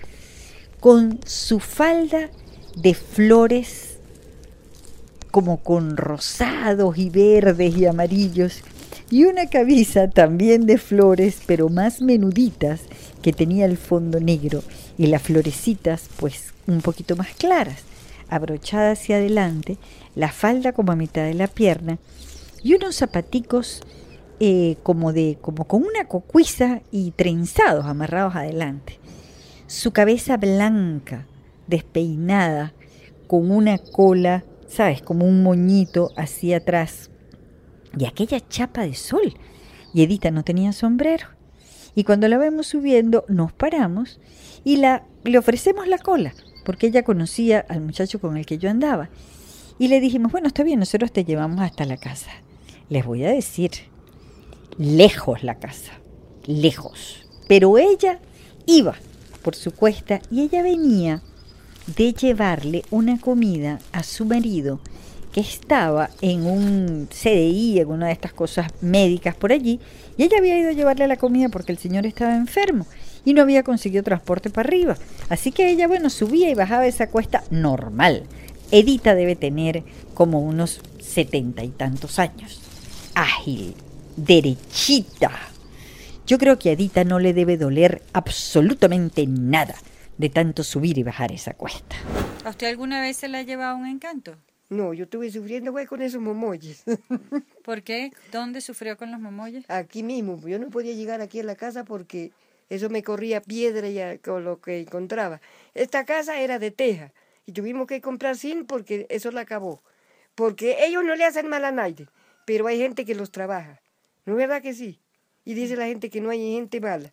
con 0.81 1.21
su 1.25 1.61
falda 1.61 2.31
de 2.77 2.95
flores 2.95 3.99
como 5.33 5.59
con 5.59 5.97
rosados 5.97 6.97
y 6.97 7.11
verdes 7.11 7.77
y 7.77 7.85
amarillos, 7.85 8.63
y 9.11 9.25
una 9.25 9.51
camisa 9.51 10.09
también 10.09 10.65
de 10.65 10.79
flores, 10.79 11.43
pero 11.47 11.69
más 11.69 12.01
menuditas, 12.01 12.81
que 13.23 13.33
tenía 13.33 13.67
el 13.67 13.77
fondo 13.77 14.21
negro 14.21 14.63
y 14.97 15.09
las 15.09 15.23
florecitas 15.23 16.09
pues 16.17 16.55
un 16.67 16.81
poquito 16.81 17.17
más 17.17 17.35
claras, 17.35 17.81
abrochada 18.29 18.93
hacia 18.93 19.17
adelante, 19.17 19.79
la 20.15 20.31
falda 20.33 20.73
como 20.73 20.93
a 20.93 20.97
mitad 20.97 21.25
de 21.25 21.35
la 21.35 21.49
pierna 21.49 21.99
y 22.63 22.75
unos 22.75 22.97
zapaticos 22.97 23.83
eh, 24.41 24.77
como 24.83 25.13
de 25.13 25.39
como 25.41 25.67
con 25.67 25.83
una 25.83 26.09
cocuiza 26.09 26.81
y 26.91 27.11
trenzados 27.11 27.87
amarrados 27.87 28.37
adelante. 28.37 28.99
Su 29.67 29.93
cabeza 29.93 30.37
blanca, 30.37 31.27
despeinada, 31.67 32.75
con 33.27 33.51
una 33.51 33.79
cola, 33.79 34.45
sabes, 34.69 35.03
como 35.03 35.27
un 35.27 35.43
moñito 35.43 36.11
hacia 36.17 36.59
atrás 36.59 37.11
y 37.99 38.05
aquella 38.05 38.47
chapa 38.49 38.83
de 38.83 38.95
sol. 38.95 39.35
Y 39.95 40.03
Edita 40.03 40.31
no 40.31 40.45
tenía 40.45 40.73
sombrero. 40.73 41.29
Y 41.95 42.05
cuando 42.05 42.29
la 42.29 42.37
vemos 42.37 42.67
subiendo, 42.67 43.25
nos 43.29 43.53
paramos 43.53 44.21
y 44.65 44.77
la, 44.77 45.07
le 45.25 45.39
ofrecemos 45.39 45.89
la 45.89 45.99
cola, 45.99 46.35
porque 46.65 46.89
ella 46.89 47.05
conocía 47.05 47.65
al 47.69 47.81
muchacho 47.81 48.21
con 48.21 48.37
el 48.37 48.45
que 48.45 48.59
yo 48.59 48.69
andaba. 48.69 49.09
Y 49.79 49.89
le 49.89 50.01
dijimos, 50.01 50.33
bueno, 50.33 50.49
está 50.49 50.63
bien, 50.63 50.79
nosotros 50.79 51.13
te 51.13 51.25
llevamos 51.25 51.61
hasta 51.61 51.85
la 51.87 51.97
casa. 51.97 52.31
Les 52.91 53.05
voy 53.05 53.25
a 53.25 53.31
decir, 53.31 53.71
lejos 54.77 55.43
la 55.43 55.59
casa, 55.59 55.93
lejos. 56.45 57.27
Pero 57.49 57.79
ella 57.79 58.21
iba 58.67 58.95
por 59.43 59.55
su 59.55 59.73
cuesta 59.73 60.21
y 60.31 60.43
ella 60.43 60.63
venía 60.63 61.23
de 61.87 62.13
llevarle 62.13 62.83
una 62.91 63.21
comida 63.21 63.79
a 63.93 64.03
su 64.03 64.25
marido 64.25 64.81
que 65.33 65.41
estaba 65.41 66.11
en 66.23 66.47
un 66.47 67.09
CDI, 67.11 67.81
en 67.81 67.89
una 67.89 68.07
de 68.07 68.13
estas 68.13 68.33
cosas 68.33 68.73
médicas 68.81 69.35
por 69.35 69.53
allí, 69.53 69.81
y 70.17 70.23
ella 70.23 70.39
había 70.39 70.59
ido 70.59 70.71
a 70.71 70.73
llevarle 70.73 71.07
la 71.07 71.17
comida 71.17 71.49
porque 71.51 71.73
el 71.73 71.79
señor 71.79 72.07
estaba 72.07 72.35
enfermo 72.35 72.87
y 73.25 73.35
no 73.35 73.43
había 73.43 73.63
conseguido 73.63 74.03
transporte 74.03 74.51
para 74.51 74.69
arriba. 74.69 74.97
Así 75.29 75.53
que 75.53 75.69
ella, 75.69 75.89
bueno, 75.89 76.11
subía 76.11 76.49
y 76.49 76.55
bajaba 76.55 76.87
esa 76.87 77.09
cuesta 77.09 77.45
normal. 77.51 78.23
Edita 78.71 79.15
debe 79.15 79.37
tener 79.37 79.85
como 80.15 80.41
unos 80.41 80.81
setenta 81.01 81.63
y 81.65 81.69
tantos 81.69 82.19
años. 82.19 82.61
Ágil, 83.15 83.75
derechita. 84.17 85.33
Yo 86.27 86.39
creo 86.39 86.59
que 86.59 86.71
a 86.71 86.73
Edita 86.73 87.05
no 87.05 87.19
le 87.19 87.35
debe 87.35 87.57
doler 87.57 88.03
absolutamente 88.13 89.27
nada 89.27 89.77
de 90.19 90.29
tanto 90.29 90.65
subir 90.65 90.99
y 90.99 91.03
bajar 91.03 91.33
esa 91.33 91.55
cuesta. 91.55 91.97
¿A 92.45 92.51
usted 92.51 92.69
alguna 92.69 93.01
vez 93.01 93.17
se 93.17 93.29
le 93.29 93.39
ha 93.39 93.43
llevado 93.43 93.77
un 93.77 93.87
encanto? 93.87 94.37
No, 94.69 94.95
yo 94.95 95.05
estuve 95.05 95.31
sufriendo 95.31 95.71
güey, 95.71 95.87
con 95.87 96.03
esos 96.03 96.21
momoyes. 96.21 96.83
¿Por 97.65 97.83
qué? 97.83 98.13
¿Dónde 98.33 98.61
sufrió 98.61 98.97
con 98.97 99.13
los 99.13 99.21
momoyes? 99.21 99.65
Aquí 99.69 100.03
mismo, 100.03 100.41
yo 100.47 100.59
no 100.59 100.71
podía 100.71 100.95
llegar 100.95 101.21
aquí 101.21 101.41
a 101.41 101.45
la 101.45 101.55
casa 101.55 101.85
porque 101.85 102.33
eso 102.69 102.91
me 102.91 103.03
corría 103.03 103.41
piedra 103.41 103.89
ya 103.89 104.19
con 104.19 104.45
lo 104.45 104.61
que 104.61 104.81
encontraba. 104.81 105.41
Esta 105.75 106.05
casa 106.05 106.41
era 106.41 106.59
de 106.59 106.71
teja 106.73 107.13
y 107.47 107.53
tuvimos 107.53 107.87
que 107.87 108.01
comprar 108.01 108.37
zinc 108.37 108.67
porque 108.67 109.07
eso 109.09 109.31
la 109.31 109.43
acabó. 109.43 109.83
Porque 110.35 110.85
ellos 110.85 111.05
no 111.05 111.15
le 111.15 111.25
hacen 111.25 111.49
mal 111.49 111.65
a 111.65 111.73
nadie, 111.73 112.09
pero 112.45 112.67
hay 112.67 112.79
gente 112.79 113.05
que 113.05 113.15
los 113.15 113.31
trabaja. 113.31 113.81
¿No 114.25 114.33
es 114.33 114.39
verdad 114.39 114.63
que 114.63 114.75
sí? 114.75 114.99
Y 115.45 115.55
dice 115.55 115.77
la 115.77 115.87
gente 115.87 116.11
que 116.11 116.21
no 116.21 116.31
hay 116.31 116.55
gente 116.55 116.81
mala, 116.81 117.13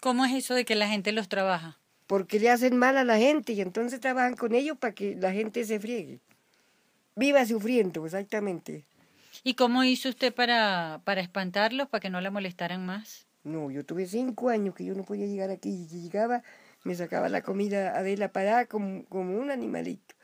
¿Cómo 0.00 0.24
es 0.24 0.32
eso 0.34 0.54
de 0.54 0.64
que 0.64 0.74
la 0.74 0.88
gente 0.88 1.12
los 1.12 1.28
trabaja? 1.28 1.78
Porque 2.06 2.38
le 2.40 2.50
hacen 2.50 2.76
mal 2.76 2.96
a 2.96 3.04
la 3.04 3.18
gente 3.18 3.52
y 3.52 3.60
entonces 3.60 4.00
trabajan 4.00 4.36
con 4.36 4.54
ellos 4.54 4.76
para 4.78 4.94
que 4.94 5.14
la 5.16 5.32
gente 5.32 5.64
se 5.64 5.80
friegue. 5.80 6.20
Viva 7.16 7.44
sufriendo, 7.44 8.04
exactamente. 8.04 8.84
¿Y 9.44 9.54
cómo 9.54 9.84
hizo 9.84 10.08
usted 10.08 10.32
para, 10.32 11.00
para 11.04 11.20
espantarlos, 11.20 11.88
para 11.88 12.00
que 12.00 12.10
no 12.10 12.20
la 12.20 12.30
molestaran 12.30 12.84
más? 12.86 13.26
No, 13.44 13.70
yo 13.70 13.84
tuve 13.84 14.06
cinco 14.06 14.50
años 14.50 14.74
que 14.74 14.84
yo 14.84 14.94
no 14.94 15.02
podía 15.02 15.26
llegar 15.26 15.50
aquí. 15.50 15.70
Y 15.90 16.00
llegaba, 16.02 16.42
me 16.84 16.94
sacaba 16.94 17.28
la 17.28 17.42
comida 17.42 17.96
Adela 17.98 18.30
parada 18.30 18.66
como, 18.66 19.04
como 19.06 19.36
un 19.38 19.50
animalito. 19.50 20.14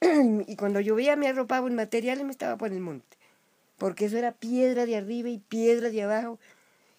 y 0.46 0.56
cuando 0.56 0.80
llovía 0.80 1.16
me 1.16 1.28
arropaba 1.28 1.68
en 1.68 1.74
material 1.74 2.20
y 2.20 2.24
me 2.24 2.30
estaba 2.30 2.56
por 2.56 2.72
el 2.72 2.80
monte. 2.80 3.16
Porque 3.78 4.04
eso 4.04 4.16
era 4.16 4.32
piedra 4.32 4.86
de 4.86 4.96
arriba 4.96 5.28
y 5.28 5.38
piedra 5.38 5.90
de 5.90 6.02
abajo. 6.02 6.38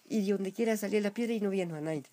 Y 0.06 0.26
de 0.26 0.32
donde 0.32 0.52
quiera 0.52 0.76
salía 0.76 1.00
la 1.00 1.12
piedra 1.12 1.32
y 1.32 1.40
no 1.40 1.48
había 1.48 1.64
a 1.64 1.80
nadie. 1.80 2.04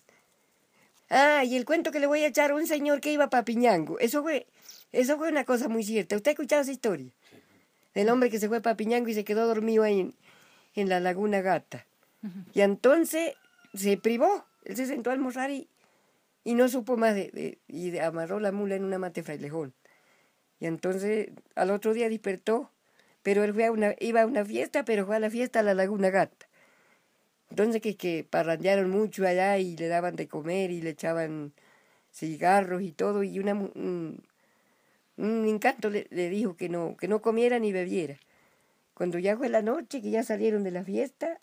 Ah, 1.14 1.44
y 1.44 1.56
el 1.56 1.66
cuento 1.66 1.92
que 1.92 2.00
le 2.00 2.06
voy 2.06 2.20
a 2.24 2.28
echar 2.28 2.52
a 2.52 2.54
un 2.54 2.66
señor 2.66 3.00
que 3.02 3.12
iba 3.12 3.28
para 3.28 3.44
Piñango. 3.44 3.98
Eso 3.98 4.22
fue, 4.22 4.46
eso 4.92 5.18
fue 5.18 5.28
una 5.28 5.44
cosa 5.44 5.68
muy 5.68 5.84
cierta. 5.84 6.16
¿Usted 6.16 6.30
ha 6.30 6.32
escuchado 6.32 6.62
esa 6.62 6.72
historia? 6.72 7.12
Del 7.94 8.08
hombre 8.08 8.30
que 8.30 8.38
se 8.38 8.48
fue 8.48 8.62
para 8.62 8.76
Piñango 8.78 9.08
y 9.10 9.14
se 9.14 9.22
quedó 9.24 9.46
dormido 9.46 9.82
ahí 9.82 10.00
en, 10.00 10.14
en 10.74 10.88
la 10.88 11.00
Laguna 11.00 11.42
Gata. 11.42 11.86
Y 12.54 12.62
entonces 12.62 13.34
se 13.74 13.98
privó. 13.98 14.46
Él 14.64 14.74
se 14.76 14.86
sentó 14.86 15.10
a 15.10 15.12
almorzar 15.12 15.50
y, 15.50 15.68
y 16.44 16.54
no 16.54 16.68
supo 16.68 16.96
más 16.96 17.14
de, 17.14 17.30
de- 17.32 17.58
y 17.68 17.98
amarró 17.98 18.40
la 18.40 18.50
mula 18.52 18.76
en 18.76 18.84
una 18.84 18.98
mate 18.98 19.22
frailejón. 19.22 19.74
Y 20.60 20.66
entonces 20.66 21.28
al 21.56 21.70
otro 21.72 21.92
día 21.92 22.08
despertó, 22.08 22.70
pero 23.22 23.44
él 23.44 23.52
fue 23.52 23.66
a 23.66 23.72
una, 23.72 23.94
iba 24.00 24.22
a 24.22 24.26
una 24.26 24.44
fiesta, 24.46 24.84
pero 24.86 25.04
fue 25.04 25.16
a 25.16 25.20
la 25.20 25.28
fiesta 25.28 25.60
a 25.60 25.62
la 25.62 25.74
Laguna 25.74 26.08
Gata. 26.10 26.46
Entonces 27.52 27.82
que, 27.82 27.98
que 27.98 28.24
parrandearon 28.24 28.88
mucho 28.88 29.26
allá 29.26 29.58
y 29.58 29.76
le 29.76 29.86
daban 29.88 30.16
de 30.16 30.26
comer 30.26 30.70
y 30.70 30.80
le 30.80 30.88
echaban 30.88 31.52
cigarros 32.10 32.80
y 32.80 32.92
todo, 32.92 33.22
y 33.24 33.38
una, 33.38 33.52
un, 33.52 34.22
un 35.18 35.46
encanto 35.46 35.90
le, 35.90 36.06
dijo 36.30 36.56
que 36.56 36.70
no, 36.70 36.96
que 36.96 37.08
no 37.08 37.20
comiera 37.20 37.58
ni 37.58 37.70
bebiera. 37.70 38.16
Cuando 38.94 39.18
ya 39.18 39.36
fue 39.36 39.50
la 39.50 39.60
noche, 39.60 40.00
que 40.00 40.10
ya 40.10 40.22
salieron 40.22 40.64
de 40.64 40.70
la 40.70 40.82
fiesta, 40.82 41.42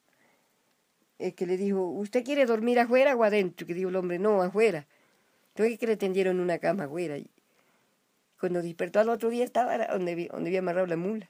eh, 1.19 1.33
que 1.33 1.45
le 1.45 1.57
dijo, 1.57 1.83
¿usted 1.83 2.23
quiere 2.23 2.47
dormir 2.47 2.79
afuera 2.79 3.15
o 3.15 3.23
adentro? 3.23 3.67
Que 3.67 3.75
dijo 3.75 3.89
el 3.89 3.95
hombre, 3.95 4.17
no, 4.17 4.41
afuera. 4.41 4.87
Entonces 5.49 5.77
que 5.77 5.85
le 5.85 5.95
tendieron 5.95 6.39
una 6.39 6.57
cama 6.57 6.85
afuera. 6.85 7.19
Y 7.19 7.29
cuando 8.39 8.63
despertó 8.63 8.99
al 8.99 9.09
otro 9.09 9.29
día 9.29 9.45
estaba 9.45 9.77
donde, 9.85 10.27
donde 10.31 10.49
había 10.49 10.59
amarrado 10.61 10.87
la 10.87 10.97
mula. 10.97 11.29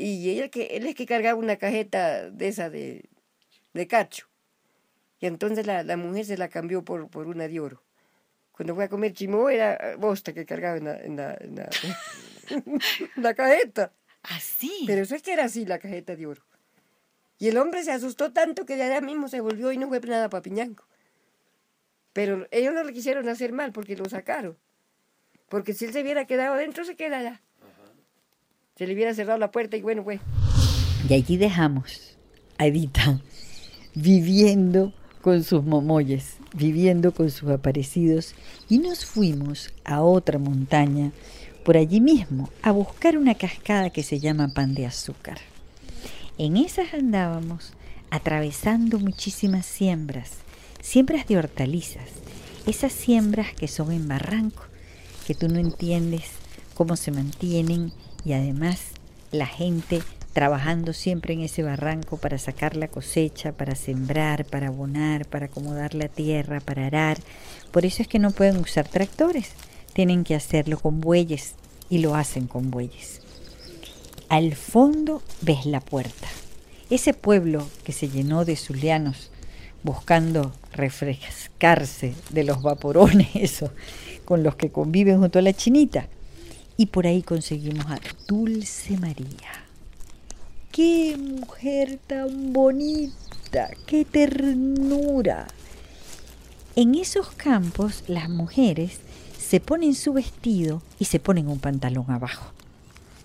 Y 0.00 0.38
él, 0.38 0.48
que, 0.50 0.76
él 0.76 0.86
es 0.86 0.94
que 0.94 1.06
cargaba 1.06 1.36
una 1.36 1.56
cajeta 1.56 2.30
de 2.30 2.46
esa 2.46 2.70
de, 2.70 3.08
de 3.74 3.86
cacho. 3.88 4.28
Y 5.18 5.26
entonces 5.26 5.66
la, 5.66 5.82
la 5.82 5.96
mujer 5.96 6.24
se 6.24 6.38
la 6.38 6.48
cambió 6.48 6.84
por, 6.84 7.10
por 7.10 7.26
una 7.26 7.48
de 7.48 7.58
oro. 7.58 7.82
Cuando 8.52 8.76
fue 8.76 8.84
a 8.84 8.88
comer 8.88 9.12
chimó 9.12 9.50
era 9.50 9.96
bosta 9.98 10.32
que 10.32 10.46
cargaba 10.46 10.76
en 10.76 10.84
la, 10.84 10.96
en 10.98 11.16
la, 11.16 11.36
en 11.40 11.56
la, 11.56 11.68
en 12.50 13.22
la 13.22 13.34
cajeta. 13.34 13.92
Así. 14.22 14.84
Pero 14.86 15.02
eso 15.02 15.16
es 15.16 15.22
que 15.22 15.32
era 15.32 15.44
así 15.44 15.66
la 15.66 15.80
cajeta 15.80 16.14
de 16.14 16.26
oro. 16.26 16.42
Y 17.40 17.48
el 17.48 17.56
hombre 17.56 17.82
se 17.82 17.90
asustó 17.90 18.32
tanto 18.32 18.64
que 18.66 18.76
de 18.76 18.84
allá 18.84 19.00
mismo 19.00 19.26
se 19.26 19.40
volvió 19.40 19.72
y 19.72 19.78
no 19.78 19.88
fue 19.88 19.98
nada 20.00 20.28
para 20.28 20.42
Piñanco. 20.42 20.86
Pero 22.12 22.46
ellos 22.52 22.72
no 22.72 22.84
le 22.84 22.92
quisieron 22.92 23.28
hacer 23.28 23.52
mal 23.52 23.72
porque 23.72 23.96
lo 23.96 24.04
sacaron. 24.08 24.56
Porque 25.48 25.72
si 25.72 25.86
él 25.86 25.92
se 25.92 26.02
hubiera 26.02 26.24
quedado 26.24 26.54
adentro, 26.54 26.84
se 26.84 26.94
queda 26.94 27.18
allá. 27.18 27.42
Se 28.78 28.86
le 28.86 28.94
hubiera 28.94 29.12
cerrado 29.12 29.40
la 29.40 29.50
puerta 29.50 29.76
y 29.76 29.82
bueno, 29.82 30.04
pues. 30.04 30.20
Y 31.08 31.12
allí 31.12 31.36
dejamos 31.36 32.16
a 32.58 32.66
Edita 32.66 33.20
viviendo 33.96 34.92
con 35.20 35.42
sus 35.42 35.64
momoyes, 35.64 36.36
viviendo 36.54 37.12
con 37.12 37.28
sus 37.28 37.50
aparecidos, 37.50 38.36
y 38.68 38.78
nos 38.78 39.04
fuimos 39.04 39.72
a 39.84 40.02
otra 40.02 40.38
montaña, 40.38 41.10
por 41.64 41.76
allí 41.76 42.00
mismo, 42.00 42.50
a 42.62 42.70
buscar 42.70 43.18
una 43.18 43.34
cascada 43.34 43.90
que 43.90 44.04
se 44.04 44.20
llama 44.20 44.54
Pan 44.54 44.74
de 44.74 44.86
Azúcar. 44.86 45.38
En 46.38 46.56
esas 46.56 46.94
andábamos 46.94 47.72
atravesando 48.10 49.00
muchísimas 49.00 49.66
siembras, 49.66 50.34
siembras 50.80 51.26
de 51.26 51.36
hortalizas, 51.36 52.10
esas 52.64 52.92
siembras 52.92 53.52
que 53.54 53.66
son 53.66 53.90
en 53.90 54.06
barranco, 54.06 54.62
que 55.26 55.34
tú 55.34 55.48
no 55.48 55.58
entiendes 55.58 56.26
cómo 56.74 56.94
se 56.94 57.10
mantienen 57.10 57.92
y 58.28 58.34
además 58.34 58.80
la 59.32 59.46
gente 59.46 60.02
trabajando 60.34 60.92
siempre 60.92 61.32
en 61.32 61.40
ese 61.40 61.62
barranco 61.62 62.18
para 62.18 62.36
sacar 62.36 62.76
la 62.76 62.88
cosecha, 62.88 63.52
para 63.52 63.74
sembrar, 63.74 64.44
para 64.44 64.68
abonar, 64.68 65.24
para 65.24 65.46
acomodar 65.46 65.94
la 65.94 66.08
tierra, 66.08 66.60
para 66.60 66.86
arar. 66.86 67.16
Por 67.72 67.86
eso 67.86 68.02
es 68.02 68.08
que 68.08 68.18
no 68.18 68.30
pueden 68.32 68.58
usar 68.58 68.86
tractores, 68.86 69.52
tienen 69.94 70.24
que 70.24 70.34
hacerlo 70.34 70.78
con 70.78 71.00
bueyes 71.00 71.54
y 71.88 71.98
lo 71.98 72.14
hacen 72.14 72.46
con 72.48 72.70
bueyes. 72.70 73.22
Al 74.28 74.54
fondo 74.54 75.22
ves 75.40 75.64
la 75.64 75.80
puerta. 75.80 76.28
Ese 76.90 77.14
pueblo 77.14 77.66
que 77.82 77.92
se 77.92 78.10
llenó 78.10 78.44
de 78.44 78.56
zulianos 78.56 79.30
buscando 79.82 80.52
refrescarse 80.72 82.12
de 82.28 82.44
los 82.44 82.60
vaporones 82.60 83.28
esos 83.34 83.70
con 84.26 84.42
los 84.42 84.54
que 84.56 84.70
conviven 84.70 85.18
junto 85.18 85.38
a 85.38 85.42
la 85.42 85.54
chinita. 85.54 86.08
Y 86.80 86.86
por 86.86 87.08
ahí 87.08 87.22
conseguimos 87.22 87.86
a 87.86 87.98
Dulce 88.28 88.96
María. 88.98 89.66
¡Qué 90.70 91.16
mujer 91.18 91.98
tan 92.06 92.52
bonita! 92.52 93.70
¡Qué 93.84 94.04
ternura! 94.04 95.48
En 96.76 96.94
esos 96.94 97.30
campos 97.32 98.04
las 98.06 98.30
mujeres 98.30 99.00
se 99.36 99.58
ponen 99.58 99.96
su 99.96 100.12
vestido 100.12 100.80
y 101.00 101.06
se 101.06 101.18
ponen 101.18 101.48
un 101.48 101.58
pantalón 101.58 102.08
abajo 102.12 102.52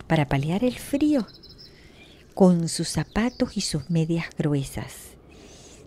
para 0.07 0.27
paliar 0.27 0.63
el 0.63 0.79
frío 0.79 1.27
con 2.33 2.67
sus 2.67 2.87
zapatos 2.87 3.55
y 3.55 3.61
sus 3.61 3.87
medias 3.91 4.25
gruesas. 4.35 5.11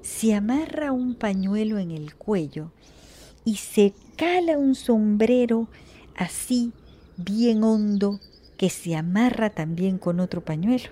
Se 0.03 0.35
amarra 0.35 0.93
un 0.93 1.17
pañuelo 1.17 1.81
en 1.81 1.91
el 1.91 2.15
cuello 2.15 2.71
y 3.45 3.57
se 3.57 3.93
cala 4.15 4.57
un 4.57 4.77
sombrero 4.77 5.67
así 6.15 6.73
bien 7.17 7.65
hondo 7.65 8.21
que 8.57 8.71
se 8.71 8.97
amarra 8.97 9.51
también 9.51 9.99
con 9.99 10.21
otro 10.21 10.45
pañuelo. 10.45 10.91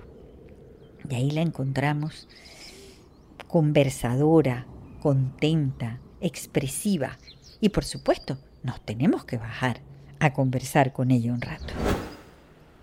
Y 1.09 1.15
ahí 1.15 1.31
la 1.31 1.43
encontramos 1.43 2.29
conversadora, 3.49 4.67
contenta, 5.01 6.01
expresiva. 6.21 7.19
Y 7.61 7.69
por 7.69 7.85
supuesto, 7.85 8.39
nos 8.65 8.85
tenemos 8.85 9.25
que 9.25 9.37
bajar 9.37 9.81
a 10.19 10.33
conversar 10.33 10.93
con 10.93 11.11
ella 11.11 11.33
un 11.33 11.41
rato. 11.41 11.73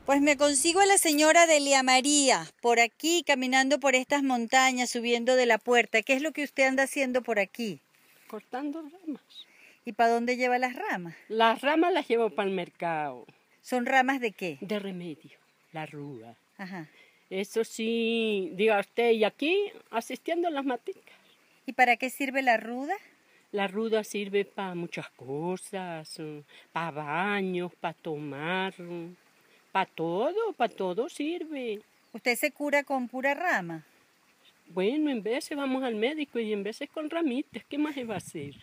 Pues 0.06 0.22
me 0.22 0.38
consigo 0.38 0.80
a 0.80 0.86
la 0.86 0.98
señora 0.98 1.46
Delia 1.46 1.84
María, 1.84 2.48
por 2.62 2.80
aquí, 2.80 3.24
caminando 3.26 3.80
por 3.80 3.96
estas 3.96 4.24
montañas, 4.24 4.90
subiendo 4.90 5.36
de 5.36 5.46
la 5.46 5.58
puerta. 5.58 6.02
¿Qué 6.02 6.14
es 6.14 6.22
lo 6.22 6.32
que 6.32 6.44
usted 6.44 6.68
anda 6.68 6.84
haciendo 6.84 7.22
por 7.22 7.40
aquí? 7.40 7.82
Cortando 8.28 8.82
ramas. 8.82 9.22
¿Y 9.84 9.94
para 9.94 10.12
dónde 10.12 10.38
lleva 10.38 10.60
las 10.60 10.76
ramas? 10.76 11.16
Las 11.28 11.62
ramas 11.62 11.92
las 11.92 12.08
llevo 12.08 12.30
para 12.30 12.48
el 12.48 12.56
mercado. 12.56 13.26
¿Son 13.62 13.86
ramas 13.86 14.20
de 14.22 14.32
qué? 14.32 14.58
De 14.62 14.80
remedio, 14.80 15.38
la 15.72 15.86
rúa. 15.86 16.36
Ajá. 16.58 16.88
Eso 17.32 17.64
sí, 17.64 18.52
diga 18.54 18.80
usted, 18.80 19.12
y 19.12 19.24
aquí 19.24 19.72
asistiendo 19.90 20.48
a 20.48 20.52
las 20.52 20.66
maticas. 20.66 21.16
¿Y 21.66 21.74
para 21.74 21.98
qué 21.98 22.10
sirve 22.10 22.42
la 22.42 22.58
ruda? 22.58 22.94
La 23.52 23.68
ruda 23.68 24.04
sirve 24.04 24.46
para 24.46 24.76
muchas 24.76 25.10
cosas, 25.12 26.18
para 26.72 26.92
baños, 26.92 27.74
para 27.80 27.94
tomar, 27.94 28.74
para 29.72 29.86
todo, 29.88 30.54
para 30.54 30.74
todo 30.74 31.10
sirve. 31.10 31.82
¿Usted 32.14 32.36
se 32.36 32.52
cura 32.52 32.84
con 32.84 33.08
pura 33.08 33.34
rama? 33.34 33.86
Bueno, 34.68 35.10
en 35.10 35.22
veces 35.22 35.58
vamos 35.58 35.84
al 35.84 35.96
médico 35.96 36.40
y 36.40 36.54
en 36.54 36.64
veces 36.64 36.90
con 36.90 37.10
ramitas, 37.10 37.64
¿qué 37.68 37.78
más 37.78 37.96
se 37.96 38.06
va 38.06 38.16
a 38.16 38.18
hacer? 38.18 38.56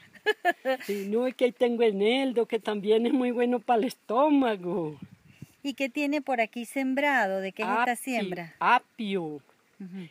Si 0.84 1.06
no, 1.08 1.26
es 1.26 1.34
que 1.34 1.46
ahí 1.46 1.52
tengo 1.52 1.82
eneldo, 1.82 2.46
que 2.46 2.58
también 2.58 3.06
es 3.06 3.12
muy 3.12 3.30
bueno 3.30 3.60
para 3.60 3.80
el 3.80 3.84
estómago. 3.86 4.98
¿Y 5.62 5.74
qué 5.74 5.88
tiene 5.88 6.22
por 6.22 6.40
aquí 6.40 6.64
sembrado? 6.64 7.40
¿De 7.40 7.52
qué 7.52 7.62
es 7.62 7.68
esta 7.68 7.82
Apio, 7.82 7.96
siembra? 7.96 8.54
Apio 8.58 9.40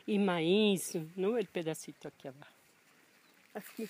y 0.05 0.19
maíz, 0.19 0.97
¿no? 1.15 1.37
El 1.37 1.47
pedacito 1.47 2.07
aquí 2.07 2.27
abajo. 2.27 2.51
Aquí, 3.53 3.87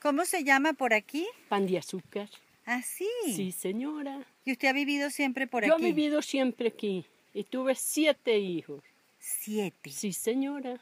¿Cómo 0.00 0.24
se 0.24 0.44
llama 0.44 0.72
por 0.72 0.94
aquí? 0.94 1.26
pan 1.48 1.66
de 1.66 1.78
azúcar. 1.78 2.28
Ah, 2.64 2.82
sí. 2.82 3.08
Sí, 3.34 3.52
señora. 3.52 4.24
¿Y 4.44 4.52
usted 4.52 4.68
ha 4.68 4.72
vivido 4.72 5.10
siempre 5.10 5.46
por 5.46 5.64
Yo 5.66 5.74
aquí? 5.74 5.82
he 5.82 5.86
vivido 5.92 6.22
siempre 6.22 6.68
aquí 6.68 7.04
y 7.34 7.44
tuve 7.44 7.74
siete 7.74 8.38
hijos. 8.38 8.82
Siete. 9.18 9.90
Sí, 9.90 10.12
señora. 10.12 10.80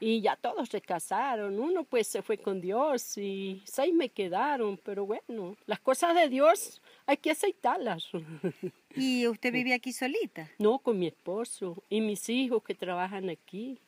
Y 0.00 0.20
ya 0.20 0.36
todos 0.36 0.68
se 0.68 0.80
casaron. 0.80 1.58
Uno 1.58 1.84
pues 1.84 2.06
se 2.08 2.20
fue 2.20 2.36
con 2.36 2.60
Dios 2.60 3.16
y 3.16 3.62
seis 3.64 3.94
me 3.94 4.08
quedaron. 4.10 4.76
Pero 4.84 5.06
bueno, 5.06 5.56
las 5.66 5.80
cosas 5.80 6.14
de 6.14 6.28
Dios 6.28 6.82
hay 7.06 7.16
que 7.16 7.30
aceitarlas. 7.30 8.06
¿Y 8.96 9.26
usted 9.26 9.52
vive 9.52 9.72
aquí 9.72 9.92
solita? 9.92 10.50
No, 10.58 10.78
con 10.78 10.98
mi 10.98 11.06
esposo 11.06 11.82
y 11.88 12.00
mis 12.00 12.28
hijos 12.28 12.62
que 12.62 12.74
trabajan 12.74 13.30
aquí. 13.30 13.78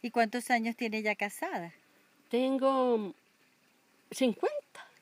¿Y 0.00 0.10
cuántos 0.10 0.50
años 0.50 0.76
tiene 0.76 1.02
ya 1.02 1.14
casada? 1.16 1.72
Tengo 2.30 3.12
50. 4.10 4.48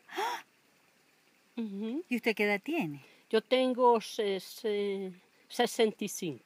Ujú. 1.56 2.02
¿Y 2.08 2.16
usted 2.16 2.34
qué 2.34 2.44
edad 2.44 2.60
tiene? 2.62 3.00
Yo 3.30 3.40
tengo 3.42 3.96
ses- 4.00 4.60
eh, 4.64 5.12
65. 5.48 6.42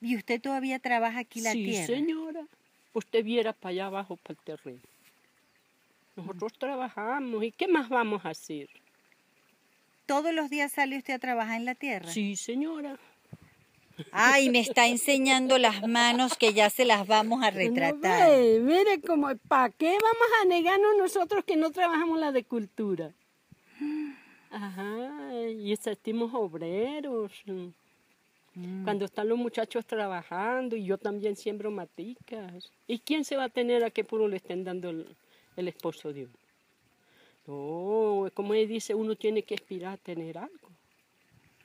¿Y 0.00 0.16
usted 0.16 0.40
todavía 0.40 0.78
trabaja 0.78 1.20
aquí 1.20 1.40
la 1.40 1.52
sí, 1.52 1.64
tierra? 1.64 1.86
señora. 1.86 2.46
Usted 2.92 3.24
viera 3.24 3.52
para 3.52 3.70
allá 3.70 3.86
abajo, 3.86 4.16
para 4.16 4.38
el 4.38 4.44
terreno. 4.44 4.80
Nosotros 6.16 6.52
trabajamos. 6.58 7.44
¿Y 7.44 7.52
qué 7.52 7.68
más 7.68 7.88
vamos 7.88 8.24
a 8.24 8.30
hacer? 8.30 8.68
¿Todos 10.06 10.34
los 10.34 10.50
días 10.50 10.72
sale 10.72 10.98
usted 10.98 11.14
a 11.14 11.18
trabajar 11.18 11.56
en 11.56 11.64
la 11.64 11.74
tierra? 11.74 12.10
Sí, 12.10 12.34
señora. 12.36 12.98
Ay, 14.12 14.50
me 14.50 14.60
está 14.60 14.86
enseñando 14.86 15.58
las 15.58 15.86
manos 15.86 16.36
que 16.36 16.52
ya 16.52 16.70
se 16.70 16.84
las 16.84 17.06
vamos 17.06 17.42
a 17.42 17.50
retratar. 17.50 18.28
No 18.28 18.36
ve, 18.36 18.60
mire, 18.60 19.00
como, 19.02 19.28
¿para 19.48 19.70
qué 19.70 19.90
vamos 19.90 20.28
a 20.42 20.46
negarnos 20.46 20.96
nosotros 20.98 21.44
que 21.44 21.56
no 21.56 21.70
trabajamos 21.70 22.18
la 22.18 22.32
de 22.32 22.44
cultura? 22.44 23.12
Ajá, 24.50 25.34
y 25.48 25.76
sentimos 25.76 26.32
obreros. 26.34 27.32
Mm. 28.54 28.84
Cuando 28.84 29.04
están 29.04 29.28
los 29.28 29.38
muchachos 29.38 29.86
trabajando 29.86 30.76
y 30.76 30.84
yo 30.84 30.98
también 30.98 31.36
siembro 31.36 31.70
maticas. 31.70 32.70
¿Y 32.86 32.98
quién 32.98 33.24
se 33.24 33.36
va 33.36 33.44
a 33.44 33.48
tener 33.48 33.84
a 33.84 33.90
que 33.90 34.04
puro 34.04 34.28
le 34.28 34.36
estén 34.36 34.64
dando 34.64 34.90
el, 34.90 35.06
el 35.56 35.68
esposo 35.68 36.12
de 36.12 36.24
uno? 36.24 36.34
No, 37.46 38.30
como 38.34 38.54
él 38.54 38.68
dice, 38.68 38.94
uno 38.94 39.16
tiene 39.16 39.42
que 39.42 39.54
aspirar 39.54 39.94
a 39.94 39.96
tener 39.96 40.38
algo. 40.38 40.70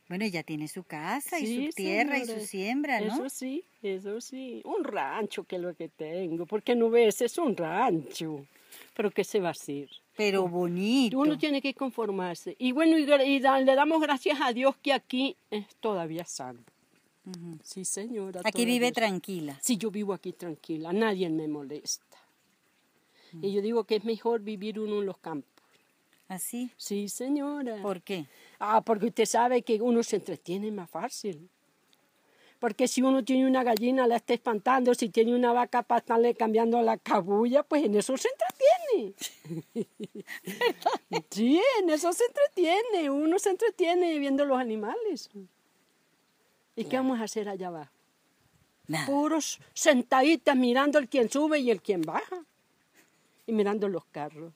Bueno, 0.07 0.25
ya 0.27 0.43
tiene 0.43 0.67
su 0.67 0.83
casa 0.83 1.39
y 1.39 1.67
su 1.67 1.75
tierra 1.75 2.19
y 2.19 2.25
su 2.25 2.39
siembra, 2.39 3.01
¿no? 3.01 3.07
Eso 3.07 3.29
sí, 3.29 3.63
eso 3.81 4.21
sí. 4.21 4.61
Un 4.63 4.83
rancho 4.83 5.43
que 5.45 5.55
es 5.55 5.61
lo 5.61 5.75
que 5.75 5.89
tengo. 5.89 6.45
Porque 6.45 6.75
no 6.75 6.91
ves, 6.91 7.21
es 7.21 7.37
un 7.39 7.57
rancho. 7.57 8.45
Pero 8.93 9.09
¿qué 9.09 9.23
se 9.23 9.39
va 9.39 9.47
a 9.49 9.51
hacer? 9.51 9.89
Pero 10.15 10.47
bonito. 10.47 11.17
Uno 11.17 11.37
tiene 11.37 11.59
que 11.61 11.73
conformarse. 11.73 12.55
Y 12.59 12.71
bueno, 12.71 12.97
y, 12.99 13.05
le 13.05 13.75
damos 13.75 14.01
gracias 14.01 14.39
a 14.41 14.53
Dios 14.53 14.75
que 14.77 14.93
aquí 14.93 15.35
es 15.49 15.65
todavía 15.77 16.23
Sí, 17.63 17.85
señora. 17.85 18.41
Aquí 18.43 18.65
vive 18.65 18.91
tranquila. 18.91 19.57
Sí, 19.61 19.77
yo 19.77 19.89
vivo 19.91 20.13
aquí 20.13 20.33
tranquila. 20.33 20.93
Nadie 20.93 21.29
me 21.29 21.47
molesta. 21.47 22.17
Y 23.41 23.51
yo 23.51 23.61
digo 23.61 23.83
que 23.83 23.95
es 23.95 24.05
mejor 24.05 24.41
vivir 24.41 24.79
uno 24.79 24.99
en 24.99 25.05
los 25.05 25.17
campos. 25.17 25.51
¿Así? 26.27 26.71
Sí, 26.77 27.09
señora. 27.09 27.81
¿Por 27.81 28.01
qué? 28.01 28.27
Ah, 28.59 28.81
porque 28.81 29.07
usted 29.07 29.25
sabe 29.25 29.61
que 29.61 29.81
uno 29.81 30.01
se 30.03 30.15
entretiene 30.17 30.71
más 30.71 30.89
fácil. 30.89 31.49
Porque 32.59 32.87
si 32.87 33.01
uno 33.01 33.23
tiene 33.23 33.45
una 33.45 33.63
gallina, 33.63 34.07
la 34.07 34.15
está 34.15 34.33
espantando. 34.33 34.95
Si 34.95 35.09
tiene 35.09 35.35
una 35.35 35.53
vaca 35.53 35.83
para 35.83 35.99
estarle 35.99 36.33
cambiando 36.35 36.81
la 36.81 36.97
cabulla, 36.97 37.63
pues 37.63 37.83
en 37.83 37.95
eso 37.95 38.15
se 38.17 38.29
entretiene. 38.29 39.13
sí, 41.29 41.61
en 41.81 41.89
eso 41.89 42.11
se 42.13 42.23
entretiene. 42.25 43.09
Uno 43.09 43.37
se 43.37 43.49
entretiene 43.49 44.17
viendo 44.17 44.45
los 44.45 44.57
animales. 44.57 45.29
¿Y 46.75 46.85
qué 46.85 46.97
vamos 46.97 47.19
a 47.19 47.23
hacer 47.23 47.49
allá 47.49 47.67
abajo? 47.67 47.91
Puros 49.05 49.59
sentaditas 49.73 50.55
mirando 50.55 50.99
el 50.99 51.09
quien 51.09 51.29
sube 51.29 51.59
y 51.59 51.71
el 51.71 51.81
quien 51.81 52.01
baja. 52.01 52.43
Y 53.47 53.53
mirando 53.53 53.87
los 53.87 54.05
carros. 54.05 54.53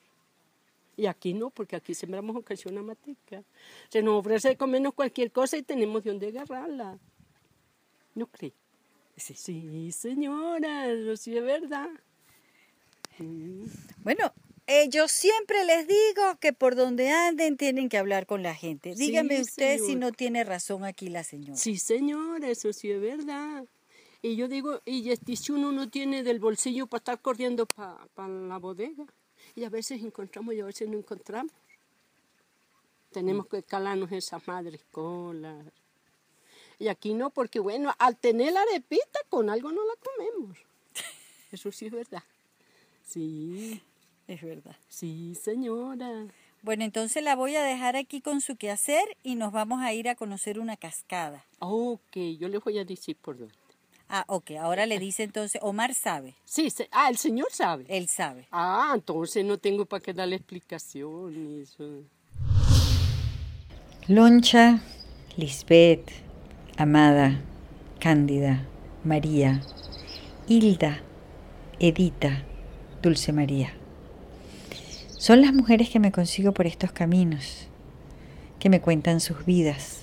Y 0.96 1.06
aquí 1.06 1.32
no, 1.32 1.50
porque 1.50 1.76
aquí 1.76 1.94
sembramos 1.94 2.36
ocasión 2.36 2.76
a 2.76 2.82
matica. 2.82 3.42
Se 3.88 4.02
nos 4.02 4.20
ofrece 4.20 4.56
comernos 4.56 4.94
cualquier 4.94 5.32
cosa 5.32 5.56
y 5.56 5.62
tenemos 5.62 6.04
de 6.04 6.10
dónde 6.10 6.28
agarrarla. 6.28 6.98
¿No 8.14 8.26
cree? 8.26 8.52
Sí, 9.16 9.92
señora, 9.92 10.88
eso 10.88 11.16
sí 11.16 11.36
es 11.36 11.44
verdad. 11.44 11.88
Mm. 13.18 13.64
Bueno, 14.02 14.32
eh, 14.70 14.88
yo 14.88 15.08
siempre 15.08 15.64
les 15.64 15.88
digo 15.88 16.38
que 16.38 16.52
por 16.52 16.76
donde 16.76 17.10
anden 17.10 17.56
tienen 17.56 17.88
que 17.88 17.98
hablar 17.98 18.26
con 18.26 18.44
la 18.44 18.54
gente. 18.54 18.94
Sí, 18.94 19.06
Dígame 19.06 19.40
usted 19.40 19.80
si 19.80 19.96
no 19.96 20.12
tiene 20.12 20.44
razón 20.44 20.84
aquí 20.84 21.08
la 21.08 21.24
señora. 21.24 21.56
Sí, 21.56 21.76
señora, 21.76 22.48
eso 22.48 22.72
sí 22.72 22.88
es 22.88 23.00
verdad. 23.00 23.64
Y 24.22 24.36
yo 24.36 24.46
digo, 24.46 24.80
y 24.84 25.16
si 25.34 25.50
uno 25.50 25.72
no 25.72 25.90
tiene 25.90 26.22
del 26.22 26.38
bolsillo 26.38 26.86
para 26.86 27.00
estar 27.00 27.20
corriendo 27.20 27.66
para 27.66 28.28
la 28.28 28.58
bodega, 28.58 29.06
y 29.56 29.64
a 29.64 29.70
veces 29.70 30.02
encontramos 30.02 30.54
y 30.54 30.60
a 30.60 30.66
veces 30.66 30.88
no 30.88 30.98
encontramos. 30.98 31.52
Tenemos 33.10 33.48
que 33.48 33.64
calarnos 33.64 34.12
esas 34.12 34.46
madres 34.46 34.84
colas. 34.92 35.66
Y 36.78 36.86
aquí 36.86 37.14
no, 37.14 37.30
porque 37.30 37.58
bueno, 37.58 37.92
al 37.98 38.16
tener 38.16 38.52
la 38.52 38.62
arepita, 38.62 39.18
con 39.28 39.50
algo 39.50 39.72
no 39.72 39.80
la 39.84 39.94
comemos. 39.96 40.58
Eso 41.50 41.72
sí 41.72 41.86
es 41.86 41.92
verdad. 41.92 42.22
Sí. 43.04 43.82
Es 44.30 44.42
verdad. 44.42 44.76
Sí, 44.88 45.34
señora. 45.34 46.08
Bueno, 46.62 46.84
entonces 46.84 47.20
la 47.24 47.34
voy 47.34 47.56
a 47.56 47.64
dejar 47.64 47.96
aquí 47.96 48.20
con 48.20 48.40
su 48.40 48.54
quehacer 48.56 49.02
y 49.24 49.34
nos 49.34 49.50
vamos 49.50 49.82
a 49.82 49.92
ir 49.92 50.08
a 50.08 50.14
conocer 50.14 50.60
una 50.60 50.76
cascada. 50.76 51.44
Ok, 51.58 52.16
yo 52.38 52.46
le 52.48 52.58
voy 52.58 52.78
a 52.78 52.84
decir 52.84 53.16
por 53.16 53.36
dónde. 53.36 53.54
Ah, 54.08 54.22
ok, 54.28 54.52
ahora 54.60 54.86
le 54.86 55.00
dice 55.00 55.24
entonces, 55.24 55.60
Omar 55.64 55.94
sabe. 55.94 56.36
Sí, 56.44 56.70
se- 56.70 56.88
ah, 56.92 57.08
el 57.10 57.16
señor 57.16 57.48
sabe. 57.50 57.86
Él 57.88 58.06
sabe. 58.08 58.46
Ah, 58.52 58.92
entonces 58.94 59.44
no 59.44 59.58
tengo 59.58 59.84
para 59.84 60.00
qué 60.00 60.12
darle 60.12 60.36
explicación 60.36 61.60
eso. 61.60 62.04
Loncha, 64.06 64.80
Lisbeth, 65.36 66.08
Amada, 66.76 67.40
Cándida, 67.98 68.64
María, 69.02 69.60
Hilda, 70.46 71.00
Edita, 71.80 72.44
Dulce 73.02 73.32
María. 73.32 73.72
Son 75.20 75.42
las 75.42 75.52
mujeres 75.52 75.90
que 75.90 76.00
me 76.00 76.12
consigo 76.12 76.52
por 76.52 76.66
estos 76.66 76.92
caminos, 76.92 77.68
que 78.58 78.70
me 78.70 78.80
cuentan 78.80 79.20
sus 79.20 79.44
vidas, 79.44 79.98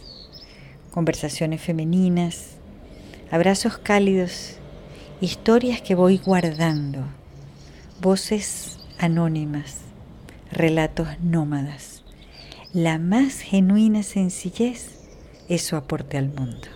conversaciones 0.91 1.59
femeninas, 1.59 2.57
abrazos 3.31 3.79
cálidos, 3.79 4.57
historias 5.19 5.81
que 5.81 5.95
voy 5.95 6.19
guardando, 6.19 6.99
voces 7.99 8.77
anónimas, 8.99 9.77
relatos 10.51 11.07
nómadas. 11.19 12.03
La 12.71 12.99
más 12.99 13.39
genuina 13.39 14.03
sencillez 14.03 14.99
es 15.49 15.63
su 15.63 15.77
aporte 15.77 16.19
al 16.19 16.27
mundo. 16.27 16.67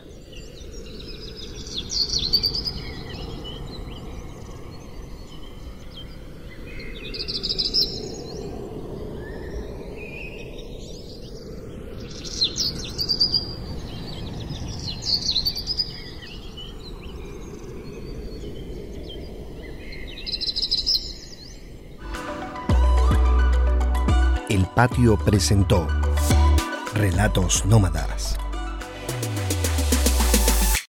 El 24.52 24.66
Patio 24.82 25.16
presentó 25.16 25.88
Relatos 26.96 27.68
Nómadas. 27.68 28.41